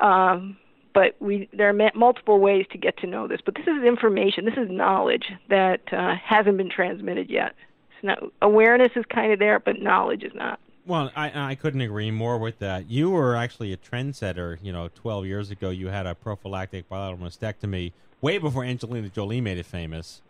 Um, 0.00 0.56
but 0.92 1.16
we 1.20 1.48
there 1.52 1.68
are 1.68 1.90
multiple 1.94 2.40
ways 2.40 2.66
to 2.72 2.78
get 2.78 2.96
to 2.98 3.06
know 3.06 3.28
this. 3.28 3.40
But 3.44 3.54
this 3.54 3.66
is 3.66 3.84
information, 3.84 4.44
this 4.44 4.56
is 4.56 4.70
knowledge 4.70 5.24
that 5.48 5.80
uh, 5.92 6.14
hasn't 6.22 6.56
been 6.56 6.70
transmitted 6.70 7.30
yet. 7.30 7.54
Not, 8.02 8.18
awareness 8.42 8.92
is 8.96 9.04
kind 9.08 9.32
of 9.32 9.38
there, 9.38 9.58
but 9.58 9.80
knowledge 9.80 10.24
is 10.24 10.32
not. 10.34 10.60
Well, 10.86 11.10
I, 11.16 11.52
I 11.52 11.54
couldn't 11.54 11.80
agree 11.80 12.10
more 12.10 12.36
with 12.36 12.58
that. 12.58 12.90
You 12.90 13.10
were 13.10 13.34
actually 13.34 13.72
a 13.72 13.76
trendsetter. 13.78 14.58
You 14.62 14.72
know, 14.72 14.90
12 14.94 15.24
years 15.24 15.50
ago, 15.50 15.70
you 15.70 15.88
had 15.88 16.06
a 16.06 16.14
prophylactic 16.14 16.88
bilateral 16.88 17.26
mastectomy 17.26 17.92
way 18.24 18.38
before 18.38 18.64
Angelina 18.64 19.10
Jolie 19.10 19.42
made 19.42 19.58
it 19.58 19.66
famous. 19.66 20.22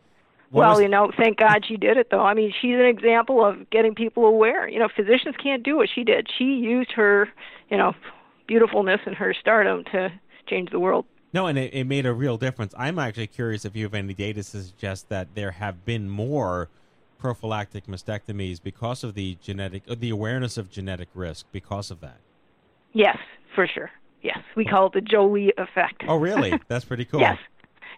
What 0.50 0.60
well, 0.60 0.70
was- 0.70 0.80
you 0.80 0.88
know, 0.88 1.10
thank 1.16 1.38
God 1.38 1.64
she 1.66 1.76
did 1.76 1.96
it, 1.96 2.08
though. 2.10 2.20
I 2.20 2.34
mean, 2.34 2.52
she's 2.60 2.74
an 2.74 2.86
example 2.86 3.44
of 3.44 3.70
getting 3.70 3.94
people 3.94 4.26
aware. 4.26 4.68
You 4.68 4.80
know, 4.80 4.88
physicians 4.94 5.36
can't 5.42 5.62
do 5.62 5.76
what 5.76 5.88
she 5.94 6.02
did. 6.04 6.28
She 6.36 6.44
used 6.44 6.92
her, 6.92 7.28
you 7.70 7.78
know, 7.78 7.94
beautifulness 8.46 9.00
and 9.06 9.14
her 9.14 9.32
stardom 9.32 9.84
to 9.92 10.12
change 10.46 10.70
the 10.70 10.80
world. 10.80 11.06
No, 11.32 11.46
and 11.46 11.56
it, 11.58 11.72
it 11.72 11.84
made 11.84 12.04
a 12.04 12.12
real 12.12 12.36
difference. 12.36 12.74
I'm 12.76 12.98
actually 12.98 13.28
curious 13.28 13.64
if 13.64 13.74
you 13.74 13.84
have 13.84 13.94
any 13.94 14.12
data 14.12 14.42
to 14.42 14.62
suggest 14.62 15.08
that 15.08 15.34
there 15.34 15.52
have 15.52 15.84
been 15.84 16.08
more 16.08 16.68
prophylactic 17.18 17.86
mastectomies 17.86 18.62
because 18.62 19.02
of 19.02 19.14
the 19.14 19.38
genetic, 19.40 19.82
uh, 19.88 19.94
the 19.98 20.10
awareness 20.10 20.58
of 20.58 20.70
genetic 20.70 21.08
risk 21.14 21.46
because 21.52 21.90
of 21.90 22.00
that. 22.00 22.18
Yes, 22.92 23.18
for 23.54 23.66
sure. 23.66 23.90
Yes, 24.22 24.38
we 24.56 24.64
call 24.64 24.86
it 24.86 24.92
the 24.92 25.00
Jolie 25.00 25.52
effect. 25.58 26.04
Oh, 26.06 26.16
really? 26.16 26.58
That's 26.68 26.84
pretty 26.84 27.04
cool. 27.04 27.20
Yes, 27.20 27.38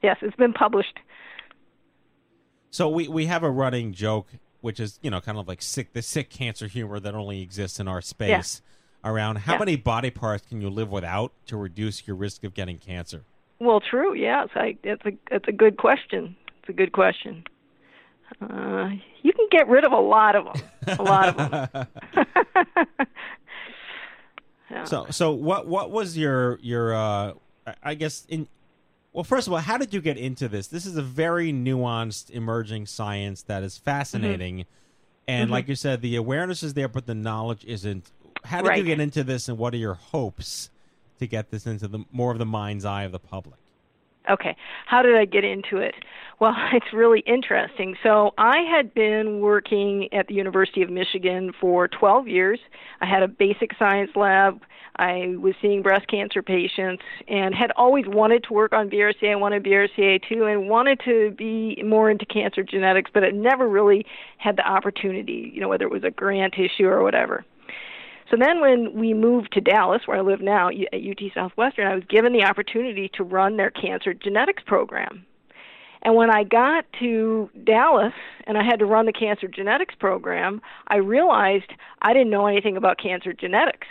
yes, 0.02 0.16
it's 0.22 0.36
been 0.36 0.52
published. 0.52 0.98
So 2.70 2.88
we, 2.88 3.08
we 3.08 3.26
have 3.26 3.42
a 3.42 3.50
running 3.50 3.92
joke, 3.92 4.28
which 4.60 4.80
is 4.80 4.98
you 5.02 5.10
know 5.10 5.20
kind 5.20 5.38
of 5.38 5.48
like 5.48 5.62
sick 5.62 5.92
the 5.92 6.02
sick 6.02 6.30
cancer 6.30 6.66
humor 6.66 7.00
that 7.00 7.14
only 7.14 7.40
exists 7.42 7.80
in 7.80 7.88
our 7.88 8.00
space. 8.00 8.62
Around 9.04 9.36
how 9.38 9.52
Yeah. 9.52 9.58
many 9.60 9.76
body 9.76 10.10
parts 10.10 10.44
can 10.48 10.60
you 10.60 10.68
live 10.68 10.90
without 10.90 11.32
to 11.46 11.56
reduce 11.56 12.06
your 12.08 12.16
risk 12.16 12.42
of 12.42 12.54
getting 12.54 12.78
cancer? 12.78 13.24
Well, 13.60 13.80
true. 13.80 14.14
Yes, 14.14 14.48
I, 14.56 14.76
that's 14.82 15.04
a 15.06 15.12
that's 15.30 15.46
a 15.46 15.52
good 15.52 15.76
question. 15.76 16.34
It's 16.60 16.68
a 16.70 16.72
good 16.72 16.90
question. 16.92 17.44
Uh, 18.42 18.88
you 19.22 19.32
can 19.32 19.46
get 19.52 19.68
rid 19.68 19.84
of 19.84 19.92
a 19.92 20.00
lot 20.00 20.34
of 20.34 20.46
them. 20.46 20.98
A 20.98 21.02
lot 21.02 21.28
of 21.28 21.36
them. 21.72 21.86
Yeah. 24.68 24.82
So 24.84 25.06
so 25.10 25.30
what 25.32 25.68
what 25.68 25.92
was 25.92 26.18
your 26.18 26.58
your 26.60 26.92
uh 26.94 27.32
I 27.84 27.94
guess 27.94 28.26
in 28.28 28.48
well 29.16 29.24
first 29.24 29.46
of 29.46 29.52
all 29.54 29.58
how 29.60 29.78
did 29.78 29.94
you 29.94 30.00
get 30.02 30.18
into 30.18 30.46
this? 30.46 30.66
This 30.68 30.84
is 30.84 30.96
a 30.96 31.02
very 31.02 31.50
nuanced 31.52 32.28
emerging 32.30 32.84
science 32.86 33.42
that 33.44 33.62
is 33.62 33.78
fascinating. 33.78 34.66
And 35.26 35.48
Mhm. 35.48 35.52
like 35.52 35.68
you 35.68 35.74
said 35.74 36.02
the 36.02 36.14
awareness 36.16 36.62
is 36.62 36.74
there 36.74 36.86
but 36.86 37.06
the 37.06 37.14
knowledge 37.14 37.64
isn't. 37.64 38.12
How 38.44 38.60
did 38.62 38.76
you 38.76 38.84
get 38.84 39.00
into 39.00 39.24
this 39.24 39.48
and 39.48 39.56
what 39.58 39.72
are 39.74 39.78
your 39.78 39.94
hopes 39.94 40.70
to 41.18 41.26
get 41.26 41.50
this 41.50 41.66
into 41.66 41.88
the 41.88 42.04
more 42.12 42.30
of 42.30 42.38
the 42.38 42.44
mind's 42.46 42.84
eye 42.84 43.04
of 43.04 43.10
the 43.12 43.18
public? 43.18 43.58
Okay. 44.30 44.56
How 44.86 45.02
did 45.02 45.16
I 45.16 45.24
get 45.24 45.44
into 45.44 45.78
it? 45.78 45.94
Well, 46.40 46.54
it's 46.72 46.92
really 46.92 47.20
interesting. 47.20 47.96
So, 48.02 48.32
I 48.38 48.58
had 48.70 48.92
been 48.94 49.40
working 49.40 50.08
at 50.12 50.26
the 50.28 50.34
University 50.34 50.82
of 50.82 50.90
Michigan 50.90 51.52
for 51.60 51.88
12 51.88 52.28
years. 52.28 52.58
I 53.00 53.06
had 53.06 53.22
a 53.22 53.28
basic 53.28 53.70
science 53.78 54.10
lab. 54.16 54.60
I 54.98 55.34
was 55.38 55.54
seeing 55.60 55.82
breast 55.82 56.08
cancer 56.08 56.42
patients 56.42 57.02
and 57.28 57.54
had 57.54 57.70
always 57.76 58.06
wanted 58.08 58.44
to 58.44 58.54
work 58.54 58.72
on 58.72 58.88
BRCA1 58.88 59.54
and 59.54 59.64
BRCA2 59.64 60.52
and 60.52 60.68
wanted 60.68 61.00
to 61.04 61.32
be 61.32 61.82
more 61.84 62.10
into 62.10 62.24
cancer 62.24 62.62
genetics, 62.62 63.10
but 63.12 63.22
had 63.22 63.34
never 63.34 63.68
really 63.68 64.06
had 64.38 64.56
the 64.56 64.66
opportunity, 64.66 65.50
you 65.54 65.60
know, 65.60 65.68
whether 65.68 65.84
it 65.84 65.90
was 65.90 66.04
a 66.04 66.10
grant 66.10 66.54
issue 66.54 66.86
or 66.86 67.02
whatever. 67.02 67.44
So 68.30 68.36
then, 68.38 68.60
when 68.60 68.92
we 68.98 69.14
moved 69.14 69.52
to 69.52 69.60
Dallas, 69.60 70.02
where 70.06 70.18
I 70.18 70.20
live 70.20 70.40
now 70.40 70.68
at 70.68 70.94
UT 70.94 71.20
Southwestern, 71.32 71.86
I 71.86 71.94
was 71.94 72.04
given 72.08 72.32
the 72.32 72.42
opportunity 72.42 73.08
to 73.14 73.22
run 73.22 73.56
their 73.56 73.70
cancer 73.70 74.14
genetics 74.14 74.62
program. 74.66 75.24
And 76.02 76.14
when 76.14 76.30
I 76.30 76.44
got 76.44 76.84
to 77.00 77.50
Dallas 77.64 78.12
and 78.46 78.58
I 78.58 78.64
had 78.64 78.78
to 78.80 78.86
run 78.86 79.06
the 79.06 79.12
cancer 79.12 79.48
genetics 79.48 79.94
program, 79.98 80.60
I 80.88 80.96
realized 80.96 81.72
I 82.02 82.12
didn't 82.12 82.30
know 82.30 82.46
anything 82.46 82.76
about 82.76 82.98
cancer 82.98 83.32
genetics. 83.32 83.86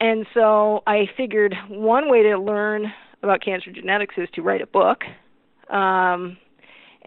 And 0.00 0.26
so 0.34 0.82
I 0.86 1.08
figured 1.16 1.54
one 1.68 2.08
way 2.08 2.22
to 2.22 2.38
learn 2.38 2.92
about 3.22 3.42
cancer 3.42 3.72
genetics 3.72 4.14
is 4.16 4.28
to 4.34 4.42
write 4.42 4.60
a 4.60 4.66
book. 4.66 5.02
Um, 5.68 6.38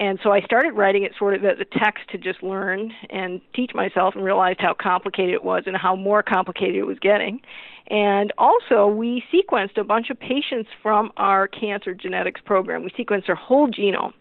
and 0.02 0.18
so 0.24 0.32
I 0.32 0.42
started 0.42 0.72
writing 0.72 1.04
it 1.04 1.12
sort 1.20 1.36
of 1.36 1.46
as 1.46 1.60
a 1.60 1.80
text 1.80 2.10
to 2.10 2.18
just 2.18 2.42
learn 2.42 2.92
and 3.12 3.40
teach 3.54 3.76
myself 3.76 4.16
and 4.16 4.24
realized 4.24 4.60
how 4.60 4.74
complicated 4.74 5.36
it 5.36 5.44
was 5.44 5.66
and 5.68 5.78
how 5.78 5.96
more 5.96 6.24
complicated 6.24 6.76
it 6.76 6.88
was 6.88 6.98
getting. 6.98 7.40
And 7.86 8.34
also, 8.36 8.88
we 8.88 9.24
sequenced 9.32 9.78
a 9.78 9.84
bunch 9.84 10.10
of 10.10 10.20
patients 10.20 10.72
from 10.82 11.12
our 11.18 11.48
cancer 11.48 11.94
genetics 11.94 12.42
program. 12.44 12.84
We 12.84 12.90
sequenced 12.90 13.28
their 13.28 13.36
whole 13.36 13.68
genome. 13.68 14.14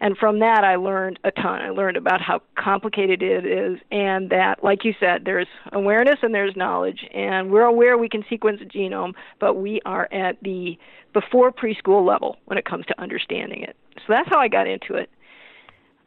And 0.00 0.18
from 0.18 0.40
that, 0.40 0.64
I 0.64 0.74
learned 0.74 1.20
a 1.22 1.30
ton. 1.30 1.62
I 1.62 1.70
learned 1.70 1.96
about 1.96 2.20
how 2.20 2.42
complicated 2.58 3.22
it 3.22 3.46
is, 3.46 3.78
and 3.92 4.28
that, 4.30 4.64
like 4.64 4.84
you 4.84 4.92
said, 4.98 5.24
there's 5.24 5.46
awareness 5.72 6.16
and 6.22 6.34
there's 6.34 6.56
knowledge. 6.56 7.06
And 7.14 7.52
we're 7.52 7.62
aware 7.62 7.96
we 7.96 8.08
can 8.08 8.24
sequence 8.28 8.60
a 8.60 8.64
genome, 8.64 9.12
but 9.38 9.54
we 9.54 9.80
are 9.86 10.08
at 10.12 10.36
the 10.42 10.76
before 11.12 11.52
preschool 11.52 12.04
level 12.04 12.38
when 12.46 12.58
it 12.58 12.64
comes 12.64 12.86
to 12.86 13.00
understanding 13.00 13.62
it. 13.62 13.76
So 13.98 14.04
that's 14.12 14.28
how 14.28 14.38
I 14.38 14.48
got 14.48 14.66
into 14.66 14.94
it. 14.94 15.10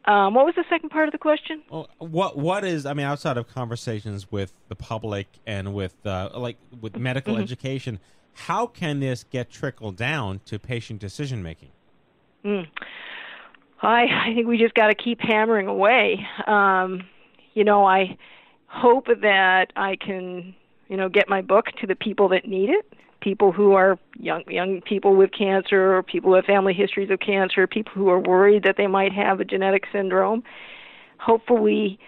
Um, 0.06 0.34
what 0.34 0.46
was 0.46 0.56
the 0.56 0.64
second 0.70 0.90
part 0.90 1.08
of 1.08 1.12
the 1.12 1.18
question? 1.18 1.62
Well, 1.70 1.90
what 2.00 2.38
what 2.38 2.64
is 2.64 2.86
I 2.86 2.94
mean 2.94 3.06
outside 3.06 3.38
of 3.38 3.48
conversations 3.48 4.32
with 4.32 4.54
the 4.70 4.76
public 4.76 5.28
and 5.46 5.74
with 5.74 5.96
uh, 6.06 6.30
like 6.36 6.58
with 6.82 6.98
medical 6.98 7.36
Mhm. 7.36 7.42
education, 7.42 8.00
how 8.34 8.66
can 8.66 9.02
this 9.02 9.24
get 9.24 9.50
trickled 9.52 9.98
down 9.98 10.40
to 10.46 10.58
patient 10.58 11.00
decision 11.00 11.44
making? 11.44 11.70
Mm. 12.46 12.68
I 13.82 14.04
I 14.30 14.34
think 14.34 14.48
we 14.48 14.58
just 14.58 14.74
got 14.74 14.88
to 14.88 14.96
keep 14.96 15.20
hammering 15.22 15.68
away. 15.68 16.26
Um, 16.48 17.04
you 17.54 17.64
know, 17.64 17.86
I 17.86 18.18
hope 18.68 19.08
that 19.22 19.74
I 19.76 19.96
can, 19.98 20.56
you 20.88 20.96
know, 20.96 21.10
get 21.10 21.28
my 21.28 21.42
book 21.42 21.66
to 21.82 21.88
the 21.88 21.96
people 21.96 22.30
that 22.30 22.48
need 22.48 22.70
it, 22.70 22.89
people 23.22 23.52
who 23.52 23.74
are 23.74 23.98
young 24.16 24.44
young 24.48 24.82
people 24.82 25.16
with 25.16 25.32
cancer, 25.32 25.96
or 25.96 26.04
people 26.04 26.32
with 26.32 26.46
family 26.46 26.74
histories 26.74 27.10
of 27.10 27.20
cancer, 27.20 27.68
people 27.68 27.92
who 27.94 28.10
are 28.10 28.20
worried 28.20 28.64
that 28.64 28.76
they 28.78 28.88
might 28.88 29.12
have 29.12 29.40
a 29.40 29.46
genetic 29.46 29.84
syndrome. 29.92 30.44
Hopefully, 31.20 32.00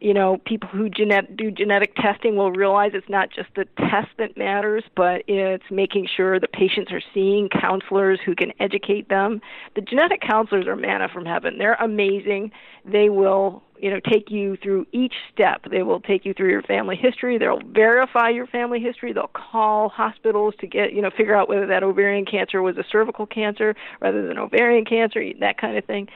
you 0.00 0.14
know, 0.14 0.38
people 0.44 0.68
who 0.68 0.88
genet- 0.88 1.36
do 1.36 1.50
genetic 1.50 1.94
testing 1.96 2.36
will 2.36 2.52
realize 2.52 2.92
it's 2.94 3.08
not 3.08 3.30
just 3.30 3.48
the 3.56 3.64
test 3.78 4.08
that 4.18 4.36
matters, 4.36 4.84
but 4.94 5.22
it's 5.26 5.64
making 5.70 6.06
sure 6.06 6.38
the 6.38 6.46
patients 6.46 6.92
are 6.92 7.02
seeing 7.12 7.48
counselors 7.48 8.20
who 8.24 8.34
can 8.36 8.52
educate 8.60 9.08
them. 9.08 9.40
The 9.74 9.80
genetic 9.80 10.20
counselors 10.20 10.68
are 10.68 10.76
manna 10.76 11.08
from 11.08 11.26
heaven. 11.26 11.58
They're 11.58 11.74
amazing. 11.74 12.52
They 12.84 13.08
will, 13.08 13.64
you 13.76 13.90
know, 13.90 13.98
take 13.98 14.30
you 14.30 14.56
through 14.62 14.86
each 14.92 15.14
step. 15.32 15.66
They 15.68 15.82
will 15.82 16.00
take 16.00 16.24
you 16.24 16.32
through 16.32 16.50
your 16.50 16.62
family 16.62 16.94
history. 16.94 17.36
They'll 17.36 17.60
verify 17.60 18.28
your 18.28 18.46
family 18.46 18.78
history. 18.78 19.12
They'll 19.12 19.26
call 19.34 19.88
hospitals 19.88 20.54
to 20.60 20.68
get, 20.68 20.92
you 20.92 21.02
know, 21.02 21.10
figure 21.10 21.34
out 21.34 21.48
whether 21.48 21.66
that 21.66 21.82
ovarian 21.82 22.24
cancer 22.24 22.62
was 22.62 22.76
a 22.78 22.84
cervical 22.88 23.26
cancer 23.26 23.74
rather 24.00 24.26
than 24.26 24.38
ovarian 24.38 24.84
cancer, 24.84 25.24
that 25.40 25.58
kind 25.58 25.76
of 25.76 25.84
thing. 25.86 26.06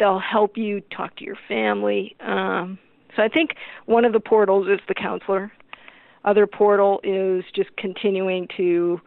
They'll 0.00 0.18
help 0.18 0.56
you 0.56 0.80
talk 0.80 1.14
to 1.16 1.24
your 1.24 1.36
family. 1.46 2.16
Um, 2.18 2.78
so 3.16 3.22
I 3.22 3.28
think 3.28 3.50
one 3.86 4.04
of 4.04 4.12
the 4.12 4.20
portals 4.20 4.68
is 4.68 4.80
the 4.88 4.94
counselor. 4.94 5.52
Other 6.24 6.46
portal 6.46 7.00
is 7.02 7.44
just 7.54 7.74
continuing 7.76 8.46
to 8.56 9.00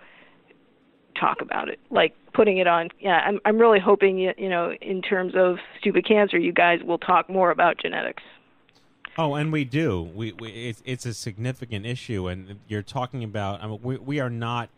talk 1.20 1.42
about 1.42 1.70
it, 1.70 1.80
like 1.92 2.16
putting 2.34 2.58
it 2.58 2.68
on. 2.68 2.90
Yeah, 3.00 3.18
I'm 3.26 3.40
I'm 3.46 3.58
really 3.60 3.80
hoping 3.80 4.18
you 4.18 4.34
you 4.38 4.50
know 4.50 4.74
in 4.82 5.02
terms 5.02 5.34
of 5.36 5.58
stupid 5.80 6.08
cancer, 6.08 6.38
you 6.38 6.52
guys 6.52 6.80
will 6.84 6.98
talk 6.98 7.30
more 7.30 7.52
about 7.52 7.78
genetics. 7.82 8.24
Oh, 9.16 9.36
and 9.36 9.54
we 9.54 9.64
do. 9.64 10.02
We, 10.16 10.32
we 10.34 10.50
it's 10.50 10.82
it's 10.86 11.06
a 11.06 11.14
significant 11.14 11.86
issue, 11.86 12.28
and 12.28 12.60
you're 12.68 12.82
talking 12.82 13.24
about. 13.24 13.64
I 13.64 13.68
mean, 13.68 13.80
we 13.84 13.98
we 13.98 14.20
are 14.20 14.30
not, 14.32 14.70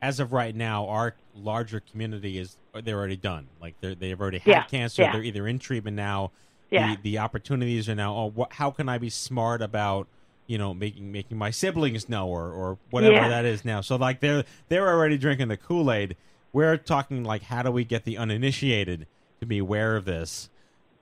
as 0.00 0.20
of 0.20 0.32
right 0.32 0.54
now, 0.54 0.86
our 0.86 1.14
larger 1.34 1.80
community 1.80 2.38
is 2.38 2.56
they're 2.84 2.96
already 2.96 3.16
done. 3.16 3.48
Like 3.60 3.74
they 3.80 3.94
they've 3.96 4.20
already 4.20 4.38
had 4.38 4.50
Yeah, 4.50 4.62
cancer. 4.64 5.02
yeah. 5.02 5.12
They're 5.12 5.24
either 5.24 5.48
in 5.48 5.58
treatment 5.58 5.96
now. 5.96 6.30
Yeah. 6.70 6.96
The, 6.96 7.02
the 7.12 7.18
opportunities 7.18 7.88
are 7.88 7.94
now. 7.94 8.14
Oh, 8.16 8.30
what, 8.34 8.52
how 8.54 8.70
can 8.70 8.88
I 8.88 8.98
be 8.98 9.10
smart 9.10 9.62
about? 9.62 10.08
You 10.48 10.58
know, 10.58 10.72
making 10.74 11.10
making 11.10 11.38
my 11.38 11.50
siblings 11.50 12.08
know, 12.08 12.28
or 12.28 12.50
or 12.52 12.78
whatever 12.90 13.14
Yeah. 13.14 13.28
that 13.28 13.44
is 13.44 13.64
now. 13.64 13.80
So 13.80 13.96
like 13.96 14.20
they're 14.20 14.44
they're 14.68 14.88
already 14.88 15.18
drinking 15.18 15.48
the 15.48 15.56
Kool 15.56 15.90
Aid. 15.90 16.16
We're 16.52 16.76
talking 16.76 17.24
like 17.24 17.42
how 17.42 17.62
do 17.62 17.70
we 17.72 17.84
get 17.84 18.04
the 18.04 18.16
uninitiated 18.16 19.06
to 19.40 19.46
be 19.46 19.58
aware 19.58 19.96
of 19.96 20.04
this? 20.04 20.48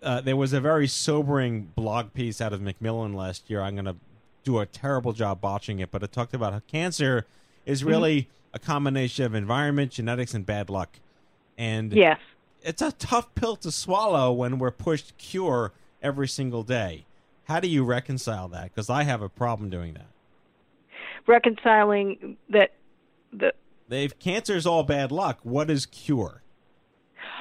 uh, 0.02 0.20
there 0.20 0.36
was 0.36 0.52
a 0.52 0.60
very 0.60 0.86
sobering 0.86 1.70
blog 1.74 2.12
piece 2.12 2.40
out 2.42 2.52
of 2.52 2.60
Macmillan 2.60 3.14
last 3.14 3.48
year. 3.48 3.62
I'm 3.62 3.74
going 3.74 3.86
to 3.86 3.96
do 4.44 4.58
a 4.58 4.66
terrible 4.66 5.14
job 5.14 5.40
botching 5.40 5.78
it, 5.78 5.90
but 5.90 6.02
it 6.02 6.12
talked 6.12 6.34
about 6.34 6.52
how 6.52 6.60
cancer 6.70 7.24
is 7.64 7.80
Mm-hmm. 7.80 7.88
really 7.88 8.28
a 8.52 8.58
combination 8.58 9.24
of 9.24 9.34
environment, 9.34 9.92
genetics, 9.92 10.34
and 10.34 10.44
bad 10.44 10.68
luck. 10.68 10.98
And 11.56 11.90
Yes. 11.94 12.18
It's 12.64 12.82
a 12.82 12.92
tough 12.92 13.34
pill 13.34 13.56
to 13.56 13.70
swallow 13.70 14.32
when 14.32 14.58
we're 14.58 14.70
pushed 14.70 15.16
cure 15.18 15.72
every 16.02 16.26
single 16.26 16.62
day. 16.62 17.06
How 17.44 17.60
do 17.60 17.68
you 17.68 17.84
reconcile 17.84 18.48
that? 18.48 18.64
Because 18.74 18.88
I 18.88 19.04
have 19.04 19.20
a 19.22 19.28
problem 19.28 19.68
doing 19.70 19.94
that. 19.94 20.06
Reconciling 21.26 22.36
that 22.48 22.74
the 23.32 23.52
If 23.90 24.18
cancer 24.18 24.56
is 24.56 24.66
all 24.66 24.82
bad 24.82 25.12
luck, 25.12 25.40
what 25.42 25.70
is 25.70 25.86
cure? 25.86 26.42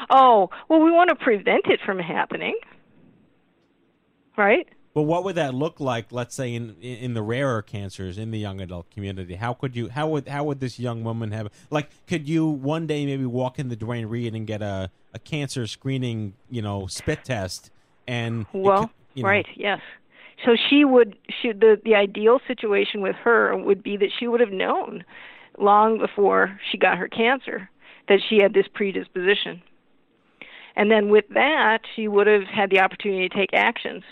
oh 0.09 0.49
well, 0.67 0.81
we 0.81 0.91
want 0.91 1.09
to 1.09 1.15
prevent 1.15 1.65
it 1.67 1.79
from 1.85 1.99
happening, 1.99 2.57
right? 4.37 4.67
But 4.93 5.03
what 5.03 5.23
would 5.23 5.35
that 5.35 5.55
look 5.55 5.79
like? 5.79 6.11
Let's 6.11 6.35
say 6.35 6.53
in 6.53 6.75
in 6.81 7.15
the 7.15 7.23
rarer 7.23 7.61
cancers 7.63 8.17
in 8.17 8.29
the 8.31 8.37
young 8.37 8.61
adult 8.61 8.89
community. 8.91 9.35
How 9.35 9.53
could 9.53 9.75
you? 9.75 9.89
How 9.89 10.07
would 10.07 10.27
how 10.27 10.43
would 10.43 10.59
this 10.59 10.79
young 10.79 11.03
woman 11.03 11.31
have? 11.31 11.49
Like, 11.71 11.89
could 12.05 12.29
you 12.29 12.45
one 12.47 12.85
day 12.85 13.05
maybe 13.05 13.25
walk 13.25 13.57
into 13.57 13.75
Duane 13.75 14.05
Reade 14.05 14.35
and 14.35 14.45
get 14.45 14.61
a 14.61 14.91
a 15.13 15.19
cancer 15.19 15.65
screening, 15.65 16.33
you 16.49 16.61
know, 16.61 16.85
spit 16.87 17.23
test? 17.23 17.71
And 18.07 18.45
Well, 18.53 18.81
could- 18.81 18.89
you 19.15 19.23
know- 19.23 19.29
right, 19.29 19.47
yes. 19.55 19.79
So 20.45 20.55
she 20.69 20.85
would 20.85 21.15
she 21.41 21.53
the 21.53 21.81
the 21.83 21.95
ideal 21.95 22.39
situation 22.47 23.01
with 23.01 23.15
her 23.15 23.55
would 23.57 23.81
be 23.81 23.97
that 23.97 24.09
she 24.19 24.27
would 24.27 24.41
have 24.41 24.51
known 24.51 25.03
long 25.57 25.97
before 25.97 26.59
she 26.71 26.77
got 26.77 26.97
her 26.97 27.07
cancer 27.07 27.69
that 28.09 28.19
she 28.29 28.39
had 28.41 28.53
this 28.53 28.67
predisposition. 28.73 29.61
And 30.75 30.91
then 30.91 31.09
with 31.09 31.25
that, 31.29 31.81
she 31.95 32.07
would 32.07 32.27
have 32.27 32.43
had 32.43 32.69
the 32.69 32.79
opportunity 32.79 33.29
to 33.29 33.35
take 33.35 33.53
actions 33.53 34.03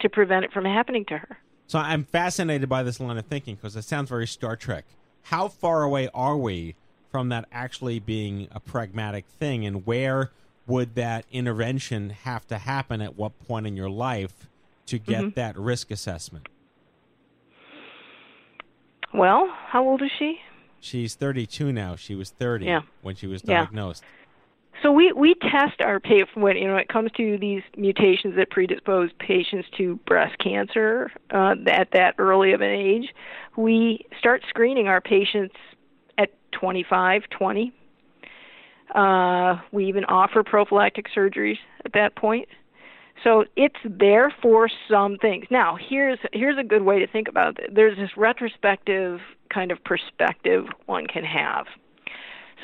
to 0.00 0.08
prevent 0.08 0.44
it 0.44 0.52
from 0.52 0.64
happening 0.64 1.04
to 1.06 1.18
her. 1.18 1.38
So 1.66 1.78
I'm 1.78 2.04
fascinated 2.04 2.68
by 2.68 2.82
this 2.82 3.00
line 3.00 3.16
of 3.16 3.26
thinking 3.26 3.54
because 3.54 3.74
it 3.76 3.82
sounds 3.82 4.08
very 4.10 4.26
Star 4.26 4.56
Trek. 4.56 4.84
How 5.22 5.48
far 5.48 5.82
away 5.82 6.08
are 6.12 6.36
we 6.36 6.74
from 7.10 7.30
that 7.30 7.46
actually 7.52 7.98
being 8.00 8.48
a 8.50 8.60
pragmatic 8.60 9.24
thing, 9.26 9.64
and 9.64 9.86
where 9.86 10.30
would 10.66 10.94
that 10.96 11.24
intervention 11.30 12.10
have 12.10 12.46
to 12.48 12.58
happen 12.58 13.00
at 13.00 13.16
what 13.16 13.38
point 13.46 13.66
in 13.66 13.76
your 13.76 13.88
life 13.90 14.48
to 14.86 14.98
get 14.98 15.22
Mhm. 15.24 15.34
that 15.34 15.56
risk 15.56 15.90
assessment? 15.90 16.48
Well, 19.12 19.48
how 19.68 19.84
old 19.86 20.02
is 20.02 20.10
she? 20.18 20.40
She's 20.80 21.14
32 21.14 21.72
now. 21.72 21.96
She 21.96 22.14
was 22.14 22.30
30 22.30 22.66
Yeah. 22.66 22.82
when 23.00 23.14
she 23.14 23.26
was 23.26 23.42
Yeah. 23.44 23.66
So 24.82 24.92
we 24.92 25.12
we 25.12 25.34
test 25.34 25.80
our 25.80 26.00
patients 26.00 26.32
when 26.34 26.56
you 26.56 26.66
know 26.66 26.76
it 26.76 26.88
comes 26.88 27.10
to 27.16 27.38
these 27.38 27.62
mutations 27.76 28.36
that 28.36 28.50
predispose 28.50 29.10
patients 29.18 29.68
to 29.78 29.96
breast 30.06 30.38
cancer 30.38 31.10
uh, 31.32 31.54
at 31.68 31.88
that 31.92 32.14
early 32.18 32.52
of 32.52 32.60
an 32.60 32.70
age. 32.70 33.14
We 33.56 34.04
start 34.18 34.42
screening 34.48 34.88
our 34.88 35.00
patients 35.00 35.54
at 36.18 36.30
25, 36.52 37.22
20. 37.30 37.72
Uh, 38.94 39.56
we 39.72 39.86
even 39.86 40.04
offer 40.04 40.42
prophylactic 40.42 41.06
surgeries 41.16 41.58
at 41.84 41.92
that 41.94 42.14
point. 42.16 42.48
So 43.22 43.44
it's 43.56 43.76
there 43.84 44.34
for 44.42 44.68
some 44.90 45.16
things. 45.18 45.46
Now, 45.50 45.78
here's 45.80 46.18
here's 46.32 46.58
a 46.58 46.64
good 46.64 46.82
way 46.82 46.98
to 46.98 47.06
think 47.06 47.28
about 47.28 47.58
it. 47.58 47.74
There's 47.74 47.96
this 47.96 48.10
retrospective 48.16 49.20
kind 49.52 49.70
of 49.70 49.82
perspective 49.84 50.66
one 50.86 51.06
can 51.06 51.24
have. 51.24 51.66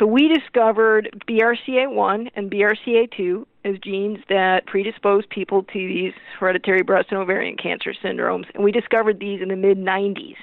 So 0.01 0.07
we 0.07 0.29
discovered 0.29 1.23
BRCA1 1.29 2.31
and 2.35 2.51
BRCA2 2.51 3.45
as 3.67 3.79
genes 3.81 4.19
that 4.31 4.65
predispose 4.65 5.25
people 5.29 5.63
to 5.65 5.75
these 5.75 6.15
hereditary 6.39 6.83
breast 6.83 7.09
and 7.11 7.19
ovarian 7.21 7.59
cancer 7.59 7.93
syndromes, 8.03 8.47
and 8.55 8.65
we 8.65 8.73
discovered 8.73 9.21
these 9.21 9.43
in 9.43 9.49
the 9.49 9.57
mid 9.57 9.77
90s. 9.77 10.37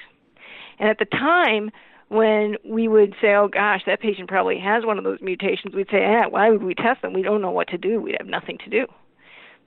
And 0.78 0.88
at 0.88 1.00
the 1.00 1.06
time, 1.06 1.72
when 2.06 2.56
we 2.64 2.86
would 2.86 3.16
say, 3.20 3.34
"Oh 3.34 3.48
gosh, 3.48 3.84
that 3.86 3.98
patient 3.98 4.28
probably 4.28 4.60
has 4.60 4.86
one 4.86 4.96
of 4.96 5.02
those 5.02 5.20
mutations," 5.20 5.74
we'd 5.74 5.90
say, 5.90 6.04
"Eh, 6.04 6.26
why 6.26 6.50
would 6.50 6.62
we 6.62 6.76
test 6.76 7.02
them? 7.02 7.12
We 7.12 7.22
don't 7.22 7.42
know 7.42 7.50
what 7.50 7.66
to 7.68 7.78
do. 7.78 8.00
We'd 8.00 8.16
have 8.20 8.28
nothing 8.28 8.58
to 8.58 8.70
do." 8.70 8.86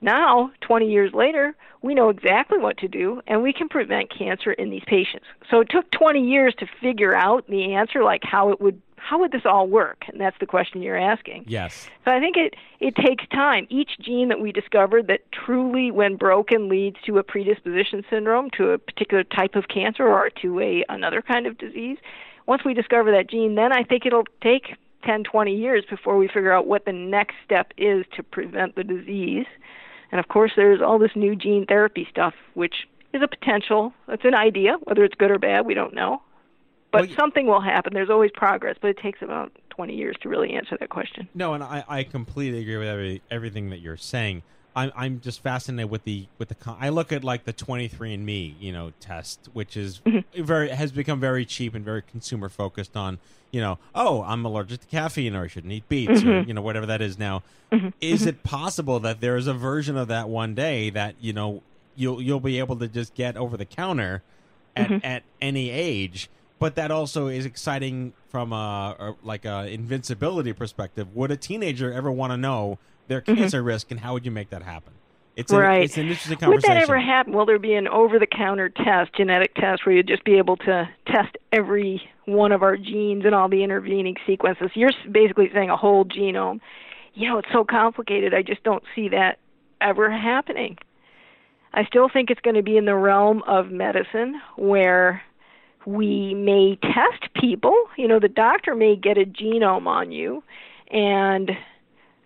Now, 0.00 0.50
20 0.62 0.90
years 0.90 1.12
later, 1.12 1.54
we 1.82 1.94
know 1.94 2.08
exactly 2.08 2.58
what 2.58 2.78
to 2.78 2.88
do, 2.88 3.20
and 3.26 3.42
we 3.42 3.52
can 3.52 3.68
prevent 3.68 4.08
cancer 4.08 4.52
in 4.52 4.70
these 4.70 4.84
patients. 4.86 5.26
So 5.50 5.60
it 5.60 5.68
took 5.68 5.90
20 5.90 6.20
years 6.20 6.54
to 6.56 6.66
figure 6.80 7.14
out 7.14 7.46
the 7.46 7.74
answer, 7.74 8.02
like 8.02 8.24
how 8.24 8.50
it 8.50 8.60
would 8.60 8.80
how 9.02 9.18
would 9.18 9.32
this 9.32 9.42
all 9.44 9.66
work? 9.66 10.04
And 10.08 10.20
that's 10.20 10.36
the 10.38 10.46
question 10.46 10.80
you're 10.80 10.98
asking. 10.98 11.44
Yes. 11.46 11.88
So 12.04 12.12
I 12.12 12.20
think 12.20 12.36
it 12.36 12.54
it 12.80 12.94
takes 12.96 13.26
time. 13.28 13.66
Each 13.68 13.90
gene 14.00 14.28
that 14.28 14.40
we 14.40 14.52
discovered 14.52 15.08
that 15.08 15.20
truly, 15.32 15.90
when 15.90 16.16
broken, 16.16 16.68
leads 16.68 16.96
to 17.06 17.18
a 17.18 17.22
predisposition 17.22 18.04
syndrome, 18.08 18.50
to 18.56 18.70
a 18.70 18.78
particular 18.78 19.24
type 19.24 19.54
of 19.54 19.68
cancer, 19.68 20.06
or 20.06 20.30
to 20.42 20.60
a 20.60 20.84
another 20.88 21.20
kind 21.22 21.46
of 21.46 21.58
disease. 21.58 21.98
Once 22.46 22.62
we 22.64 22.74
discover 22.74 23.10
that 23.10 23.28
gene, 23.28 23.54
then 23.54 23.72
I 23.72 23.82
think 23.82 24.06
it'll 24.06 24.24
take 24.42 24.74
10, 25.04 25.24
20 25.24 25.54
years 25.54 25.84
before 25.88 26.16
we 26.16 26.28
figure 26.28 26.52
out 26.52 26.66
what 26.66 26.84
the 26.84 26.92
next 26.92 27.34
step 27.44 27.72
is 27.76 28.04
to 28.16 28.22
prevent 28.22 28.76
the 28.76 28.84
disease. 28.84 29.46
And 30.10 30.20
of 30.20 30.28
course, 30.28 30.52
there's 30.56 30.80
all 30.80 30.98
this 30.98 31.16
new 31.16 31.34
gene 31.34 31.66
therapy 31.66 32.06
stuff, 32.10 32.34
which 32.54 32.86
is 33.12 33.22
a 33.22 33.28
potential. 33.28 33.92
It's 34.08 34.24
an 34.24 34.34
idea. 34.34 34.76
Whether 34.84 35.04
it's 35.04 35.14
good 35.14 35.30
or 35.30 35.38
bad, 35.38 35.66
we 35.66 35.74
don't 35.74 35.94
know. 35.94 36.22
But 36.92 37.10
something 37.18 37.46
will 37.46 37.60
happen. 37.60 37.92
There's 37.94 38.10
always 38.10 38.30
progress, 38.32 38.76
but 38.80 38.88
it 38.90 38.98
takes 38.98 39.22
about 39.22 39.50
20 39.70 39.94
years 39.94 40.16
to 40.22 40.28
really 40.28 40.52
answer 40.52 40.76
that 40.78 40.90
question. 40.90 41.28
No, 41.34 41.54
and 41.54 41.64
I, 41.64 41.82
I 41.88 42.02
completely 42.04 42.60
agree 42.60 42.76
with 42.76 42.88
every, 42.88 43.22
everything 43.30 43.70
that 43.70 43.80
you're 43.80 43.96
saying. 43.96 44.42
I'm 44.74 44.90
I'm 44.96 45.20
just 45.20 45.42
fascinated 45.42 45.90
with 45.90 46.04
the 46.04 46.28
with 46.38 46.48
the. 46.48 46.54
con- 46.54 46.78
I 46.80 46.88
look 46.88 47.12
at 47.12 47.22
like 47.22 47.44
the 47.44 47.52
23andMe 47.52 48.54
you 48.58 48.72
know 48.72 48.92
test, 49.00 49.48
which 49.52 49.76
is 49.76 50.00
Mm-hmm. 50.06 50.42
very 50.44 50.70
has 50.70 50.92
become 50.92 51.20
very 51.20 51.44
cheap 51.44 51.74
and 51.74 51.84
very 51.84 52.00
consumer 52.00 52.48
focused 52.48 52.96
on 52.96 53.18
you 53.50 53.60
know 53.60 53.78
oh 53.94 54.22
I'm 54.22 54.44
allergic 54.46 54.80
to 54.80 54.86
caffeine 54.86 55.36
or 55.36 55.44
I 55.44 55.46
shouldn't 55.48 55.72
eat 55.74 55.86
beets 55.90 56.22
or 56.22 56.26
Mhm. 56.26 56.48
you 56.48 56.54
know 56.54 56.62
whatever 56.62 56.86
that 56.86 57.02
is 57.02 57.18
now. 57.18 57.42
Mhm. 57.70 57.92
Is 58.00 58.24
it 58.24 58.42
possible 58.44 58.98
that 59.00 59.20
there 59.20 59.36
is 59.36 59.46
a 59.46 59.52
version 59.52 59.98
of 59.98 60.08
that 60.08 60.30
one 60.30 60.54
day 60.54 60.88
that 60.88 61.16
you 61.20 61.34
know 61.34 61.62
you'll 61.94 62.22
you'll 62.22 62.40
be 62.40 62.58
able 62.58 62.76
to 62.76 62.88
just 62.88 63.14
get 63.14 63.36
over 63.36 63.58
the 63.58 63.66
counter 63.66 64.22
at 64.74 64.88
Mhm. 64.88 65.04
at 65.04 65.22
any 65.42 65.68
age? 65.68 66.30
But 66.62 66.76
that 66.76 66.90
also 66.90 67.26
is 67.26 67.44
exciting 67.44 68.12
from 68.28 68.52
a, 68.52 68.96
a 68.98 69.14
like 69.22 69.44
a 69.44 69.66
invincibility 69.66 70.52
perspective. 70.52 71.14
Would 71.14 71.30
a 71.32 71.36
teenager 71.36 71.92
ever 71.92 72.10
want 72.10 72.32
to 72.32 72.36
know 72.36 72.78
their 73.08 73.20
Mhm. 73.20 73.36
cancer 73.36 73.62
risk, 73.62 73.90
and 73.90 74.00
how 74.00 74.12
would 74.12 74.24
you 74.24 74.30
make 74.30 74.50
that 74.50 74.62
happen? 74.62 74.92
It's 75.34 75.50
an, 75.50 75.58
right. 75.58 75.82
it's 75.82 75.96
an 75.96 76.04
interesting 76.04 76.36
conversation. 76.36 76.70
Would 76.70 76.76
that 76.76 76.82
ever 76.82 77.00
happen? 77.00 77.32
Will 77.32 77.46
there 77.46 77.58
be 77.58 77.74
an 77.74 77.88
over-the-counter 77.88 78.68
test, 78.68 79.12
genetic 79.14 79.54
test, 79.54 79.84
where 79.84 79.94
you'd 79.96 80.06
just 80.06 80.24
be 80.24 80.38
able 80.38 80.56
to 80.58 80.88
test 81.06 81.36
every 81.50 82.02
one 82.26 82.52
of 82.52 82.62
our 82.62 82.76
genes 82.76 83.24
and 83.24 83.34
all 83.34 83.48
the 83.48 83.64
intervening 83.64 84.16
sequences? 84.26 84.70
You're 84.74 84.92
basically 85.10 85.50
saying 85.52 85.70
a 85.70 85.76
whole 85.76 86.04
genome. 86.04 86.60
You 87.14 87.28
know, 87.28 87.38
it's 87.38 87.50
so 87.50 87.64
complicated. 87.64 88.34
I 88.34 88.42
just 88.42 88.62
don't 88.62 88.84
see 88.94 89.08
that 89.08 89.38
ever 89.80 90.10
happening. 90.10 90.78
I 91.74 91.86
still 91.86 92.08
think 92.08 92.30
it's 92.30 92.40
going 92.42 92.56
to 92.56 92.62
be 92.62 92.76
in 92.76 92.84
the 92.84 92.94
realm 92.94 93.42
of 93.46 93.70
medicine 93.70 94.40
where 94.56 95.22
we 95.86 96.34
may 96.34 96.76
test 96.76 97.32
people. 97.34 97.74
You 97.96 98.08
know, 98.08 98.18
the 98.18 98.28
doctor 98.28 98.74
may 98.74 98.96
get 98.96 99.18
a 99.18 99.24
genome 99.24 99.86
on 99.86 100.12
you, 100.12 100.42
and 100.90 101.52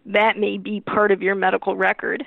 that 0.07 0.39
may 0.39 0.59
be 0.59 0.81
part 0.81 1.11
of 1.13 1.23
your 1.23 1.35
medical 1.35 1.77
record. 1.77 2.25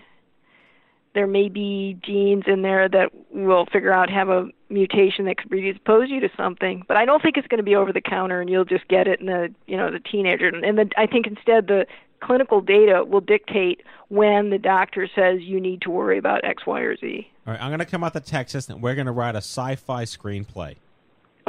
There 1.16 1.28
may 1.28 1.50
be 1.50 1.98
genes 2.04 2.44
in 2.46 2.62
there 2.62 2.88
that 2.88 3.12
will 3.32 3.66
figure 3.66 3.92
out 3.92 4.10
have 4.10 4.30
a 4.30 4.48
mutation 4.70 5.26
that 5.26 5.38
could 5.38 5.50
predispose 5.50 6.10
you 6.10 6.20
to 6.20 6.30
something, 6.38 6.84
but 6.88 6.98
I 6.98 7.06
don't 7.06 7.22
think 7.22 7.36
it's 7.36 7.48
going 7.48 7.58
to 7.58 7.64
be 7.64 7.76
over 7.76 7.92
the 7.92 8.02
counter 8.02 8.42
and 8.42 8.50
you'll 8.50 8.66
just 8.66 8.88
get 8.88 9.08
it 9.08 9.20
in 9.20 9.26
the 9.26 9.54
you 9.66 9.76
know 9.76 9.92
the 9.92 10.00
teenager. 10.00 10.48
And 10.48 10.78
the, 10.78 10.90
I 10.98 11.08
think 11.08 11.26
instead 11.26 11.68
the 11.68 11.88
clinical 12.22 12.62
data 12.62 13.04
will 13.04 13.22
dictate 13.22 13.82
when 14.10 14.50
the 14.50 14.60
doctor 14.60 15.10
says 15.16 15.42
you 15.42 15.60
need 15.60 15.82
to 15.82 15.90
worry 15.90 16.18
about 16.18 16.44
X, 16.44 16.66
Y, 16.66 16.80
or 16.82 16.96
Z. 16.96 17.28
All 17.48 17.54
right, 17.54 17.62
I'm 17.62 17.70
going 17.70 17.80
to 17.80 17.86
come 17.86 18.04
out 18.04 18.14
to 18.14 18.20
Texas, 18.20 18.70
and 18.70 18.82
we're 18.82 18.96
going 18.96 19.08
to 19.08 19.12
write 19.12 19.36
a 19.36 19.40
sci-fi 19.40 20.04
screenplay. 20.04 20.76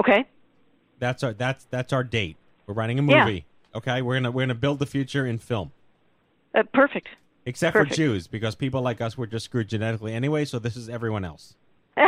Okay. 0.01 0.25
That's 0.99 1.23
our 1.23 1.33
that's 1.33 1.65
that's 1.71 1.93
our 1.93 2.03
date. 2.05 2.37
We're 2.67 2.75
writing 2.75 2.99
a 2.99 3.03
Yeah. 3.03 3.25
movie. 3.25 3.45
Okay, 3.75 4.03
we're 4.03 4.15
gonna 4.17 4.31
we're 4.33 4.43
gonna 4.43 4.55
build 4.55 4.79
the 4.81 4.87
future 4.87 5.25
in 5.27 5.39
film. 5.39 5.71
Uh, 6.55 6.63
perfect. 6.75 7.09
Except 7.47 7.73
Perfect. 7.75 7.93
for 7.93 7.97
Jews, 7.97 8.27
because 8.27 8.55
people 8.55 8.83
like 8.83 9.01
us 9.01 9.17
were 9.17 9.27
just 9.27 9.45
screwed 9.47 9.69
genetically 9.69 10.13
anyway. 10.13 10.45
So 10.45 10.59
this 10.59 10.77
is 10.77 10.89
everyone 10.89 11.25
else. 11.25 11.55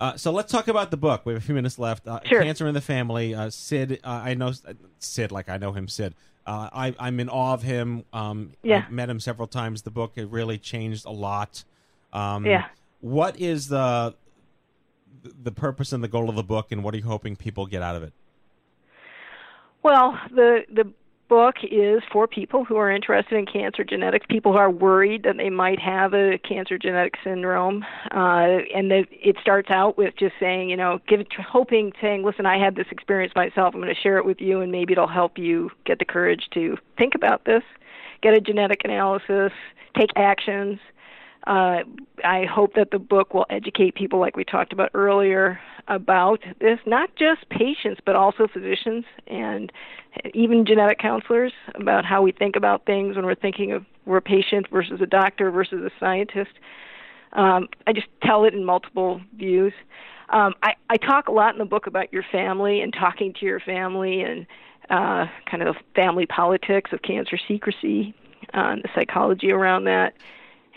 Uh, 0.00 0.16
so 0.16 0.32
let's 0.32 0.50
talk 0.50 0.66
about 0.66 0.90
the 0.90 0.96
book. 0.96 1.24
We 1.24 1.32
have 1.32 1.40
a 1.42 1.44
few 1.46 1.54
minutes 1.54 1.78
left. 1.78 2.06
Uh, 2.06 2.18
Sure. 2.24 2.42
Cancer 2.42 2.66
in 2.66 2.74
the 2.74 2.80
Family. 2.80 3.32
Uh, 3.34 3.48
Sid, 3.48 4.00
uh, 4.04 4.08
I 4.24 4.34
know 4.34 4.52
Sid 4.98 5.30
like 5.30 5.48
I 5.48 5.56
know 5.56 5.70
him. 5.72 5.86
Sid. 5.86 6.14
Uh, 6.44 6.68
I, 6.72 6.94
I'm 6.98 7.20
in 7.20 7.28
awe 7.28 7.54
of 7.54 7.62
him. 7.62 8.04
Um, 8.12 8.50
Yeah. 8.62 8.84
I've 8.86 8.90
met 8.92 9.08
him 9.08 9.20
several 9.20 9.46
times. 9.46 9.82
The 9.82 9.92
book 9.92 10.12
it 10.16 10.26
really 10.26 10.58
changed 10.58 11.06
a 11.06 11.10
lot. 11.12 11.62
Um, 12.12 12.44
Yeah. 12.44 12.66
What 13.00 13.38
is 13.40 13.68
the 13.68 14.14
the 15.24 15.52
purpose 15.52 15.92
and 15.92 16.02
the 16.02 16.08
goal 16.08 16.28
of 16.28 16.36
the 16.36 16.42
book, 16.42 16.72
and 16.72 16.84
what 16.84 16.94
are 16.94 16.98
you 16.98 17.04
hoping 17.04 17.36
people 17.36 17.66
get 17.66 17.82
out 17.82 17.96
of 17.96 18.02
it? 18.02 18.12
Well, 19.82 20.18
the 20.30 20.60
the 20.72 20.92
book 21.28 21.56
is 21.62 22.02
for 22.12 22.26
people 22.26 22.64
who 22.64 22.76
are 22.76 22.90
interested 22.90 23.36
in 23.36 23.46
cancer 23.46 23.82
genetics, 23.82 24.26
people 24.28 24.52
who 24.52 24.58
are 24.58 24.70
worried 24.70 25.22
that 25.24 25.36
they 25.36 25.50
might 25.50 25.78
have 25.80 26.12
a 26.12 26.38
cancer 26.38 26.78
genetic 26.78 27.14
syndrome, 27.24 27.84
uh, 28.12 28.60
and 28.74 28.90
the, 28.90 29.04
it 29.10 29.36
starts 29.40 29.70
out 29.70 29.96
with 29.96 30.14
just 30.18 30.34
saying, 30.38 30.68
you 30.68 30.76
know, 30.76 31.00
give, 31.08 31.20
hoping, 31.50 31.92
saying, 32.00 32.22
listen, 32.24 32.46
I 32.46 32.58
had 32.62 32.76
this 32.76 32.86
experience 32.90 33.32
myself. 33.34 33.74
I'm 33.74 33.80
going 33.80 33.94
to 33.94 34.00
share 34.00 34.18
it 34.18 34.26
with 34.26 34.40
you, 34.40 34.60
and 34.60 34.70
maybe 34.70 34.92
it'll 34.92 35.08
help 35.08 35.38
you 35.38 35.70
get 35.86 35.98
the 35.98 36.04
courage 36.04 36.44
to 36.54 36.76
think 36.98 37.14
about 37.14 37.46
this, 37.46 37.62
get 38.22 38.34
a 38.34 38.40
genetic 38.40 38.82
analysis, 38.84 39.52
take 39.98 40.10
actions. 40.16 40.78
Uh, 41.46 41.80
I 42.24 42.46
hope 42.46 42.74
that 42.74 42.90
the 42.90 42.98
book 42.98 43.34
will 43.34 43.46
educate 43.50 43.94
people, 43.94 44.18
like 44.18 44.36
we 44.36 44.44
talked 44.44 44.72
about 44.72 44.90
earlier, 44.94 45.60
about 45.88 46.40
this, 46.60 46.78
not 46.86 47.14
just 47.16 47.48
patients, 47.50 48.00
but 48.04 48.16
also 48.16 48.46
physicians 48.46 49.04
and 49.26 49.70
even 50.32 50.64
genetic 50.64 50.98
counselors 50.98 51.52
about 51.74 52.04
how 52.04 52.22
we 52.22 52.32
think 52.32 52.56
about 52.56 52.86
things 52.86 53.16
when 53.16 53.26
we're 53.26 53.34
thinking 53.34 53.72
of 53.72 53.84
we're 54.06 54.18
a 54.18 54.22
patient 54.22 54.68
versus 54.70 55.00
a 55.02 55.06
doctor 55.06 55.50
versus 55.50 55.82
a 55.82 55.90
scientist. 56.00 56.52
Um, 57.32 57.68
I 57.86 57.92
just 57.92 58.06
tell 58.22 58.44
it 58.44 58.54
in 58.54 58.64
multiple 58.64 59.20
views. 59.36 59.72
Um, 60.30 60.54
I, 60.62 60.74
I 60.88 60.96
talk 60.96 61.28
a 61.28 61.32
lot 61.32 61.54
in 61.54 61.58
the 61.58 61.64
book 61.64 61.86
about 61.86 62.12
your 62.12 62.24
family 62.32 62.80
and 62.80 62.92
talking 62.92 63.34
to 63.34 63.46
your 63.46 63.60
family 63.60 64.22
and 64.22 64.46
uh, 64.88 65.26
kind 65.50 65.62
of 65.62 65.76
family 65.94 66.26
politics 66.26 66.92
of 66.92 67.02
cancer 67.02 67.38
secrecy, 67.48 68.14
uh, 68.54 68.72
and 68.72 68.82
the 68.82 68.88
psychology 68.94 69.50
around 69.50 69.84
that 69.84 70.14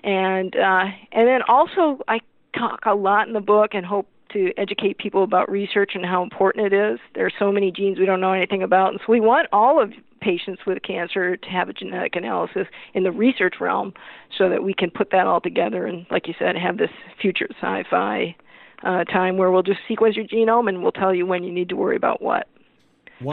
and 0.03 0.55
uh, 0.55 0.85
and 1.11 1.27
then 1.27 1.41
also 1.47 1.99
I 2.07 2.19
talk 2.57 2.81
a 2.85 2.95
lot 2.95 3.27
in 3.27 3.33
the 3.33 3.41
book 3.41 3.71
and 3.73 3.85
hope 3.85 4.07
to 4.33 4.51
educate 4.57 4.97
people 4.97 5.23
about 5.23 5.49
research 5.49 5.91
and 5.95 6.05
how 6.05 6.21
important 6.21 6.65
it 6.65 6.73
is. 6.73 6.99
There 7.15 7.25
are 7.25 7.31
so 7.39 7.51
many 7.51 7.71
genes 7.71 7.97
we 7.97 8.05
don't 8.05 8.19
know 8.19 8.33
anything 8.33 8.61
about, 8.61 8.91
and 8.91 8.99
so 9.05 9.11
we 9.11 9.19
want 9.19 9.47
all 9.53 9.81
of 9.81 9.93
patients 10.19 10.63
with 10.65 10.81
cancer 10.81 11.37
to 11.37 11.49
have 11.49 11.69
a 11.69 11.73
genetic 11.73 12.15
analysis 12.15 12.67
in 12.93 13.03
the 13.03 13.11
research 13.11 13.55
realm, 13.61 13.93
so 14.37 14.49
that 14.49 14.63
we 14.63 14.73
can 14.73 14.89
put 14.89 15.11
that 15.11 15.27
all 15.27 15.39
together 15.39 15.85
and, 15.85 16.05
like 16.09 16.27
you 16.27 16.33
said, 16.37 16.57
have 16.57 16.77
this 16.77 16.89
future 17.21 17.47
sci-fi 17.61 18.35
uh, 18.83 19.03
time 19.05 19.37
where 19.37 19.49
we'll 19.51 19.63
just 19.63 19.79
sequence 19.87 20.15
your 20.15 20.25
genome 20.25 20.67
and 20.67 20.83
we'll 20.83 20.91
tell 20.91 21.13
you 21.13 21.25
when 21.25 21.43
you 21.43 21.51
need 21.51 21.69
to 21.69 21.75
worry 21.75 21.95
about 21.95 22.21
what. 22.21 22.47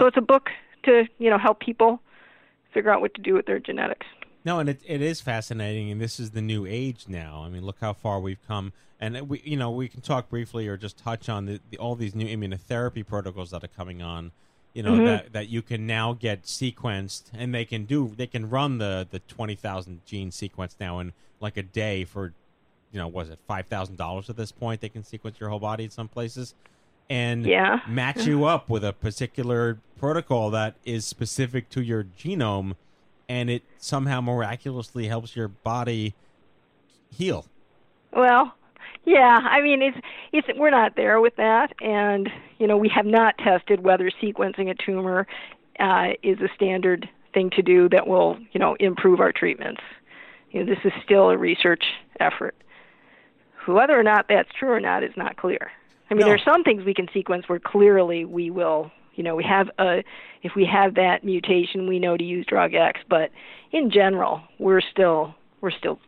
So 0.01 0.07
it's 0.07 0.17
a 0.17 0.23
book 0.23 0.49
to 0.85 1.05
you 1.19 1.31
know 1.31 1.39
help 1.39 1.61
people 1.61 2.01
figure 2.73 2.91
out 2.91 3.01
what 3.01 3.15
to 3.15 3.23
do 3.23 3.35
with 3.35 3.47
their 3.47 3.59
genetics. 3.59 4.07
No, 4.45 4.59
and 4.59 4.69
it 4.69 4.81
it 4.87 5.01
is 5.01 5.21
fascinating, 5.21 5.91
and 5.91 6.01
this 6.01 6.21
is 6.21 6.33
the 6.33 6.43
new 6.43 6.67
age 6.67 7.07
now. 7.09 7.43
I 7.45 7.49
mean, 7.49 7.65
look 7.65 7.79
how 7.81 7.93
far 7.95 8.21
we've 8.21 8.45
come, 8.47 8.73
and 9.01 9.29
we 9.29 9.41
you 9.45 9.57
know 9.57 9.71
we 9.71 9.89
can 9.89 10.01
talk 10.03 10.29
briefly 10.29 10.69
or 10.69 10.77
just 10.77 10.99
touch 10.99 11.29
on 11.29 11.47
the, 11.47 11.61
the 11.71 11.79
all 11.79 11.95
these 11.95 12.15
new 12.15 12.27
immunotherapy 12.27 13.07
protocols 13.07 13.51
that 13.53 13.65
are 13.65 13.69
coming 13.69 14.03
on. 14.03 14.33
You 14.75 14.83
know 14.83 14.95
Mhm. 14.95 15.05
that 15.05 15.33
that 15.33 15.49
you 15.49 15.63
can 15.63 15.87
now 15.87 16.13
get 16.13 16.43
sequenced, 16.43 17.25
and 17.33 17.55
they 17.55 17.65
can 17.65 17.85
do 17.87 18.13
they 18.17 18.27
can 18.27 18.51
run 18.51 18.79
the 18.79 19.07
the 19.11 19.21
twenty 19.21 19.55
thousand 19.55 20.03
gene 20.05 20.31
sequence 20.31 20.77
now 20.79 20.99
in 20.99 21.13
like 21.41 21.57
a 21.57 21.63
day 21.63 22.05
for, 22.05 22.33
you 22.93 22.99
know, 22.99 23.09
was 23.09 23.31
it 23.31 23.39
five 23.47 23.67
thousand 23.67 23.97
dollars 23.97 24.29
at 24.29 24.37
this 24.37 24.53
point? 24.53 24.81
They 24.83 24.89
can 24.91 25.05
sequence 25.05 25.41
your 25.41 25.49
whole 25.49 25.59
body 25.61 25.85
in 25.85 25.91
some 25.91 26.09
places, 26.09 26.55
and 27.09 27.47
Yeah. 27.47 27.81
match 27.89 28.27
you 28.27 28.45
up 28.45 28.69
with 28.69 28.85
a 28.85 28.93
particular 28.93 29.79
protocol 29.97 30.51
that 30.51 30.75
is 30.85 31.07
specific 31.07 31.71
to 31.71 31.81
your 31.83 32.05
genome 32.05 32.75
and 33.29 33.51
it 33.51 33.63
somehow 33.79 34.21
miraculously 34.21 35.07
helps 35.07 35.35
your 35.37 35.49
body 35.49 36.15
heal. 37.11 37.47
Well, 38.13 38.55
yeah, 39.05 39.39
I 39.43 39.61
mean 39.61 39.83
it's 39.83 39.99
it's 40.33 40.49
we're 40.59 40.71
not 40.71 40.97
there 40.97 41.21
with 41.21 41.37
that 41.37 41.73
and 41.81 42.31
you 42.59 42.67
know, 42.67 42.77
we 42.77 42.89
have 42.89 43.07
not 43.07 43.37
tested 43.39 43.83
whether 43.83 44.11
sequencing 44.23 44.71
a 44.71 44.75
tumor 44.75 45.27
uh, 45.79 46.11
is 46.23 46.41
a 46.41 46.49
standard 46.55 47.09
thing 47.33 47.51
to 47.51 47.63
do 47.63 47.89
that 47.89 48.07
will, 48.07 48.39
you 48.53 48.61
know, 48.61 48.75
improve 48.81 49.21
our 49.21 49.33
treatments. 49.33 49.83
You 50.51 50.61
know, 50.61 50.67
this 50.67 50.83
is 50.85 50.93
still 51.05 51.31
a 51.31 51.37
research 51.37 51.85
effort. 52.21 52.55
Whether 53.67 53.99
or 53.99 54.03
not 54.03 54.27
that's 54.29 54.49
true 54.59 54.71
or 54.71 54.81
not 54.81 55.03
is 55.03 55.13
not 55.17 55.37
clear. 55.37 55.71
I 56.11 56.15
mean, 56.15 56.21
No. 56.21 56.27
there 56.27 56.35
are 56.37 56.53
some 56.53 56.63
things 56.65 56.85
we 56.85 56.95
can 56.95 57.09
sequence 57.13 57.49
where 57.49 57.59
clearly 57.59 58.25
we 58.25 58.51
will, 58.51 58.91
you 59.17 59.23
know, 59.23 59.35
we 59.35 59.45
have 59.45 59.69
a 59.79 60.03
if 60.43 60.53
we 60.55 60.65
have 60.67 60.95
that 60.95 61.25
mutation, 61.25 61.87
we 61.89 61.99
know 61.99 62.17
to 62.17 62.25
use 62.25 62.45
drug 62.47 62.75
X, 62.75 63.01
but 63.09 63.31
in 63.73 63.91
general, 63.91 64.43
we're 64.59 64.81
still 64.93 65.35
we're 65.61 65.71
still 65.71 65.99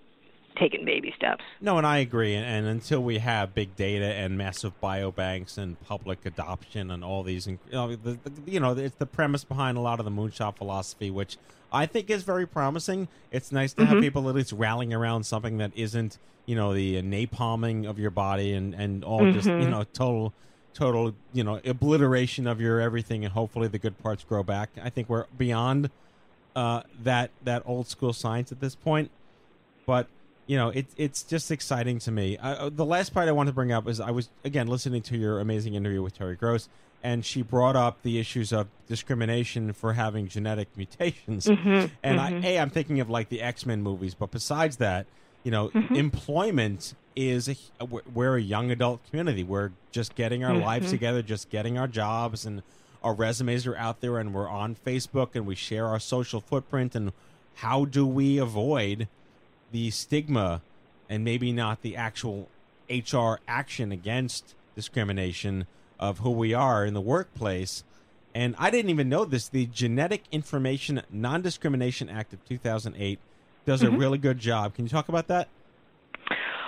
taking 0.58 0.84
baby 0.86 1.12
steps. 1.14 1.44
No, 1.60 1.76
and 1.76 1.86
I 1.86 1.98
agree. 1.98 2.34
And, 2.34 2.44
and 2.46 2.66
until 2.66 3.02
we 3.02 3.18
have 3.18 3.54
big 3.54 3.76
data 3.76 4.06
and 4.06 4.38
massive 4.38 4.72
biobanks 4.80 5.58
and 5.58 5.78
public 5.82 6.24
adoption 6.24 6.90
and 6.90 7.04
all 7.04 7.22
these, 7.22 7.46
you 7.46 7.58
know, 7.70 7.94
the, 7.94 8.18
the, 8.24 8.50
you 8.50 8.58
know, 8.58 8.72
it's 8.72 8.96
the 8.96 9.04
premise 9.04 9.44
behind 9.44 9.76
a 9.76 9.82
lot 9.82 9.98
of 9.98 10.06
the 10.06 10.10
moonshot 10.10 10.56
philosophy, 10.56 11.10
which 11.10 11.36
I 11.70 11.84
think 11.84 12.08
is 12.08 12.22
very 12.22 12.46
promising. 12.46 13.08
It's 13.30 13.52
nice 13.52 13.74
to 13.74 13.84
have 13.84 13.98
Mhm. 13.98 14.00
people 14.00 14.28
at 14.30 14.34
least 14.34 14.52
rallying 14.52 14.94
around 14.94 15.24
something 15.24 15.58
that 15.58 15.72
isn't, 15.74 16.18
you 16.46 16.56
know, 16.56 16.72
the 16.72 17.02
napalming 17.02 17.86
of 17.86 17.98
your 17.98 18.10
body 18.10 18.54
and 18.54 18.72
and 18.74 19.04
all 19.04 19.30
just 19.30 19.48
you 19.48 19.66
Mhm. 19.66 19.70
know 19.70 19.84
total 19.92 20.32
total, 20.76 21.14
you 21.32 21.42
know, 21.42 21.60
obliteration 21.64 22.46
of 22.46 22.60
your 22.60 22.80
everything, 22.80 23.24
and 23.24 23.32
hopefully 23.32 23.66
the 23.68 23.78
good 23.78 23.98
parts 23.98 24.22
grow 24.24 24.42
back. 24.42 24.70
I 24.82 24.90
think 24.90 25.08
we're 25.08 25.26
beyond 25.36 25.90
uh, 26.54 26.82
that 27.02 27.30
that 27.44 27.62
old 27.66 27.88
school 27.88 28.12
science 28.12 28.52
at 28.52 28.60
this 28.60 28.74
point. 28.74 29.10
But 29.86 30.06
you 30.46 30.56
know, 30.56 30.68
it's 30.68 30.94
it's 30.96 31.22
just 31.22 31.50
exciting 31.50 31.98
to 32.00 32.10
me. 32.12 32.36
Uh, 32.38 32.68
the 32.70 32.84
last 32.84 33.12
part 33.14 33.28
I 33.28 33.32
want 33.32 33.48
to 33.48 33.52
bring 33.52 33.72
up 33.72 33.88
is 33.88 34.00
I 34.00 34.10
was 34.10 34.28
again 34.44 34.68
listening 34.68 35.02
to 35.02 35.16
your 35.16 35.40
amazing 35.40 35.74
interview 35.74 36.02
with 36.02 36.16
Terry 36.16 36.36
Gross, 36.36 36.68
and 37.02 37.24
she 37.24 37.42
brought 37.42 37.74
up 37.76 38.02
the 38.02 38.18
issues 38.18 38.52
of 38.52 38.68
discrimination 38.86 39.72
for 39.72 39.94
having 39.94 40.28
genetic 40.28 40.68
mutations. 40.76 41.46
Mhm, 41.46 41.90
And 42.02 42.18
mhm. 42.18 42.44
I, 42.44 42.48
a, 42.48 42.58
I'm 42.60 42.70
thinking 42.70 43.00
of 43.00 43.08
like 43.10 43.28
the 43.28 43.42
X 43.42 43.64
Men 43.66 43.82
movies, 43.82 44.14
but 44.14 44.30
besides 44.30 44.76
that, 44.76 45.06
you 45.42 45.50
know, 45.50 45.68
Mhm. 45.68 45.96
employment 45.96 46.94
is 47.16 47.48
a, 47.80 47.84
we're- 47.84 48.40
a 48.40 48.44
young 48.44 48.70
adult 48.70 49.00
community. 49.08 49.42
We're 49.42 49.70
just 49.90 50.14
getting 50.14 50.44
our 50.44 50.54
lives 50.54 50.88
Mhm. 50.88 50.90
together, 50.90 51.22
just 51.22 51.48
getting 51.50 51.78
our 51.78 51.88
jobs, 51.88 52.44
and 52.44 52.62
our 53.02 53.14
resumes 53.14 53.66
are 53.66 53.76
out 53.76 54.00
there, 54.02 54.18
and 54.18 54.34
we're 54.34 54.48
on 54.48 54.74
Facebook, 54.76 55.30
and 55.34 55.46
we 55.46 55.54
share 55.54 55.86
our 55.86 55.98
social 55.98 56.40
footprint. 56.40 56.94
And 56.94 57.12
how 57.56 57.86
do 57.86 58.06
we 58.06 58.36
avoid 58.38 59.08
the 59.72 59.90
stigma 59.90 60.60
and 61.08 61.24
maybe 61.24 61.52
not 61.52 61.80
the 61.82 61.96
actual 61.96 62.48
HR 62.90 63.40
action 63.48 63.90
against 63.92 64.54
discrimination 64.74 65.66
of 65.98 66.18
who 66.18 66.30
we 66.30 66.52
are 66.52 66.84
in 66.84 66.92
the 66.94 67.00
workplace? 67.00 67.82
And 68.34 68.54
I 68.58 68.68
didn't 68.70 68.90
even 68.90 69.08
know 69.08 69.24
this. 69.24 69.48
The 69.48 69.64
Genetic 69.66 70.24
Information 70.30 71.00
Non 71.10 71.40
Discrimination 71.40 72.10
Act 72.10 72.34
of 72.34 72.44
2008 72.44 73.18
does 73.64 73.82
a 73.82 73.86
Mhm. 73.86 73.98
really 73.98 74.18
good 74.18 74.38
job. 74.38 74.74
Can 74.74 74.84
you 74.84 74.90
talk 74.90 75.08
about 75.08 75.26
that? 75.28 75.48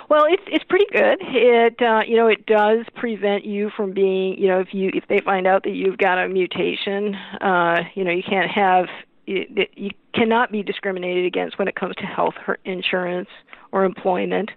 Well, 0.09 0.25
it's 0.27 0.43
it's 0.47 0.65
pretty 0.65 0.87
good. 0.91 1.19
It 1.21 1.81
uh, 1.81 2.01
you 2.07 2.17
know 2.17 2.27
it 2.27 2.47
does 2.47 2.85
prevent 2.95 3.45
you 3.45 3.69
from 3.77 3.93
being 3.93 4.37
you 4.39 4.47
know 4.47 4.59
if 4.59 4.73
you 4.73 4.89
if 4.93 5.03
they 5.07 5.19
find 5.19 5.45
out 5.45 5.63
that 5.63 5.71
you've 5.71 5.99
got 5.99 6.17
a 6.17 6.27
mutation, 6.27 7.13
uh, 7.41 7.81
you 7.93 8.03
know 8.03 8.11
you 8.11 8.23
can't 8.27 8.49
have 8.49 8.85
it, 9.27 9.69
you 9.75 9.91
cannot 10.15 10.51
be 10.51 10.63
discriminated 10.63 11.25
against 11.25 11.59
when 11.59 11.67
it 11.67 11.75
comes 11.75 11.95
to 11.97 12.05
health 12.05 12.33
insurance 12.65 13.29
or 13.71 13.85
employment. 13.85 14.49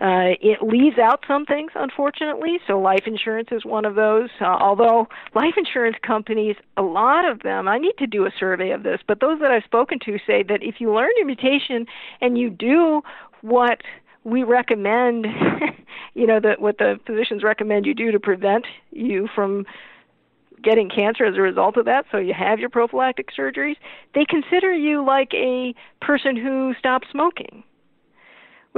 Uh, 0.00 0.34
it 0.40 0.62
leaves 0.62 0.96
out 0.96 1.24
some 1.26 1.44
things, 1.44 1.72
unfortunately. 1.74 2.58
So 2.68 2.78
life 2.78 3.02
insurance 3.06 3.48
is 3.50 3.64
one 3.64 3.84
of 3.84 3.96
those. 3.96 4.30
Uh, 4.40 4.44
although 4.44 5.08
life 5.34 5.54
insurance 5.56 5.96
companies, 6.06 6.54
a 6.76 6.82
lot 6.82 7.28
of 7.28 7.42
them, 7.42 7.66
I 7.66 7.78
need 7.78 7.94
to 7.98 8.06
do 8.06 8.24
a 8.24 8.30
survey 8.38 8.70
of 8.70 8.84
this, 8.84 9.00
but 9.08 9.20
those 9.20 9.40
that 9.40 9.50
I've 9.50 9.64
spoken 9.64 9.98
to 10.04 10.18
say 10.24 10.44
that 10.44 10.62
if 10.62 10.76
you 10.80 10.92
learn 10.92 11.10
your 11.16 11.26
mutation 11.26 11.86
and 12.20 12.38
you 12.38 12.48
do 12.48 13.02
what 13.42 13.80
we 14.30 14.42
recommend, 14.42 15.26
you 16.14 16.26
know, 16.26 16.40
that 16.40 16.60
what 16.60 16.78
the 16.78 16.98
physicians 17.06 17.42
recommend 17.42 17.86
you 17.86 17.94
do 17.94 18.12
to 18.12 18.20
prevent 18.20 18.66
you 18.90 19.28
from 19.34 19.66
getting 20.62 20.90
cancer 20.90 21.24
as 21.24 21.36
a 21.36 21.40
result 21.40 21.76
of 21.76 21.84
that, 21.84 22.04
so 22.10 22.18
you 22.18 22.34
have 22.34 22.58
your 22.58 22.68
prophylactic 22.68 23.28
surgeries, 23.36 23.76
they 24.14 24.24
consider 24.24 24.72
you 24.72 25.04
like 25.04 25.32
a 25.32 25.72
person 26.00 26.36
who 26.36 26.74
stopped 26.78 27.06
smoking 27.12 27.62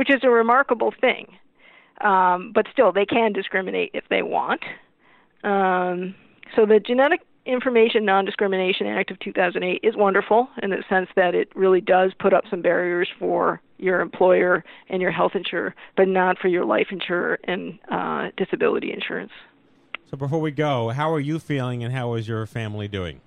which 0.01 0.11
is 0.11 0.21
a 0.23 0.31
remarkable 0.31 0.95
thing. 0.99 1.27
Um, 2.01 2.53
but 2.55 2.67
still, 2.73 2.93
they 2.93 3.05
can 3.05 3.35
discriminate 3.35 3.91
if 3.93 4.05
they 4.09 4.23
want. 4.23 4.63
Um, 5.45 6.15
so 6.57 6.65
the 6.65 6.81
Genetic 6.81 7.21
Information 7.45 8.07
Non-Discrimination 8.07 8.87
Act 8.87 9.11
of 9.11 9.19
2008 9.21 9.81
is 9.83 9.97
wonderful 9.97 10.49
in 10.63 10.71
the 10.71 10.83
sense 10.89 11.09
that 11.17 11.35
it 11.35 11.55
really 11.55 11.83
does 11.83 12.13
put 12.19 12.33
up 12.33 12.45
some 12.49 12.63
barriers 12.63 13.09
for 13.19 13.61
your 13.83 14.01
employer 14.01 14.65
and 14.89 15.01
your 15.03 15.11
health 15.11 15.33
insurer, 15.35 15.75
but 15.97 16.09
not 16.09 16.39
for 16.39 16.49
your 16.49 16.65
life 16.65 16.89
insurer 16.91 17.39
and 17.45 17.79
uh, 17.91 18.31
disability 18.37 18.93
insurance. 18.93 19.33
So 20.11 20.17
before 20.17 20.41
we 20.41 20.51
go, 20.51 20.89
how 20.89 21.13
are 21.13 21.21
you 21.21 21.39
feeling 21.39 21.85
and 21.85 21.95
how 21.95 22.15
is 22.15 22.27
your 22.27 22.45
family 22.47 22.89
doing? 22.89 23.21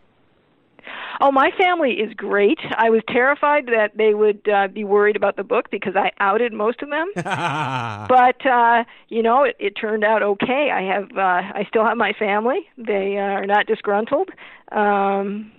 Oh, 1.22 1.32
my 1.32 1.51
family 1.58 1.91
is 1.91 2.14
great. 2.14 2.60
I 2.76 2.89
was 2.89 3.01
terrified 3.08 3.68
that 3.68 3.91
they 3.95 4.14
would 4.14 4.47
uh, 4.49 4.68
be 4.68 4.84
worried 4.84 5.16
about 5.16 5.38
the 5.38 5.43
book 5.43 5.70
because 5.72 5.95
I 5.95 6.12
outed 6.20 6.51
most 6.51 6.82
of 6.82 6.89
them. 6.89 7.10
but 7.16 8.45
uh, 8.45 8.84
you 9.10 9.22
know, 9.22 9.43
it, 9.43 9.56
it 9.60 9.72
turned 9.80 10.04
out 10.04 10.24
okay. 10.24 10.70
I 10.74 10.82
have, 10.82 11.12
uh, 11.16 11.60
I 11.60 11.66
still 11.70 11.86
have 11.86 11.97
my 11.97 12.14
family. 12.14 12.68
They 12.78 13.18
uh, 13.18 13.22
are 13.22 13.45
not 13.45 13.68
disgruntled. 13.68 14.32
Um, 14.72 15.51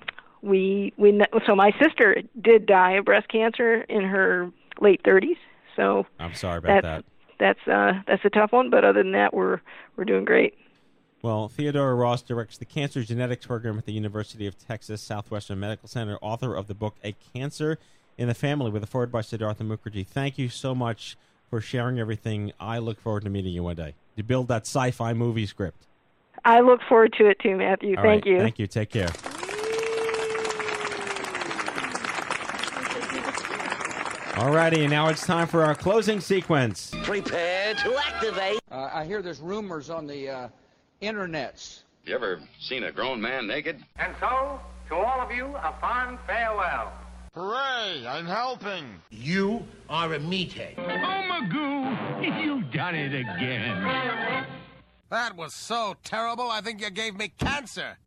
we, 0.42 0.92
we, 0.99 1.18
so 1.47 1.57
my 1.57 1.70
sister 1.82 2.22
did 2.38 2.66
die 2.66 2.92
of 2.92 3.07
breast 3.07 3.28
cancer 3.28 3.82
in 3.82 4.03
her 4.03 4.51
late 4.81 5.03
30s. 5.03 5.37
So 5.77 6.07
I'm 6.18 6.35
sorry 6.35 6.59
about 6.59 6.83
that's 6.83 7.05
that. 7.39 7.59
that's 7.66 7.68
uh, 7.68 8.03
that's 8.07 8.25
a 8.25 8.31
tough 8.31 8.53
one. 8.53 8.70
But 8.70 8.85
other 8.85 9.03
than 9.03 9.12
that, 9.12 9.35
we're 9.35 9.61
we're 9.97 10.05
doing 10.05 10.25
great. 10.25 10.55
Well, 11.22 11.49
Theodora 11.49 11.95
Ross 11.95 12.20
directs 12.20 12.59
the 12.59 12.66
Cancer 12.66 13.03
Genetics 13.03 13.47
Program 13.47 13.79
at 13.79 13.87
the 13.87 13.93
University 13.93 14.47
of 14.47 14.59
Texas 14.59 15.01
Southwestern 15.01 15.59
Medical 15.59 15.89
Center, 15.89 16.18
author 16.20 16.55
of 16.55 16.66
the 16.66 16.75
book 16.75 16.97
A 17.03 17.14
Cancer 17.35 17.79
in 18.18 18.29
the 18.29 18.35
Family 18.35 18.70
with 18.70 18.83
a 18.83 18.87
forward 18.87 19.11
by 19.11 19.22
Siddhartha 19.22 19.64
Mukherjee. 19.64 20.07
Thank 20.07 20.37
you 20.37 20.51
so 20.51 20.75
much 20.75 21.16
for 21.49 21.62
sharing 21.62 21.99
everything. 21.99 22.53
I 22.61 22.79
look 22.79 23.01
forward 23.01 23.25
to 23.25 23.31
meeting 23.31 23.55
you 23.55 23.62
one 23.62 23.77
day 23.77 23.95
to 24.16 24.22
build 24.22 24.49
that 24.49 24.66
sci 24.66 24.91
fi 24.91 25.14
movie 25.14 25.47
script. 25.47 25.87
I 26.45 26.61
look 26.61 26.81
forward 26.89 27.14
to 27.18 27.27
it 27.27 27.39
too, 27.41 27.57
Matthew. 27.57 27.97
All 27.97 28.03
Thank 28.03 28.27
right, 28.27 28.33
you. 28.33 28.39
Thank 28.39 28.59
you. 28.59 28.66
Take 28.66 28.91
care. 28.91 29.09
Alrighty, 34.35 34.80
and 34.80 34.91
now 34.91 35.09
it's 35.09 35.24
time 35.24 35.47
for 35.47 35.62
our 35.62 35.76
closing 35.76 36.18
sequence. 36.18 36.93
Prepare 37.05 37.74
to 37.74 37.97
activate. 37.97 38.59
Uh, 38.68 38.91
I 38.93 39.05
hear 39.05 39.22
there's 39.22 39.39
rumors 39.39 39.91
on 39.91 40.09
the 40.09 40.28
uh, 40.28 40.49
internets. 41.01 41.85
You 42.05 42.16
ever 42.16 42.41
seen 42.59 42.82
a 42.82 42.91
grown 42.91 43.20
man 43.20 43.47
naked? 43.47 43.85
And 43.95 44.12
so, 44.18 44.59
to 44.89 44.97
all 44.97 45.20
of 45.20 45.30
you, 45.30 45.47
a 45.47 45.72
fond 45.80 46.18
farewell. 46.26 46.93
Hooray! 47.35 48.05
I'm 48.09 48.26
helping. 48.26 49.01
You 49.11 49.62
are 49.89 50.12
a 50.14 50.18
meathead. 50.18 50.74
Oh, 50.78 50.82
Magoo, 50.82 52.43
you've 52.43 52.72
done 52.72 52.97
it 52.97 53.14
again. 53.14 54.47
That 55.11 55.37
was 55.37 55.55
so 55.55 55.95
terrible, 56.03 56.51
I 56.51 56.61
think 56.61 56.80
you 56.80 56.91
gave 56.91 57.16
me 57.16 57.32
cancer. 57.39 57.99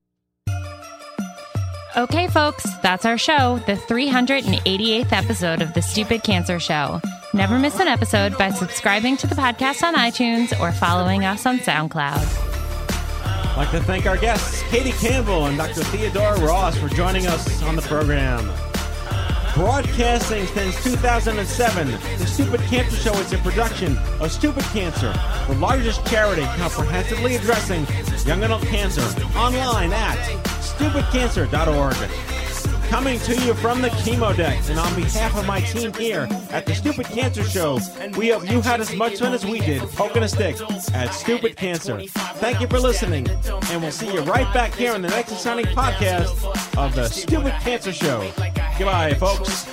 Okay, 1.96 2.28
folks, 2.28 2.66
that's 2.82 3.06
our 3.06 3.18
show, 3.18 3.60
the 3.66 3.74
388th 3.74 5.12
episode 5.12 5.62
of 5.62 5.74
The 5.74 5.82
Stupid 5.82 6.22
Cancer 6.22 6.60
Show. 6.60 7.02
Never 7.34 7.58
miss 7.58 7.80
an 7.80 7.88
episode 7.88 8.38
by 8.38 8.52
subscribing 8.52 9.18
to 9.18 9.28
the 9.28 9.36
podcast 9.36 9.82
on 9.84 9.96
iTunes 9.96 10.58
or 10.60 10.72
following 10.72 11.24
us 11.26 11.46
on 11.46 11.58
SoundCloud. 11.60 12.24
I'd 13.50 13.56
like 13.58 13.72
to 13.72 13.80
thank 13.82 14.06
our 14.06 14.18
guests, 14.18 14.62
Katie 14.64 14.92
Campbell 14.92 15.46
and 15.46 15.58
Dr. 15.58 15.84
Theodora 15.86 16.40
Ross, 16.42 16.78
for 16.78 16.90
joining 16.90 17.26
us 17.26 17.64
on 17.64 17.76
the 17.76 17.82
program. 17.84 18.46
Broadcasting 19.56 20.46
since 20.48 20.84
2007, 20.84 21.88
the 22.20 22.28
Stupid 22.28 22.60
Cancer 22.62 22.98
Show 22.98 23.14
is 23.14 23.34
a 23.34 23.38
production 23.40 23.98
of 24.20 24.32
Stupid 24.32 24.64
Cancer, 24.66 25.12
the 25.48 25.56
largest 25.58 26.06
charity 26.06 26.44
comprehensively 26.58 27.38
addressing 27.38 27.88
young 28.28 28.44
adult 28.44 28.62
cancer, 28.64 29.02
online 29.38 29.94
at 29.94 30.18
stupidcancer.org. 30.78 31.96
Coming 32.90 33.20
to 33.20 33.36
you 33.42 33.54
from 33.56 33.82
the 33.82 33.90
chemo 33.90 34.36
deck, 34.36 34.58
and 34.70 34.80
on 34.80 34.96
behalf 34.96 35.36
of 35.36 35.46
my 35.46 35.60
team 35.60 35.92
here 35.94 36.28
at 36.52 36.66
the 36.66 36.74
Stupid 36.74 37.06
Cancer 37.08 37.44
Show, 37.44 37.80
we 38.18 38.30
hope 38.30 38.50
you 38.50 38.62
had 38.62 38.80
as 38.80 38.96
much 38.96 39.20
fun 39.20 39.34
as 39.34 39.46
we 39.46 39.60
did 39.60 39.82
poking 39.82 40.24
a 40.24 40.28
stick 40.30 40.56
at 40.94 41.14
Stupid 41.14 41.58
Cancer. 41.58 42.00
Thank 42.36 42.62
you 42.62 42.68
for 42.68 42.80
listening, 42.80 43.28
and 43.30 43.82
we'll 43.82 43.92
see 43.92 44.14
you 44.14 44.22
right 44.22 44.52
back 44.54 44.74
here 44.74 44.96
in 44.96 45.02
the 45.02 45.10
next 45.10 45.34
exciting 45.34 45.66
podcast 45.66 46.32
of 46.78 46.96
the 46.96 47.10
Stupid 47.10 47.54
Cancer 47.60 47.92
Show. 47.92 48.32
Goodbye, 48.78 49.16
folks. 49.16 49.66